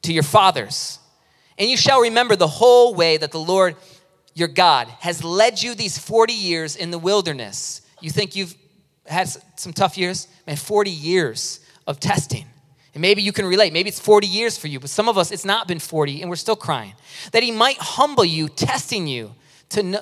to 0.02 0.12
your 0.12 0.22
fathers. 0.22 0.98
And 1.58 1.70
you 1.70 1.76
shall 1.76 2.00
remember 2.00 2.36
the 2.36 2.48
whole 2.48 2.94
way 2.94 3.16
that 3.16 3.30
the 3.30 3.38
Lord 3.38 3.76
your 4.34 4.48
God 4.48 4.88
has 5.00 5.22
led 5.22 5.62
you 5.62 5.74
these 5.74 5.96
40 5.96 6.32
years 6.32 6.74
in 6.76 6.90
the 6.90 6.98
wilderness. 6.98 7.82
You 8.00 8.10
think 8.10 8.34
you've 8.34 8.54
had 9.06 9.28
some 9.56 9.72
tough 9.72 9.96
years? 9.96 10.26
Man, 10.46 10.56
40 10.56 10.90
years 10.90 11.60
of 11.86 12.00
testing. 12.00 12.46
And 12.94 13.00
maybe 13.00 13.22
you 13.22 13.32
can 13.32 13.46
relate. 13.46 13.72
Maybe 13.72 13.88
it's 13.88 14.00
40 14.00 14.26
years 14.26 14.56
for 14.56 14.68
you, 14.68 14.80
but 14.80 14.90
some 14.90 15.08
of 15.08 15.18
us, 15.18 15.30
it's 15.30 15.44
not 15.44 15.66
been 15.66 15.78
40 15.78 16.20
and 16.20 16.30
we're 16.30 16.36
still 16.36 16.56
crying. 16.56 16.94
That 17.32 17.42
He 17.42 17.50
might 17.50 17.76
humble 17.78 18.24
you, 18.24 18.48
testing 18.48 19.06
you 19.06 19.34
to 19.70 19.82
know, 19.82 20.00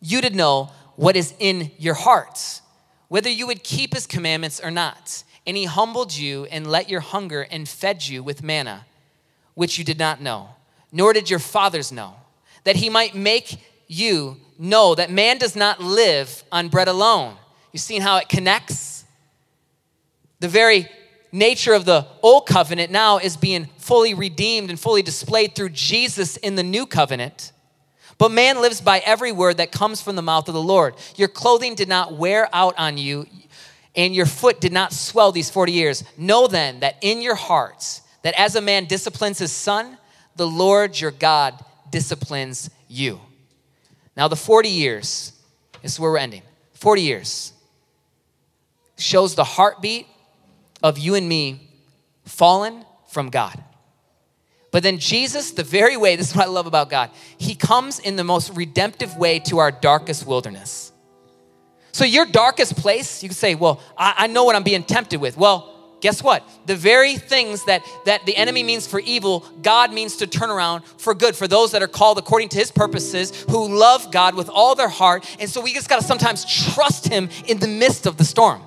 you 0.00 0.20
to 0.20 0.30
know 0.30 0.70
what 0.96 1.16
is 1.16 1.34
in 1.38 1.70
your 1.78 1.94
hearts, 1.94 2.62
whether 3.08 3.30
you 3.30 3.46
would 3.46 3.62
keep 3.62 3.94
His 3.94 4.06
commandments 4.06 4.60
or 4.62 4.70
not. 4.70 5.24
And 5.46 5.56
He 5.56 5.64
humbled 5.64 6.14
you 6.14 6.46
and 6.46 6.66
let 6.66 6.88
your 6.88 7.00
hunger 7.00 7.46
and 7.50 7.68
fed 7.68 8.06
you 8.06 8.22
with 8.22 8.42
manna, 8.42 8.86
which 9.54 9.78
you 9.78 9.84
did 9.84 9.98
not 9.98 10.20
know, 10.20 10.50
nor 10.90 11.12
did 11.12 11.28
your 11.28 11.38
fathers 11.38 11.92
know, 11.92 12.14
that 12.64 12.76
He 12.76 12.88
might 12.88 13.14
make 13.14 13.58
you 13.86 14.38
know 14.58 14.94
that 14.94 15.10
man 15.10 15.38
does 15.38 15.56
not 15.56 15.80
live 15.80 16.44
on 16.50 16.68
bread 16.68 16.88
alone. 16.88 17.36
You've 17.72 17.82
seen 17.82 18.02
how 18.02 18.16
it 18.18 18.28
connects? 18.28 19.04
The 20.40 20.48
very 20.48 20.88
nature 21.32 21.74
of 21.74 21.84
the 21.84 22.06
old 22.22 22.46
covenant 22.46 22.92
now 22.92 23.18
is 23.18 23.36
being 23.36 23.66
fully 23.78 24.14
redeemed 24.14 24.70
and 24.70 24.78
fully 24.78 25.02
displayed 25.02 25.54
through 25.54 25.70
Jesus 25.70 26.36
in 26.36 26.54
the 26.54 26.62
new 26.62 26.86
covenant. 26.86 27.52
But 28.18 28.30
man 28.30 28.60
lives 28.60 28.80
by 28.80 29.00
every 29.00 29.32
word 29.32 29.56
that 29.56 29.72
comes 29.72 30.00
from 30.00 30.16
the 30.16 30.22
mouth 30.22 30.48
of 30.48 30.54
the 30.54 30.62
Lord. 30.62 30.94
Your 31.16 31.28
clothing 31.28 31.74
did 31.74 31.88
not 31.88 32.16
wear 32.16 32.48
out 32.52 32.74
on 32.78 32.96
you, 32.96 33.26
and 33.96 34.14
your 34.14 34.26
foot 34.26 34.60
did 34.60 34.72
not 34.72 34.92
swell 34.92 35.32
these 35.32 35.50
40 35.50 35.72
years. 35.72 36.04
Know 36.16 36.46
then 36.46 36.80
that 36.80 36.96
in 37.00 37.22
your 37.22 37.34
hearts, 37.34 38.02
that 38.22 38.38
as 38.38 38.54
a 38.54 38.60
man 38.60 38.86
disciplines 38.86 39.38
his 39.38 39.52
son, 39.52 39.98
the 40.36 40.46
Lord 40.46 41.00
your 41.00 41.10
God 41.10 41.62
disciplines 41.90 42.70
you. 42.88 43.20
Now, 44.16 44.28
the 44.28 44.36
40 44.36 44.68
years, 44.68 45.32
is 45.84 46.00
where 46.00 46.10
we're 46.10 46.18
ending. 46.18 46.42
40 46.72 47.02
years 47.02 47.52
shows 48.96 49.34
the 49.34 49.44
heartbeat 49.44 50.06
of 50.82 50.98
you 50.98 51.14
and 51.14 51.28
me 51.28 51.70
fallen 52.24 52.84
from 53.08 53.28
God. 53.28 53.62
But 54.74 54.82
then 54.82 54.98
Jesus, 54.98 55.52
the 55.52 55.62
very 55.62 55.96
way, 55.96 56.16
this 56.16 56.30
is 56.30 56.36
what 56.36 56.46
I 56.46 56.50
love 56.50 56.66
about 56.66 56.90
God, 56.90 57.10
He 57.38 57.54
comes 57.54 58.00
in 58.00 58.16
the 58.16 58.24
most 58.24 58.50
redemptive 58.56 59.16
way 59.16 59.38
to 59.46 59.58
our 59.58 59.70
darkest 59.70 60.26
wilderness. 60.26 60.90
So, 61.92 62.04
your 62.04 62.26
darkest 62.26 62.76
place, 62.76 63.22
you 63.22 63.28
can 63.28 63.36
say, 63.36 63.54
Well, 63.54 63.80
I, 63.96 64.14
I 64.16 64.26
know 64.26 64.42
what 64.42 64.56
I'm 64.56 64.64
being 64.64 64.82
tempted 64.82 65.20
with. 65.20 65.36
Well, 65.36 65.72
guess 66.00 66.24
what? 66.24 66.42
The 66.66 66.74
very 66.74 67.14
things 67.14 67.64
that, 67.66 67.82
that 68.04 68.26
the 68.26 68.36
enemy 68.36 68.64
means 68.64 68.84
for 68.84 68.98
evil, 68.98 69.46
God 69.62 69.92
means 69.92 70.16
to 70.16 70.26
turn 70.26 70.50
around 70.50 70.84
for 70.84 71.14
good 71.14 71.36
for 71.36 71.46
those 71.46 71.70
that 71.70 71.80
are 71.80 71.86
called 71.86 72.18
according 72.18 72.48
to 72.48 72.58
his 72.58 72.72
purposes, 72.72 73.44
who 73.48 73.68
love 73.68 74.10
God 74.10 74.34
with 74.34 74.48
all 74.48 74.74
their 74.74 74.88
heart. 74.88 75.24
And 75.38 75.48
so 75.48 75.60
we 75.60 75.72
just 75.72 75.88
got 75.88 76.00
to 76.00 76.04
sometimes 76.04 76.44
trust 76.74 77.06
him 77.06 77.28
in 77.46 77.60
the 77.60 77.68
midst 77.68 78.06
of 78.06 78.16
the 78.16 78.24
storm. 78.24 78.60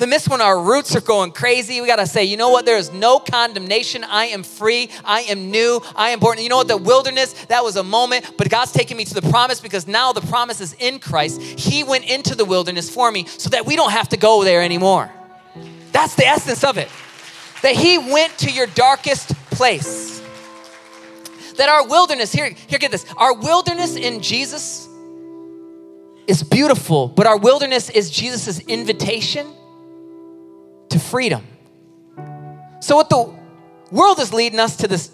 The 0.00 0.06
midst 0.06 0.30
when 0.30 0.40
our 0.40 0.58
roots 0.58 0.96
are 0.96 1.02
going 1.02 1.30
crazy, 1.30 1.78
we 1.82 1.86
got 1.86 1.96
to 1.96 2.06
say, 2.06 2.24
you 2.24 2.38
know 2.38 2.48
what? 2.48 2.64
There 2.64 2.78
is 2.78 2.90
no 2.90 3.18
condemnation. 3.18 4.02
I 4.02 4.28
am 4.28 4.42
free. 4.42 4.88
I 5.04 5.20
am 5.24 5.50
new. 5.50 5.82
I 5.94 6.08
am 6.08 6.20
born. 6.20 6.38
You 6.38 6.48
know 6.48 6.56
what? 6.56 6.68
The 6.68 6.78
wilderness, 6.78 7.34
that 7.48 7.62
was 7.62 7.76
a 7.76 7.82
moment, 7.82 8.32
but 8.38 8.48
God's 8.48 8.72
taking 8.72 8.96
me 8.96 9.04
to 9.04 9.12
the 9.12 9.20
promise 9.20 9.60
because 9.60 9.86
now 9.86 10.14
the 10.14 10.22
promise 10.22 10.62
is 10.62 10.72
in 10.78 11.00
Christ. 11.00 11.42
He 11.42 11.84
went 11.84 12.08
into 12.08 12.34
the 12.34 12.46
wilderness 12.46 12.88
for 12.88 13.12
me 13.12 13.26
so 13.26 13.50
that 13.50 13.66
we 13.66 13.76
don't 13.76 13.90
have 13.90 14.08
to 14.08 14.16
go 14.16 14.42
there 14.42 14.62
anymore. 14.62 15.12
That's 15.92 16.14
the 16.14 16.24
essence 16.24 16.64
of 16.64 16.78
it. 16.78 16.88
That 17.60 17.74
He 17.76 17.98
went 17.98 18.38
to 18.38 18.50
your 18.50 18.68
darkest 18.68 19.34
place. 19.50 20.22
That 21.58 21.68
our 21.68 21.86
wilderness, 21.86 22.32
here, 22.32 22.48
here, 22.68 22.78
get 22.78 22.90
this, 22.90 23.04
our 23.18 23.34
wilderness 23.34 23.96
in 23.96 24.22
Jesus 24.22 24.88
is 26.26 26.42
beautiful, 26.42 27.06
but 27.06 27.26
our 27.26 27.36
wilderness 27.36 27.90
is 27.90 28.10
Jesus' 28.10 28.60
invitation 28.60 29.56
to 30.90 30.98
freedom. 30.98 31.46
So, 32.80 32.96
what 32.96 33.10
the 33.10 33.32
world 33.90 34.18
is 34.20 34.32
leading 34.32 34.58
us 34.58 34.76
to 34.78 34.88
this 34.88 35.10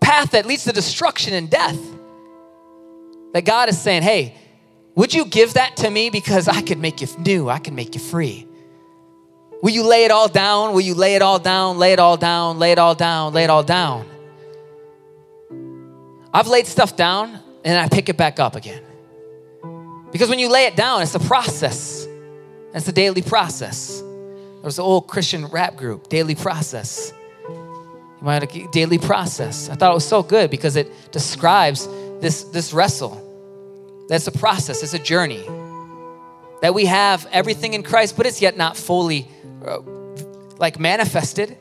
path 0.00 0.32
that 0.32 0.46
leads 0.46 0.64
to 0.64 0.72
destruction 0.72 1.34
and 1.34 1.50
death, 1.50 1.78
that 3.32 3.44
God 3.44 3.68
is 3.68 3.80
saying, 3.80 4.02
hey, 4.02 4.34
would 4.94 5.14
you 5.14 5.24
give 5.24 5.54
that 5.54 5.76
to 5.78 5.90
me 5.90 6.10
because 6.10 6.48
I 6.48 6.62
could 6.62 6.78
make 6.78 7.00
you 7.00 7.08
new, 7.18 7.48
I 7.48 7.58
can 7.58 7.74
make 7.74 7.94
you 7.94 8.00
free. 8.00 8.46
Will 9.62 9.70
you 9.70 9.82
lay 9.82 10.04
it 10.04 10.10
all 10.10 10.28
down? 10.28 10.72
Will 10.72 10.80
you 10.80 10.94
lay 10.94 11.14
it 11.14 11.22
all 11.22 11.38
down, 11.38 11.78
lay 11.78 11.92
it 11.92 11.98
all 11.98 12.16
down, 12.16 12.58
lay 12.58 12.72
it 12.72 12.78
all 12.78 12.94
down, 12.94 13.32
lay 13.32 13.44
it 13.44 13.50
all 13.50 13.62
down? 13.62 14.06
I've 16.32 16.46
laid 16.46 16.66
stuff 16.66 16.96
down 16.96 17.38
and 17.64 17.78
I 17.78 17.88
pick 17.88 18.08
it 18.08 18.16
back 18.16 18.40
up 18.40 18.56
again. 18.56 18.82
Because 20.12 20.28
when 20.28 20.38
you 20.38 20.48
lay 20.48 20.64
it 20.66 20.76
down, 20.76 21.02
it's 21.02 21.14
a 21.14 21.20
process. 21.20 22.06
It's 22.74 22.88
a 22.88 22.92
daily 22.92 23.22
process. 23.22 24.02
There 24.60 24.66
was 24.66 24.78
an 24.78 24.84
old 24.84 25.06
Christian 25.06 25.46
rap 25.46 25.76
group, 25.76 26.10
Daily 26.10 26.34
Process. 26.34 27.14
You 27.48 28.18
might 28.20 28.42
have 28.42 28.70
Daily 28.72 28.98
Process. 28.98 29.70
I 29.70 29.74
thought 29.74 29.90
it 29.90 29.94
was 29.94 30.06
so 30.06 30.22
good 30.22 30.50
because 30.50 30.76
it 30.76 31.10
describes 31.12 31.88
this, 32.20 32.44
this 32.44 32.74
wrestle. 32.74 34.06
That's 34.10 34.26
a 34.26 34.32
process, 34.32 34.82
it's 34.82 34.92
a 34.92 34.98
journey. 34.98 35.42
That 36.60 36.74
we 36.74 36.84
have 36.84 37.26
everything 37.32 37.72
in 37.72 37.82
Christ, 37.82 38.18
but 38.18 38.26
it's 38.26 38.42
yet 38.42 38.58
not 38.58 38.76
fully 38.76 39.26
uh, 39.64 39.78
like 40.58 40.78
manifested. 40.78 41.56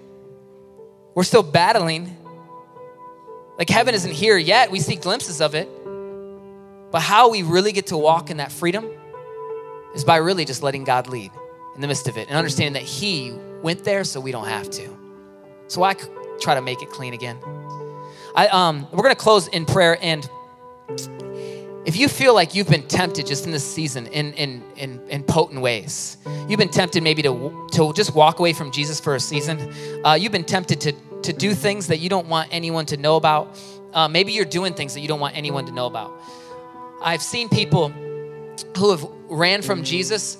We're 1.15 1.23
still 1.23 1.43
battling. 1.43 2.17
Like 3.57 3.69
heaven 3.69 3.95
isn't 3.95 4.11
here 4.11 4.37
yet. 4.37 4.71
We 4.71 4.81
see 4.81 4.97
glimpses 4.97 5.39
of 5.39 5.55
it. 5.55 5.69
But 6.91 6.99
how 6.99 7.29
we 7.29 7.43
really 7.43 7.71
get 7.71 7.87
to 7.87 7.97
walk 7.97 8.29
in 8.29 8.37
that 8.37 8.51
freedom 8.51 8.89
is 9.95 10.03
by 10.03 10.17
really 10.17 10.43
just 10.43 10.63
letting 10.63 10.83
God 10.83 11.07
lead 11.07 11.31
in 11.79 11.81
the 11.81 11.87
midst 11.87 12.09
of 12.09 12.17
it 12.17 12.27
and 12.27 12.35
understanding 12.35 12.73
that 12.73 12.83
He 12.83 13.31
went 13.61 13.85
there 13.85 14.03
so 14.03 14.19
we 14.19 14.33
don't 14.33 14.49
have 14.49 14.69
to. 14.71 14.89
So 15.69 15.81
I 15.81 15.95
try 16.41 16.53
to 16.55 16.61
make 16.61 16.81
it 16.81 16.89
clean 16.89 17.13
again. 17.13 17.37
I, 18.35 18.49
um, 18.49 18.85
we're 18.91 19.01
going 19.01 19.15
to 19.15 19.21
close 19.21 19.47
in 19.47 19.65
prayer. 19.65 19.97
And 20.01 20.29
if 21.85 21.95
you 21.95 22.09
feel 22.09 22.33
like 22.33 22.53
you've 22.53 22.67
been 22.67 22.85
tempted 22.85 23.25
just 23.25 23.45
in 23.45 23.53
this 23.53 23.63
season 23.63 24.07
in, 24.07 24.33
in, 24.33 24.61
in, 24.75 24.99
in 25.07 25.23
potent 25.23 25.61
ways, 25.61 26.17
you've 26.49 26.59
been 26.59 26.67
tempted 26.67 27.01
maybe 27.01 27.21
to, 27.21 27.69
to 27.71 27.93
just 27.93 28.13
walk 28.13 28.39
away 28.39 28.51
from 28.51 28.71
Jesus 28.71 28.99
for 28.99 29.15
a 29.15 29.19
season, 29.21 29.73
uh, 30.03 30.15
you've 30.15 30.33
been 30.33 30.43
tempted 30.43 30.81
to, 30.81 30.91
to 31.21 31.31
do 31.31 31.53
things 31.53 31.87
that 31.87 31.99
you 31.99 32.09
don't 32.09 32.27
want 32.27 32.49
anyone 32.51 32.85
to 32.87 32.97
know 32.97 33.15
about. 33.15 33.57
Uh, 33.93 34.09
maybe 34.09 34.33
you're 34.33 34.43
doing 34.43 34.73
things 34.73 34.93
that 34.95 34.99
you 34.99 35.07
don't 35.07 35.21
want 35.21 35.37
anyone 35.37 35.65
to 35.65 35.71
know 35.71 35.85
about. 35.85 36.11
I've 37.01 37.21
seen 37.21 37.47
people 37.47 37.87
who 38.77 38.91
have 38.91 39.07
ran 39.29 39.61
from 39.61 39.85
Jesus 39.85 40.37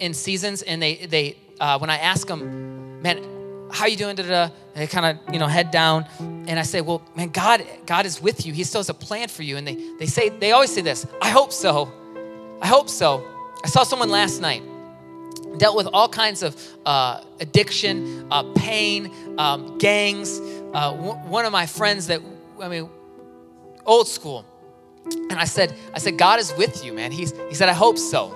in 0.00 0.14
seasons, 0.14 0.62
and 0.62 0.82
they 0.82 1.06
they 1.06 1.36
uh, 1.60 1.78
when 1.78 1.90
I 1.90 1.98
ask 1.98 2.26
them, 2.26 3.02
man, 3.02 3.22
how 3.70 3.86
you 3.86 3.96
doing? 3.96 4.16
Da, 4.16 4.22
da, 4.22 4.50
they 4.74 4.86
kind 4.86 5.06
of 5.06 5.34
you 5.34 5.38
know 5.38 5.46
head 5.46 5.70
down, 5.70 6.06
and 6.18 6.58
I 6.58 6.62
say, 6.62 6.80
well, 6.80 7.02
man, 7.16 7.28
God 7.30 7.64
God 7.86 8.06
is 8.06 8.20
with 8.20 8.46
you. 8.46 8.52
He 8.52 8.64
still 8.64 8.80
has 8.80 8.88
a 8.88 8.94
plan 8.94 9.28
for 9.28 9.42
you. 9.42 9.56
And 9.56 9.66
they 9.66 9.76
they 9.98 10.06
say 10.06 10.28
they 10.28 10.52
always 10.52 10.72
say 10.72 10.80
this. 10.82 11.06
I 11.20 11.30
hope 11.30 11.52
so. 11.52 11.92
I 12.60 12.66
hope 12.66 12.88
so. 12.88 13.26
I 13.64 13.68
saw 13.68 13.82
someone 13.82 14.10
last 14.10 14.40
night 14.40 14.62
dealt 15.58 15.76
with 15.76 15.88
all 15.92 16.08
kinds 16.08 16.42
of 16.42 16.56
uh, 16.86 17.22
addiction, 17.40 18.26
uh, 18.30 18.44
pain, 18.54 19.12
um, 19.38 19.78
gangs. 19.78 20.38
Uh, 20.38 20.92
w- 20.92 21.14
one 21.28 21.44
of 21.44 21.52
my 21.52 21.66
friends 21.66 22.06
that 22.06 22.20
I 22.60 22.68
mean, 22.68 22.88
old 23.84 24.08
school. 24.08 24.44
And 25.30 25.34
I 25.34 25.44
said, 25.44 25.74
I 25.94 25.98
said, 25.98 26.18
God 26.18 26.38
is 26.38 26.54
with 26.56 26.84
you, 26.84 26.92
man. 26.92 27.10
He's, 27.12 27.32
he 27.48 27.54
said, 27.54 27.68
I 27.68 27.72
hope 27.72 27.98
so. 27.98 28.34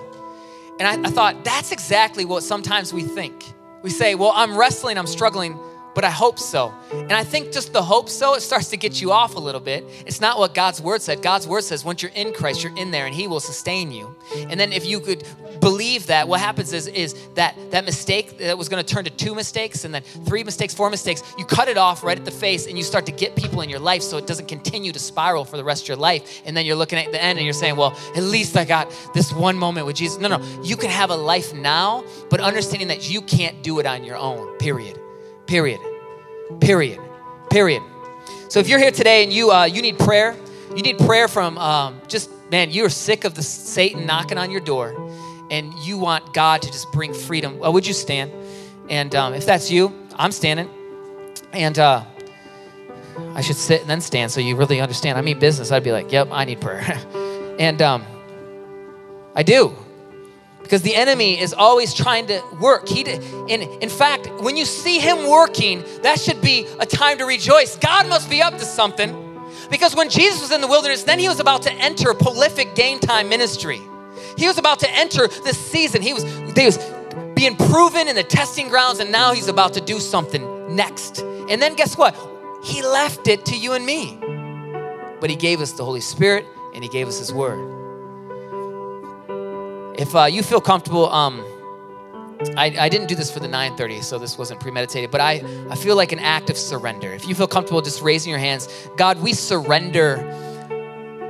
And 0.83 1.05
I, 1.05 1.07
I 1.07 1.11
thought, 1.11 1.45
that's 1.45 1.71
exactly 1.71 2.25
what 2.25 2.43
sometimes 2.43 2.91
we 2.91 3.03
think. 3.03 3.53
We 3.83 3.89
say, 3.89 4.15
well, 4.15 4.33
I'm 4.35 4.57
wrestling, 4.57 4.97
I'm 4.97 5.07
struggling 5.07 5.57
but 5.95 6.03
I 6.03 6.09
hope 6.09 6.39
so. 6.39 6.73
And 6.91 7.13
I 7.13 7.23
think 7.23 7.51
just 7.51 7.73
the 7.73 7.81
hope 7.81 8.09
so, 8.09 8.35
it 8.35 8.41
starts 8.41 8.69
to 8.69 8.77
get 8.77 9.01
you 9.01 9.11
off 9.11 9.35
a 9.35 9.39
little 9.39 9.61
bit. 9.61 9.85
It's 10.05 10.21
not 10.21 10.39
what 10.39 10.53
God's 10.53 10.81
word 10.81 11.01
said. 11.01 11.21
God's 11.21 11.47
word 11.47 11.63
says 11.63 11.85
once 11.85 12.01
you're 12.01 12.11
in 12.15 12.33
Christ, 12.33 12.63
you're 12.63 12.75
in 12.75 12.91
there 12.91 13.05
and 13.05 13.13
he 13.13 13.27
will 13.27 13.39
sustain 13.39 13.91
you. 13.91 14.15
And 14.35 14.59
then 14.59 14.71
if 14.71 14.85
you 14.85 14.99
could 14.99 15.23
believe 15.59 16.07
that, 16.07 16.27
what 16.27 16.39
happens 16.39 16.73
is, 16.73 16.87
is 16.87 17.15
that 17.35 17.55
that 17.71 17.85
mistake 17.85 18.37
that 18.39 18.57
was 18.57 18.69
going 18.69 18.83
to 18.83 18.93
turn 18.93 19.03
to 19.05 19.09
two 19.09 19.35
mistakes 19.35 19.85
and 19.85 19.93
then 19.93 20.01
three 20.01 20.43
mistakes, 20.43 20.73
four 20.73 20.89
mistakes, 20.89 21.21
you 21.37 21.45
cut 21.45 21.67
it 21.67 21.77
off 21.77 22.03
right 22.03 22.17
at 22.17 22.25
the 22.25 22.31
face 22.31 22.67
and 22.67 22.77
you 22.77 22.83
start 22.83 23.05
to 23.05 23.11
get 23.11 23.35
people 23.35 23.61
in 23.61 23.69
your 23.69 23.79
life 23.79 24.01
so 24.01 24.17
it 24.17 24.27
doesn't 24.27 24.47
continue 24.47 24.91
to 24.91 24.99
spiral 24.99 25.45
for 25.45 25.57
the 25.57 25.63
rest 25.63 25.83
of 25.83 25.87
your 25.89 25.97
life. 25.97 26.41
And 26.45 26.55
then 26.55 26.65
you're 26.65 26.75
looking 26.75 26.99
at 26.99 27.11
the 27.11 27.21
end 27.21 27.37
and 27.37 27.45
you're 27.45 27.53
saying, 27.53 27.75
well, 27.75 27.97
at 28.15 28.23
least 28.23 28.57
I 28.57 28.65
got 28.65 28.91
this 29.13 29.31
one 29.31 29.57
moment 29.57 29.85
with 29.85 29.95
Jesus. 29.95 30.19
No, 30.19 30.27
no, 30.27 30.63
you 30.63 30.75
can 30.75 30.89
have 30.89 31.09
a 31.09 31.15
life 31.15 31.53
now, 31.53 32.03
but 32.29 32.39
understanding 32.39 32.87
that 32.89 33.09
you 33.09 33.21
can't 33.21 33.61
do 33.63 33.79
it 33.79 33.85
on 33.85 34.03
your 34.03 34.17
own, 34.17 34.57
period. 34.57 34.99
Period. 35.47 35.79
Period. 36.59 36.99
Period. 37.49 37.83
So 38.49 38.59
if 38.59 38.67
you're 38.69 38.79
here 38.79 38.91
today 38.91 39.23
and 39.23 39.33
you 39.33 39.51
uh, 39.51 39.65
you 39.65 39.81
need 39.81 39.97
prayer, 39.99 40.35
you 40.75 40.81
need 40.81 40.99
prayer 40.99 41.27
from 41.27 41.57
um, 41.57 42.01
just 42.07 42.29
man, 42.51 42.71
you're 42.71 42.89
sick 42.89 43.25
of 43.25 43.33
the 43.33 43.43
Satan 43.43 44.05
knocking 44.05 44.37
on 44.37 44.51
your 44.51 44.61
door, 44.61 44.95
and 45.49 45.73
you 45.75 45.97
want 45.97 46.33
God 46.33 46.61
to 46.61 46.71
just 46.71 46.91
bring 46.91 47.13
freedom. 47.13 47.59
Well, 47.59 47.73
would 47.73 47.87
you 47.87 47.93
stand? 47.93 48.31
And 48.89 49.15
um, 49.15 49.33
if 49.33 49.45
that's 49.45 49.71
you, 49.71 49.93
I'm 50.15 50.31
standing, 50.31 50.69
and 51.51 51.77
uh, 51.79 52.03
I 53.33 53.41
should 53.41 53.55
sit 53.55 53.81
and 53.81 53.89
then 53.89 54.01
stand 54.01 54.31
so 54.31 54.39
you 54.39 54.55
really 54.55 54.81
understand. 54.81 55.17
I 55.17 55.21
mean 55.21 55.39
business. 55.39 55.71
I'd 55.71 55.83
be 55.83 55.91
like, 55.91 56.11
yep, 56.11 56.27
I 56.31 56.45
need 56.45 56.61
prayer, 56.61 56.81
and 57.59 57.81
um, 57.81 58.03
I 59.35 59.43
do 59.43 59.75
because 60.73 60.81
the 60.81 60.95
enemy 60.95 61.39
is 61.39 61.53
always 61.53 61.93
trying 61.93 62.25
to 62.25 62.41
work. 62.59 62.89
He, 62.89 63.01
in, 63.01 63.61
in 63.61 63.89
fact, 63.89 64.27
when 64.41 64.57
you 64.57 64.65
see 64.65 64.97
him 64.97 65.29
working, 65.29 65.83
that 66.01 66.19
should 66.19 66.41
be 66.41 66.65
a 66.79 66.85
time 66.87 67.19
to 67.19 67.25
rejoice. 67.25 67.75
God 67.75 68.09
must 68.09 68.27
be 68.27 68.41
up 68.41 68.57
to 68.57 68.65
something. 68.65 69.45
Because 69.69 69.95
when 69.95 70.09
Jesus 70.09 70.41
was 70.41 70.51
in 70.51 70.61
the 70.61 70.67
wilderness, 70.67 71.03
then 71.03 71.19
he 71.19 71.27
was 71.27 71.39
about 71.39 71.61
to 71.61 71.71
enter 71.73 72.11
prolific 72.15 72.73
game 72.73 72.97
time 72.97 73.29
ministry. 73.29 73.81
He 74.35 74.47
was 74.47 74.57
about 74.57 74.79
to 74.79 74.89
enter 74.89 75.27
this 75.27 75.59
season. 75.59 76.01
He 76.01 76.11
was, 76.11 76.23
he 76.23 76.65
was 76.65 76.79
being 77.35 77.55
proven 77.55 78.07
in 78.07 78.15
the 78.15 78.23
testing 78.23 78.67
grounds, 78.67 78.99
and 78.99 79.11
now 79.11 79.31
he's 79.31 79.49
about 79.49 79.75
to 79.75 79.81
do 79.81 79.99
something 79.99 80.75
next. 80.75 81.19
And 81.19 81.61
then 81.61 81.75
guess 81.75 81.95
what? 81.95 82.17
He 82.63 82.81
left 82.81 83.27
it 83.27 83.45
to 83.45 83.55
you 83.55 83.73
and 83.73 83.85
me. 83.85 84.17
But 85.21 85.29
he 85.29 85.35
gave 85.35 85.61
us 85.61 85.73
the 85.73 85.85
Holy 85.85 86.01
Spirit 86.01 86.47
and 86.73 86.83
he 86.83 86.89
gave 86.89 87.07
us 87.07 87.19
his 87.19 87.31
word. 87.31 87.72
If 89.95 90.15
uh, 90.15 90.25
you 90.25 90.41
feel 90.41 90.59
comfortable, 90.59 91.07
um, 91.09 91.45
I, 92.57 92.75
I, 92.79 92.89
didn't 92.89 93.07
do 93.07 93.15
this 93.15 93.31
for 93.31 93.39
the 93.39 93.47
930, 93.47 94.01
so 94.01 94.17
this 94.17 94.37
wasn't 94.37 94.59
premeditated, 94.59 95.11
but 95.11 95.21
I, 95.21 95.43
I 95.69 95.75
feel 95.75 95.95
like 95.95 96.11
an 96.11 96.19
act 96.19 96.49
of 96.49 96.57
surrender. 96.57 97.13
If 97.13 97.27
you 97.27 97.35
feel 97.35 97.47
comfortable 97.47 97.81
just 97.81 98.01
raising 98.01 98.31
your 98.31 98.39
hands, 98.39 98.67
God, 98.97 99.21
we 99.21 99.33
surrender. 99.33 100.17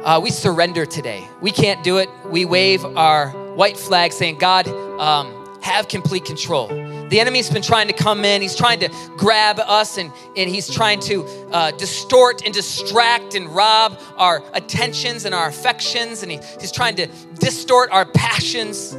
Uh, 0.06 0.20
we 0.22 0.30
surrender 0.32 0.86
today. 0.86 1.28
We 1.42 1.52
can't 1.52 1.84
do 1.84 1.98
it. 1.98 2.10
We 2.26 2.46
wave 2.46 2.86
our 2.98 3.30
white 3.56 3.78
flag 3.78 4.12
saying, 4.12 4.38
God, 4.38 4.68
um, 5.00 5.60
have 5.62 5.88
complete 5.88 6.26
control. 6.26 6.68
The 7.14 7.20
enemy's 7.20 7.48
been 7.48 7.62
trying 7.62 7.86
to 7.90 7.94
come 7.94 8.26
in, 8.26 8.42
he's 8.42 8.56
trying 8.56 8.80
to 8.80 8.90
grab 9.18 9.60
us, 9.60 10.00
and, 10.00 10.12
and 10.36 10.50
he's 10.50 10.68
trying 10.68 11.00
to 11.02 11.24
uh, 11.52 11.70
distort 11.70 12.44
and 12.44 12.52
distract 12.52 13.36
and 13.36 13.48
rob 13.50 14.00
our 14.18 14.42
attentions 14.56 15.26
and 15.26 15.36
our 15.36 15.48
affections, 15.48 16.24
and 16.24 16.32
he, 16.32 16.40
he's 16.60 16.72
trying 16.72 16.96
to 16.96 17.06
distort 17.40 17.92
our 17.92 18.06
passions, 18.06 18.98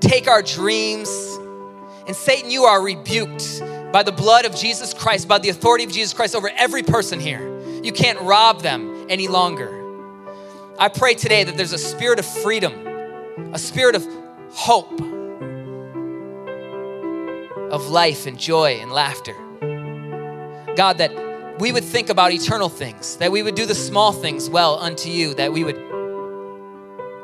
take 0.00 0.28
our 0.28 0.40
dreams. 0.40 1.10
And 2.06 2.16
Satan, 2.16 2.50
you 2.50 2.64
are 2.64 2.82
rebuked 2.82 3.60
by 3.92 4.02
the 4.02 4.12
blood 4.12 4.46
of 4.46 4.56
Jesus 4.56 4.94
Christ, 4.94 5.28
by 5.28 5.40
the 5.40 5.50
authority 5.50 5.84
of 5.84 5.92
Jesus 5.92 6.14
Christ 6.14 6.34
over 6.34 6.48
every 6.56 6.82
person 6.82 7.20
here. 7.20 7.42
You 7.82 7.92
can't 7.92 8.18
rob 8.22 8.62
them 8.62 9.08
any 9.10 9.28
longer. 9.28 9.68
I 10.78 10.88
pray 10.88 11.12
today 11.12 11.44
that 11.44 11.58
there's 11.58 11.74
a 11.74 11.78
spirit 11.78 12.18
of 12.18 12.24
freedom, 12.24 13.52
a 13.52 13.58
spirit 13.58 13.94
of 13.94 14.08
hope 14.52 15.09
of 17.70 17.88
life 17.88 18.26
and 18.26 18.38
joy 18.38 18.78
and 18.80 18.92
laughter. 18.92 19.34
God, 20.76 20.98
that 20.98 21.58
we 21.60 21.72
would 21.72 21.84
think 21.84 22.08
about 22.08 22.32
eternal 22.32 22.68
things, 22.68 23.16
that 23.16 23.30
we 23.30 23.42
would 23.42 23.54
do 23.54 23.66
the 23.66 23.74
small 23.74 24.12
things 24.12 24.48
well 24.48 24.78
unto 24.78 25.08
you, 25.10 25.34
that 25.34 25.52
we 25.52 25.64
would 25.64 25.80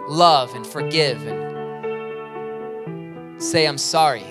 love 0.09 0.55
and 0.55 0.67
forgive 0.67 1.27
and 1.27 1.47
say, 3.43 3.67
I'm 3.67 3.79
sorry, 3.79 4.25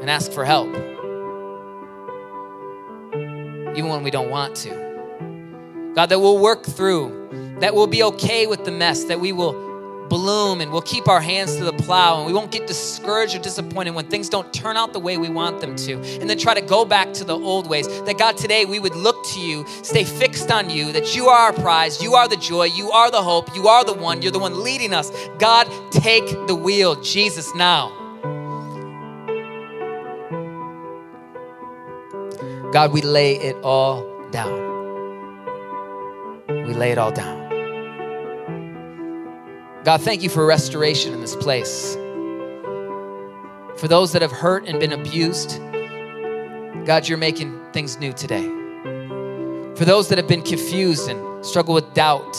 and 0.00 0.10
ask 0.10 0.32
for 0.32 0.44
help, 0.44 0.68
even 3.76 3.88
when 3.88 4.02
we 4.02 4.10
don't 4.10 4.30
want 4.30 4.56
to. 4.56 5.92
God, 5.94 6.10
that 6.10 6.20
we'll 6.20 6.38
work 6.38 6.64
through, 6.64 7.56
that 7.60 7.74
we'll 7.74 7.86
be 7.86 8.02
okay 8.02 8.46
with 8.46 8.64
the 8.64 8.72
mess, 8.72 9.04
that 9.04 9.20
we 9.20 9.32
will 9.32 9.67
bloom 10.08 10.60
and 10.60 10.72
we'll 10.72 10.82
keep 10.82 11.08
our 11.08 11.20
hands 11.20 11.56
to 11.56 11.64
the 11.64 11.72
plow 11.72 12.18
and 12.18 12.26
we 12.26 12.32
won't 12.32 12.50
get 12.50 12.66
discouraged 12.66 13.34
or 13.34 13.38
disappointed 13.38 13.90
when 13.90 14.06
things 14.06 14.28
don't 14.28 14.52
turn 14.52 14.76
out 14.76 14.92
the 14.92 14.98
way 14.98 15.16
we 15.16 15.28
want 15.28 15.60
them 15.60 15.76
to. 15.76 15.94
And 16.20 16.28
then 16.28 16.38
try 16.38 16.54
to 16.54 16.60
go 16.60 16.84
back 16.84 17.12
to 17.14 17.24
the 17.24 17.38
old 17.38 17.68
ways. 17.68 17.86
That 18.02 18.18
God, 18.18 18.36
today 18.36 18.64
we 18.64 18.78
would 18.78 18.94
look 18.94 19.24
to 19.32 19.40
you, 19.40 19.66
stay 19.82 20.04
fixed 20.04 20.50
on 20.50 20.70
you, 20.70 20.92
that 20.92 21.14
you 21.14 21.28
are 21.28 21.38
our 21.38 21.52
prize, 21.52 22.02
you 22.02 22.14
are 22.14 22.28
the 22.28 22.36
joy, 22.36 22.64
you 22.64 22.90
are 22.90 23.10
the 23.10 23.22
hope, 23.22 23.54
you 23.54 23.68
are 23.68 23.84
the 23.84 23.94
one, 23.94 24.22
you're 24.22 24.32
the 24.32 24.38
one 24.38 24.62
leading 24.62 24.92
us. 24.92 25.10
God, 25.38 25.68
take 25.92 26.26
the 26.46 26.54
wheel, 26.54 27.00
Jesus, 27.02 27.54
now. 27.54 27.94
God, 32.72 32.92
we 32.92 33.00
lay 33.00 33.36
it 33.36 33.56
all 33.64 34.06
down. 34.30 34.68
We 36.48 36.74
lay 36.74 36.92
it 36.92 36.98
all 36.98 37.12
down. 37.12 37.37
God, 39.84 40.02
thank 40.02 40.22
you 40.24 40.28
for 40.28 40.44
restoration 40.44 41.14
in 41.14 41.20
this 41.20 41.36
place. 41.36 41.94
For 43.76 43.86
those 43.86 44.12
that 44.12 44.22
have 44.22 44.32
hurt 44.32 44.66
and 44.66 44.80
been 44.80 44.92
abused, 44.92 45.60
God, 46.84 47.06
you're 47.06 47.16
making 47.16 47.60
things 47.72 47.96
new 47.98 48.12
today. 48.12 48.42
For 49.76 49.84
those 49.84 50.08
that 50.08 50.18
have 50.18 50.26
been 50.26 50.42
confused 50.42 51.08
and 51.08 51.46
struggle 51.46 51.74
with 51.74 51.94
doubt, 51.94 52.34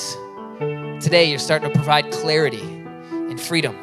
today 1.02 1.30
you're 1.30 1.40
starting 1.40 1.70
to 1.70 1.76
provide 1.76 2.12
clarity 2.12 2.62
and 2.62 3.40
freedom. 3.40 3.74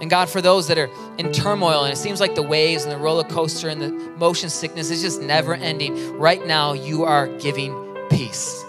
And 0.00 0.10
God, 0.10 0.28
for 0.28 0.42
those 0.42 0.66
that 0.66 0.78
are 0.78 0.90
in 1.18 1.30
turmoil 1.32 1.84
and 1.84 1.92
it 1.92 1.96
seems 1.96 2.20
like 2.20 2.34
the 2.34 2.42
waves 2.42 2.82
and 2.82 2.90
the 2.90 2.98
roller 2.98 3.24
coaster 3.24 3.68
and 3.68 3.80
the 3.80 3.90
motion 4.18 4.50
sickness 4.50 4.90
is 4.90 5.02
just 5.02 5.22
never 5.22 5.54
ending, 5.54 6.18
right 6.18 6.44
now 6.44 6.72
you 6.72 7.04
are 7.04 7.28
giving 7.38 7.72
peace 8.10 8.64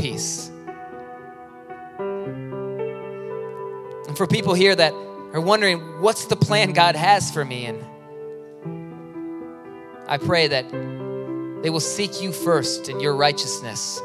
peace. 0.00 0.50
And 4.08 4.16
for 4.16 4.26
people 4.26 4.54
here 4.54 4.74
that 4.74 4.92
are 5.32 5.40
wondering, 5.40 6.00
what's 6.00 6.24
the 6.24 6.36
plan 6.36 6.72
God 6.72 6.96
has 6.96 7.30
for 7.30 7.44
me? 7.44 7.66
And 7.66 7.84
I 10.08 10.16
pray 10.18 10.48
that 10.48 10.68
they 11.62 11.70
will 11.70 11.80
seek 11.80 12.22
you 12.22 12.32
first 12.32 12.88
in 12.88 12.98
your 12.98 13.14
righteousness, 13.14 14.00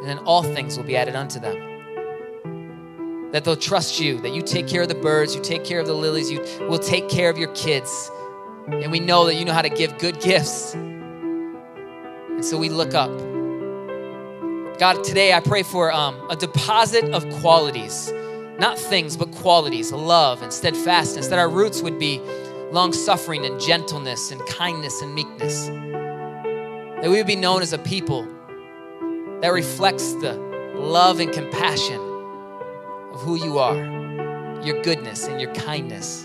and 0.00 0.08
then 0.08 0.18
all 0.18 0.42
things 0.42 0.76
will 0.76 0.84
be 0.84 0.96
added 0.96 1.16
unto 1.16 1.40
them. 1.40 3.30
That 3.32 3.44
they'll 3.44 3.56
trust 3.56 3.98
you, 4.00 4.20
that 4.20 4.32
you 4.32 4.42
take 4.42 4.68
care 4.68 4.82
of 4.82 4.88
the 4.88 4.94
birds, 4.94 5.34
you 5.34 5.42
take 5.42 5.64
care 5.64 5.80
of 5.80 5.86
the 5.86 5.94
lilies, 5.94 6.30
you 6.30 6.40
will 6.68 6.78
take 6.78 7.08
care 7.08 7.28
of 7.28 7.36
your 7.36 7.52
kids. 7.54 8.10
And 8.68 8.92
we 8.92 9.00
know 9.00 9.26
that 9.26 9.34
you 9.34 9.44
know 9.44 9.52
how 9.52 9.62
to 9.62 9.68
give 9.68 9.98
good 9.98 10.20
gifts. 10.20 10.74
And 10.74 12.44
so 12.44 12.56
we 12.56 12.68
look 12.68 12.94
up 12.94 13.10
God, 14.78 15.04
today 15.04 15.32
I 15.32 15.40
pray 15.40 15.62
for 15.62 15.92
um, 15.92 16.18
a 16.30 16.36
deposit 16.36 17.04
of 17.12 17.28
qualities, 17.40 18.10
not 18.58 18.78
things, 18.78 19.16
but 19.16 19.30
qualities, 19.32 19.92
love 19.92 20.42
and 20.42 20.52
steadfastness, 20.52 21.28
that 21.28 21.38
our 21.38 21.48
roots 21.48 21.82
would 21.82 21.98
be 21.98 22.20
long 22.70 22.92
suffering 22.92 23.44
and 23.44 23.60
gentleness 23.60 24.30
and 24.30 24.44
kindness 24.46 25.02
and 25.02 25.14
meekness. 25.14 25.66
That 25.66 27.10
we 27.10 27.10
would 27.10 27.26
be 27.26 27.36
known 27.36 27.60
as 27.60 27.72
a 27.72 27.78
people 27.78 28.26
that 29.40 29.52
reflects 29.52 30.14
the 30.14 30.32
love 30.74 31.20
and 31.20 31.30
compassion 31.32 32.00
of 33.12 33.20
who 33.20 33.36
you 33.36 33.58
are, 33.58 33.76
your 34.64 34.82
goodness 34.82 35.26
and 35.26 35.40
your 35.40 35.52
kindness. 35.54 36.24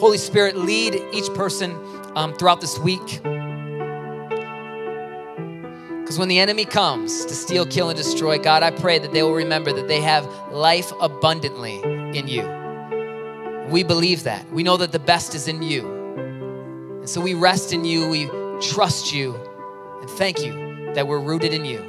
Holy 0.00 0.18
Spirit, 0.18 0.56
lead 0.56 1.00
each 1.12 1.32
person 1.34 1.78
um, 2.16 2.34
throughout 2.34 2.60
this 2.60 2.78
week. 2.78 3.20
Because 6.16 6.20
when 6.20 6.28
the 6.28 6.38
enemy 6.38 6.64
comes 6.64 7.26
to 7.26 7.34
steal, 7.34 7.66
kill, 7.66 7.90
and 7.90 7.96
destroy, 7.98 8.38
God, 8.38 8.62
I 8.62 8.70
pray 8.70 8.98
that 8.98 9.12
they 9.12 9.22
will 9.22 9.34
remember 9.34 9.70
that 9.74 9.86
they 9.86 10.00
have 10.00 10.26
life 10.50 10.90
abundantly 10.98 11.82
in 12.18 12.26
you. 12.26 12.40
We 13.68 13.82
believe 13.82 14.22
that. 14.22 14.50
We 14.50 14.62
know 14.62 14.78
that 14.78 14.92
the 14.92 14.98
best 14.98 15.34
is 15.34 15.46
in 15.46 15.60
you. 15.60 15.86
And 17.00 17.06
so 17.06 17.20
we 17.20 17.34
rest 17.34 17.74
in 17.74 17.84
you, 17.84 18.08
we 18.08 18.30
trust 18.62 19.12
you, 19.12 19.34
and 20.00 20.08
thank 20.08 20.42
you 20.42 20.94
that 20.94 21.06
we're 21.06 21.20
rooted 21.20 21.52
in 21.52 21.66
you. 21.66 21.84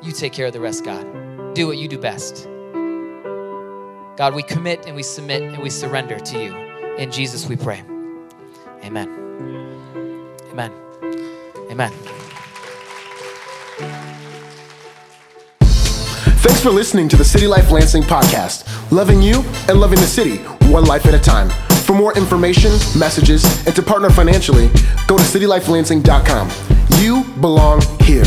You 0.00 0.12
take 0.12 0.32
care 0.32 0.46
of 0.46 0.52
the 0.52 0.60
rest, 0.60 0.84
God. 0.84 1.04
Do 1.56 1.66
what 1.66 1.76
you 1.76 1.88
do 1.88 1.98
best. 1.98 2.44
God, 4.16 4.32
we 4.32 4.44
commit 4.44 4.86
and 4.86 4.94
we 4.94 5.02
submit 5.02 5.42
and 5.42 5.60
we 5.60 5.70
surrender 5.70 6.20
to 6.20 6.40
you. 6.40 6.54
In 6.98 7.10
Jesus 7.10 7.48
we 7.48 7.56
pray. 7.56 7.82
Amen. 8.84 9.08
Amen. 10.52 10.72
Amen. 11.68 11.92
Thanks 16.42 16.62
for 16.62 16.70
listening 16.70 17.06
to 17.10 17.16
the 17.16 17.24
City 17.24 17.46
Life 17.46 17.70
Lansing 17.70 18.02
podcast, 18.02 18.64
loving 18.90 19.20
you 19.20 19.42
and 19.68 19.78
loving 19.78 20.00
the 20.00 20.06
city, 20.06 20.38
one 20.72 20.84
life 20.84 21.04
at 21.04 21.12
a 21.12 21.18
time. 21.18 21.50
For 21.84 21.92
more 21.92 22.16
information, 22.16 22.72
messages, 22.98 23.44
and 23.66 23.76
to 23.76 23.82
partner 23.82 24.08
financially, 24.08 24.68
go 25.06 25.18
to 25.18 25.24
citylifelansing.com. 25.24 26.50
You 26.98 27.24
belong 27.40 27.82
here. 28.00 28.24